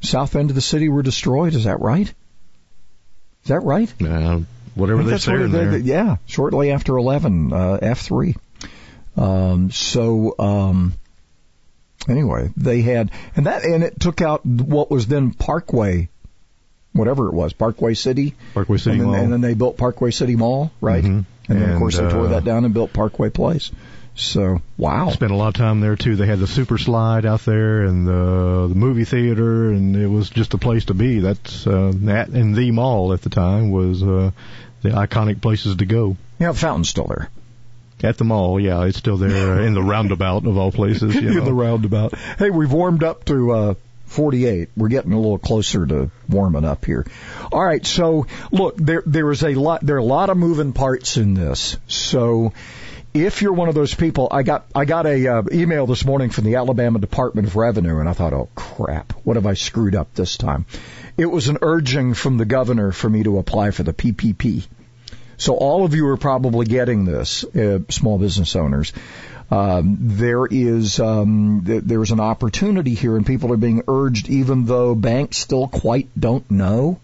south 0.00 0.36
end 0.36 0.50
of 0.50 0.54
the 0.54 0.62
city 0.62 0.88
were 0.88 1.02
destroyed. 1.02 1.54
Is 1.54 1.64
that 1.64 1.80
right? 1.80 2.08
Is 2.08 3.48
that 3.48 3.60
right? 3.60 3.92
Uh, 4.02 4.40
whatever 4.74 5.02
they 5.02 5.18
say 5.18 5.32
what 5.32 5.52
they- 5.52 5.58
there. 5.58 5.70
they- 5.72 5.78
yeah, 5.78 6.16
shortly 6.26 6.70
after 6.70 6.96
11, 6.96 7.52
uh, 7.52 7.78
F3. 7.82 8.36
Um, 9.16 9.70
so, 9.70 10.34
um, 10.38 10.94
anyway, 12.08 12.50
they 12.56 12.82
had, 12.82 13.10
and 13.36 13.46
that, 13.46 13.64
and 13.64 13.82
it 13.84 14.00
took 14.00 14.20
out 14.22 14.44
what 14.46 14.90
was 14.90 15.06
then 15.06 15.32
Parkway, 15.32 16.08
whatever 16.92 17.28
it 17.28 17.34
was, 17.34 17.52
Parkway 17.52 17.94
City. 17.94 18.34
Parkway 18.54 18.78
City 18.78 18.92
and 18.98 19.00
then, 19.00 19.06
Mall. 19.08 19.14
And 19.16 19.32
then 19.32 19.40
they 19.40 19.54
built 19.54 19.76
Parkway 19.76 20.10
City 20.10 20.36
Mall, 20.36 20.70
right? 20.80 21.04
Mhm. 21.04 21.24
And 21.48 21.58
then 21.58 21.62
of 21.62 21.68
And, 21.70 21.78
course 21.78 21.98
they 21.98 22.08
tore 22.08 22.26
uh, 22.26 22.30
that 22.30 22.44
down 22.44 22.64
and 22.64 22.72
built 22.72 22.92
Parkway 22.92 23.30
Place. 23.30 23.70
So, 24.14 24.60
wow. 24.76 25.08
Spent 25.10 25.32
a 25.32 25.36
lot 25.36 25.48
of 25.48 25.54
time 25.54 25.80
there 25.80 25.96
too. 25.96 26.16
They 26.16 26.26
had 26.26 26.38
the 26.38 26.46
super 26.46 26.76
slide 26.76 27.24
out 27.24 27.40
there 27.44 27.82
and 27.82 28.06
the 28.06 28.66
the 28.68 28.74
movie 28.74 29.04
theater, 29.04 29.70
and 29.70 29.96
it 29.96 30.06
was 30.06 30.28
just 30.28 30.52
a 30.54 30.58
place 30.58 30.86
to 30.86 30.94
be. 30.94 31.20
That's 31.20 31.66
uh, 31.66 31.92
that 31.96 32.28
and 32.28 32.54
the 32.54 32.70
mall 32.72 33.12
at 33.14 33.22
the 33.22 33.30
time 33.30 33.70
was 33.70 34.02
uh, 34.02 34.30
the 34.82 34.90
iconic 34.90 35.40
places 35.40 35.76
to 35.76 35.86
go. 35.86 36.16
Yeah, 36.38 36.52
the 36.52 36.58
fountain's 36.58 36.90
still 36.90 37.06
there. 37.06 37.30
At 38.02 38.18
the 38.18 38.24
mall, 38.24 38.58
yeah, 38.58 38.84
it's 38.84 38.98
still 38.98 39.16
there 39.16 39.60
uh, 39.60 39.62
in 39.62 39.74
the 39.74 39.82
roundabout 39.82 40.44
of 40.46 40.58
all 40.58 40.72
places. 40.72 41.14
You 41.14 41.38
in 41.38 41.44
the 41.44 41.54
roundabout. 41.54 42.14
Hey, 42.38 42.50
we've 42.50 42.72
warmed 42.72 43.04
up 43.04 43.24
to 43.26 43.52
uh, 43.52 43.74
48. 44.06 44.70
We're 44.76 44.88
getting 44.88 45.12
a 45.12 45.16
little 45.16 45.38
closer 45.38 45.86
to 45.86 46.10
warming 46.28 46.64
up 46.64 46.84
here. 46.84 47.06
All 47.50 47.64
right, 47.64 47.84
so 47.86 48.26
look, 48.50 48.76
there 48.76 49.02
there 49.06 49.30
is 49.30 49.42
a 49.42 49.54
lot 49.54 49.80
there 49.80 49.96
are 49.96 50.00
a 50.00 50.04
lot 50.04 50.28
of 50.28 50.36
moving 50.36 50.72
parts 50.72 51.16
in 51.16 51.34
this. 51.34 51.78
So 51.86 52.52
if 53.14 53.42
you're 53.42 53.52
one 53.52 53.68
of 53.68 53.74
those 53.74 53.94
people, 53.94 54.28
I 54.30 54.42
got 54.42 54.66
I 54.74 54.84
got 54.84 55.06
a 55.06 55.28
uh, 55.28 55.42
email 55.52 55.86
this 55.86 56.04
morning 56.04 56.30
from 56.30 56.44
the 56.44 56.56
Alabama 56.56 56.98
Department 56.98 57.46
of 57.46 57.56
Revenue, 57.56 57.98
and 57.98 58.08
I 58.08 58.14
thought, 58.14 58.32
oh 58.32 58.48
crap, 58.54 59.12
what 59.24 59.36
have 59.36 59.46
I 59.46 59.54
screwed 59.54 59.94
up 59.94 60.14
this 60.14 60.36
time? 60.36 60.64
It 61.18 61.26
was 61.26 61.48
an 61.48 61.58
urging 61.60 62.14
from 62.14 62.38
the 62.38 62.46
governor 62.46 62.90
for 62.90 63.10
me 63.10 63.22
to 63.24 63.38
apply 63.38 63.70
for 63.72 63.82
the 63.82 63.92
PPP. 63.92 64.66
So 65.36 65.54
all 65.54 65.84
of 65.84 65.94
you 65.94 66.06
are 66.06 66.16
probably 66.16 66.66
getting 66.66 67.04
this, 67.04 67.44
uh, 67.44 67.80
small 67.90 68.18
business 68.18 68.56
owners. 68.56 68.92
Um, 69.50 69.98
there 70.00 70.46
is 70.46 70.98
um, 70.98 71.64
th- 71.66 71.82
there 71.84 72.02
is 72.02 72.12
an 72.12 72.20
opportunity 72.20 72.94
here, 72.94 73.16
and 73.16 73.26
people 73.26 73.52
are 73.52 73.58
being 73.58 73.82
urged, 73.88 74.30
even 74.30 74.64
though 74.64 74.94
banks 74.94 75.36
still 75.36 75.68
quite 75.68 76.08
don't 76.18 76.50
know 76.50 76.98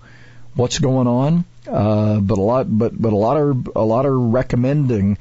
what's 0.55 0.79
going 0.79 1.07
on. 1.07 1.45
Uh, 1.67 2.19
but 2.21 2.39
a 2.39 2.41
lot, 2.41 2.67
but 2.67 2.99
but 2.99 3.13
a 3.13 3.17
lot 3.17 3.37
are 3.37 3.55
a 3.77 3.85
lot 3.85 4.07
are 4.07 4.19
recommending 4.19 5.19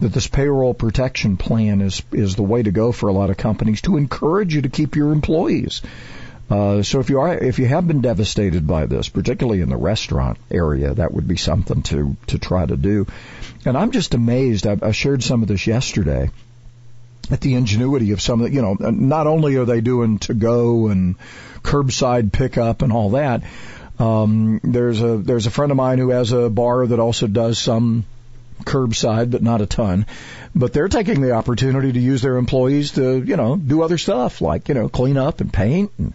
that 0.00 0.12
this 0.12 0.26
payroll 0.26 0.74
protection 0.74 1.36
plan 1.36 1.80
is 1.80 2.02
is 2.12 2.36
the 2.36 2.42
way 2.42 2.62
to 2.62 2.70
go 2.70 2.92
for 2.92 3.08
a 3.08 3.12
lot 3.12 3.30
of 3.30 3.36
companies 3.36 3.82
to 3.82 3.96
encourage 3.96 4.54
you 4.54 4.62
to 4.62 4.68
keep 4.68 4.96
your 4.96 5.12
employees. 5.12 5.82
Uh, 6.50 6.82
so 6.82 6.98
if 7.00 7.10
you 7.10 7.20
are, 7.20 7.36
if 7.36 7.58
you 7.58 7.66
have 7.66 7.86
been 7.86 8.00
devastated 8.00 8.66
by 8.66 8.86
this, 8.86 9.08
particularly 9.08 9.60
in 9.60 9.68
the 9.68 9.76
restaurant 9.76 10.38
area, 10.50 10.94
that 10.94 11.12
would 11.12 11.28
be 11.28 11.36
something 11.36 11.82
to 11.82 12.16
to 12.28 12.38
try 12.38 12.64
to 12.64 12.76
do. 12.76 13.06
And 13.66 13.76
I'm 13.76 13.90
just 13.90 14.14
amazed. 14.14 14.66
I, 14.66 14.76
I 14.80 14.92
shared 14.92 15.22
some 15.22 15.42
of 15.42 15.48
this 15.48 15.66
yesterday 15.66 16.30
at 17.30 17.42
the 17.42 17.54
ingenuity 17.54 18.12
of 18.12 18.22
some 18.22 18.40
of 18.40 18.48
the, 18.48 18.54
you 18.54 18.62
know, 18.62 18.76
not 18.80 19.26
only 19.26 19.56
are 19.56 19.66
they 19.66 19.82
doing 19.82 20.18
to 20.20 20.32
go 20.32 20.88
and 20.88 21.16
curbside 21.62 22.32
pickup 22.32 22.80
and 22.80 22.92
all 22.92 23.10
that. 23.10 23.42
Um, 23.98 24.60
there's 24.62 25.02
a 25.02 25.18
there's 25.18 25.46
a 25.46 25.50
friend 25.50 25.70
of 25.70 25.76
mine 25.76 25.98
who 25.98 26.10
has 26.10 26.32
a 26.32 26.48
bar 26.48 26.86
that 26.86 26.98
also 26.98 27.26
does 27.26 27.58
some 27.58 28.04
curbside, 28.64 29.30
but 29.30 29.42
not 29.42 29.60
a 29.60 29.66
ton. 29.66 30.06
But 30.54 30.72
they're 30.72 30.88
taking 30.88 31.20
the 31.20 31.32
opportunity 31.32 31.92
to 31.92 32.00
use 32.00 32.22
their 32.22 32.36
employees 32.36 32.92
to, 32.92 33.18
you 33.22 33.36
know, 33.36 33.56
do 33.56 33.82
other 33.82 33.98
stuff 33.98 34.40
like, 34.40 34.68
you 34.68 34.74
know, 34.74 34.88
clean 34.88 35.16
up 35.16 35.40
and 35.40 35.52
paint 35.52 35.92
and 35.98 36.14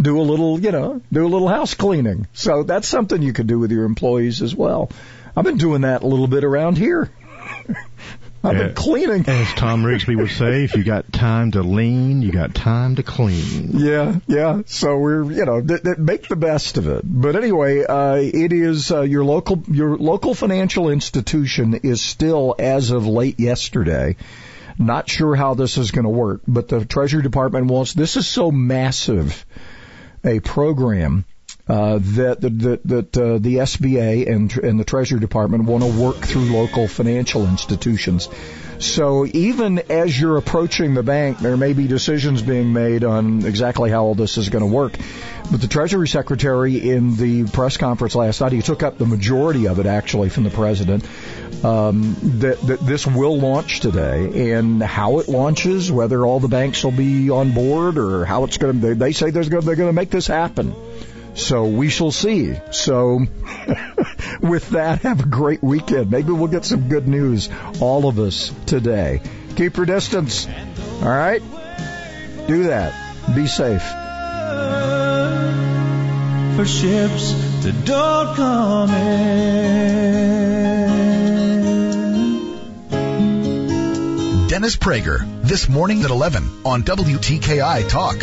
do 0.00 0.20
a 0.20 0.22
little, 0.22 0.60
you 0.60 0.72
know, 0.72 1.00
do 1.12 1.26
a 1.26 1.28
little 1.28 1.48
house 1.48 1.74
cleaning. 1.74 2.26
So 2.32 2.62
that's 2.62 2.88
something 2.88 3.20
you 3.22 3.32
could 3.32 3.46
do 3.46 3.58
with 3.58 3.70
your 3.70 3.84
employees 3.84 4.42
as 4.42 4.54
well. 4.54 4.90
I've 5.36 5.44
been 5.44 5.58
doing 5.58 5.82
that 5.82 6.02
a 6.02 6.06
little 6.06 6.28
bit 6.28 6.44
around 6.44 6.78
here. 6.78 7.10
I've 8.44 8.58
been 8.58 8.74
cleaning. 8.74 9.24
As 9.26 9.54
Tom 9.54 9.82
Rigsby 9.84 10.16
would 10.16 10.30
say, 10.30 10.64
if 10.64 10.74
you 10.74 10.84
got 10.84 11.12
time 11.12 11.52
to 11.52 11.62
lean, 11.62 12.20
you 12.20 12.30
got 12.30 12.54
time 12.54 12.96
to 12.96 13.02
clean. 13.02 13.70
Yeah, 13.72 14.20
yeah. 14.26 14.62
So 14.66 14.98
we're, 14.98 15.24
you 15.32 15.44
know, 15.44 15.62
th- 15.62 15.82
th- 15.82 15.98
make 15.98 16.28
the 16.28 16.36
best 16.36 16.76
of 16.76 16.86
it. 16.86 17.02
But 17.04 17.36
anyway, 17.36 17.84
uh, 17.84 18.16
it 18.16 18.52
is 18.52 18.92
uh, 18.92 19.00
your 19.00 19.24
local 19.24 19.62
your 19.68 19.96
local 19.96 20.34
financial 20.34 20.90
institution 20.90 21.74
is 21.82 22.02
still, 22.02 22.54
as 22.58 22.90
of 22.90 23.06
late 23.06 23.40
yesterday, 23.40 24.16
not 24.78 25.08
sure 25.08 25.34
how 25.34 25.54
this 25.54 25.78
is 25.78 25.90
going 25.90 26.04
to 26.04 26.10
work. 26.10 26.42
But 26.46 26.68
the 26.68 26.84
Treasury 26.84 27.22
Department 27.22 27.66
wants 27.66 27.94
this 27.94 28.16
is 28.16 28.26
so 28.26 28.50
massive 28.50 29.46
a 30.24 30.40
program. 30.40 31.24
Uh, 31.66 31.98
that 31.98 32.42
that 32.42 32.80
that, 32.84 33.16
uh, 33.16 33.38
the 33.38 33.56
SBA 33.56 34.30
and 34.30 34.54
and 34.58 34.78
the 34.78 34.84
Treasury 34.84 35.18
Department 35.18 35.64
want 35.64 35.82
to 35.82 35.98
work 35.98 36.16
through 36.16 36.44
local 36.52 36.86
financial 36.86 37.46
institutions. 37.46 38.28
So 38.80 39.24
even 39.24 39.78
as 39.90 40.20
you're 40.20 40.36
approaching 40.36 40.92
the 40.92 41.02
bank, 41.02 41.38
there 41.38 41.56
may 41.56 41.72
be 41.72 41.86
decisions 41.86 42.42
being 42.42 42.74
made 42.74 43.02
on 43.02 43.46
exactly 43.46 43.88
how 43.88 44.04
all 44.04 44.14
this 44.14 44.36
is 44.36 44.50
going 44.50 44.60
to 44.60 44.70
work. 44.70 44.98
But 45.50 45.62
the 45.62 45.68
Treasury 45.68 46.06
Secretary 46.06 46.90
in 46.90 47.16
the 47.16 47.44
press 47.44 47.78
conference 47.78 48.14
last 48.14 48.42
night, 48.42 48.52
he 48.52 48.60
took 48.60 48.82
up 48.82 48.98
the 48.98 49.06
majority 49.06 49.66
of 49.66 49.78
it 49.78 49.86
actually 49.86 50.28
from 50.28 50.44
the 50.44 50.50
President. 50.50 51.04
Um, 51.64 52.14
that, 52.40 52.60
that 52.60 52.80
this 52.80 53.06
will 53.06 53.38
launch 53.38 53.80
today, 53.80 54.52
and 54.52 54.82
how 54.82 55.20
it 55.20 55.28
launches, 55.28 55.90
whether 55.90 56.26
all 56.26 56.38
the 56.38 56.48
banks 56.48 56.84
will 56.84 56.92
be 56.92 57.30
on 57.30 57.52
board 57.52 57.96
or 57.96 58.26
how 58.26 58.44
it's 58.44 58.58
going 58.58 58.80
to. 58.80 58.86
They, 58.88 58.92
they 58.92 59.12
say 59.12 59.30
there's 59.30 59.48
going, 59.48 59.64
they're 59.64 59.76
going 59.76 59.88
to 59.88 59.94
make 59.94 60.10
this 60.10 60.26
happen. 60.26 60.74
So 61.34 61.66
we 61.66 61.88
shall 61.88 62.12
see. 62.12 62.54
So 62.70 63.18
with 64.40 64.70
that, 64.70 65.00
have 65.02 65.20
a 65.20 65.26
great 65.26 65.62
weekend. 65.62 66.10
Maybe 66.10 66.32
we'll 66.32 66.48
get 66.48 66.64
some 66.64 66.88
good 66.88 67.08
news, 67.08 67.48
all 67.80 68.08
of 68.08 68.18
us 68.18 68.52
today. 68.66 69.20
Keep 69.56 69.76
your 69.76 69.86
distance. 69.86 70.46
All 71.02 71.08
right? 71.08 71.42
Do 72.46 72.64
that. 72.64 72.94
Be 73.34 73.46
safe. 73.46 73.82
For 76.56 76.64
ships 76.64 77.32
that 77.64 77.84
don't 77.84 78.36
come 78.36 78.90
in. 78.90 79.74
Dennis 84.48 84.76
Prager, 84.76 85.42
this 85.42 85.68
morning 85.68 86.04
at 86.04 86.10
11 86.10 86.62
on 86.64 86.84
WTKI 86.84 87.88
Talk. 87.88 88.22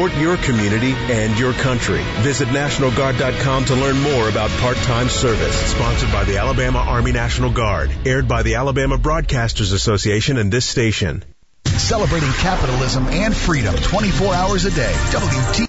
support 0.01 0.21
your 0.21 0.37
community 0.37 0.93
and 0.93 1.37
your 1.37 1.53
country. 1.53 2.01
Visit 2.21 2.47
NationalGuard.com 2.47 3.65
to 3.65 3.75
learn 3.75 3.99
more 3.99 4.29
about 4.29 4.49
part-time 4.49 5.07
service. 5.09 5.55
Sponsored 5.71 6.11
by 6.11 6.23
the 6.23 6.37
Alabama 6.37 6.79
Army 6.79 7.11
National 7.11 7.51
Guard. 7.51 7.91
Aired 8.05 8.27
by 8.27 8.41
the 8.41 8.55
Alabama 8.55 8.97
Broadcasters 8.97 9.73
Association 9.73 10.37
and 10.37 10.51
this 10.51 10.65
station. 10.65 11.23
Celebrating 11.65 12.31
capitalism 12.39 13.05
and 13.07 13.35
freedom 13.35 13.75
24 13.75 14.33
hours 14.33 14.65
a 14.65 14.71
day. 14.71 14.93
WT 15.11 15.57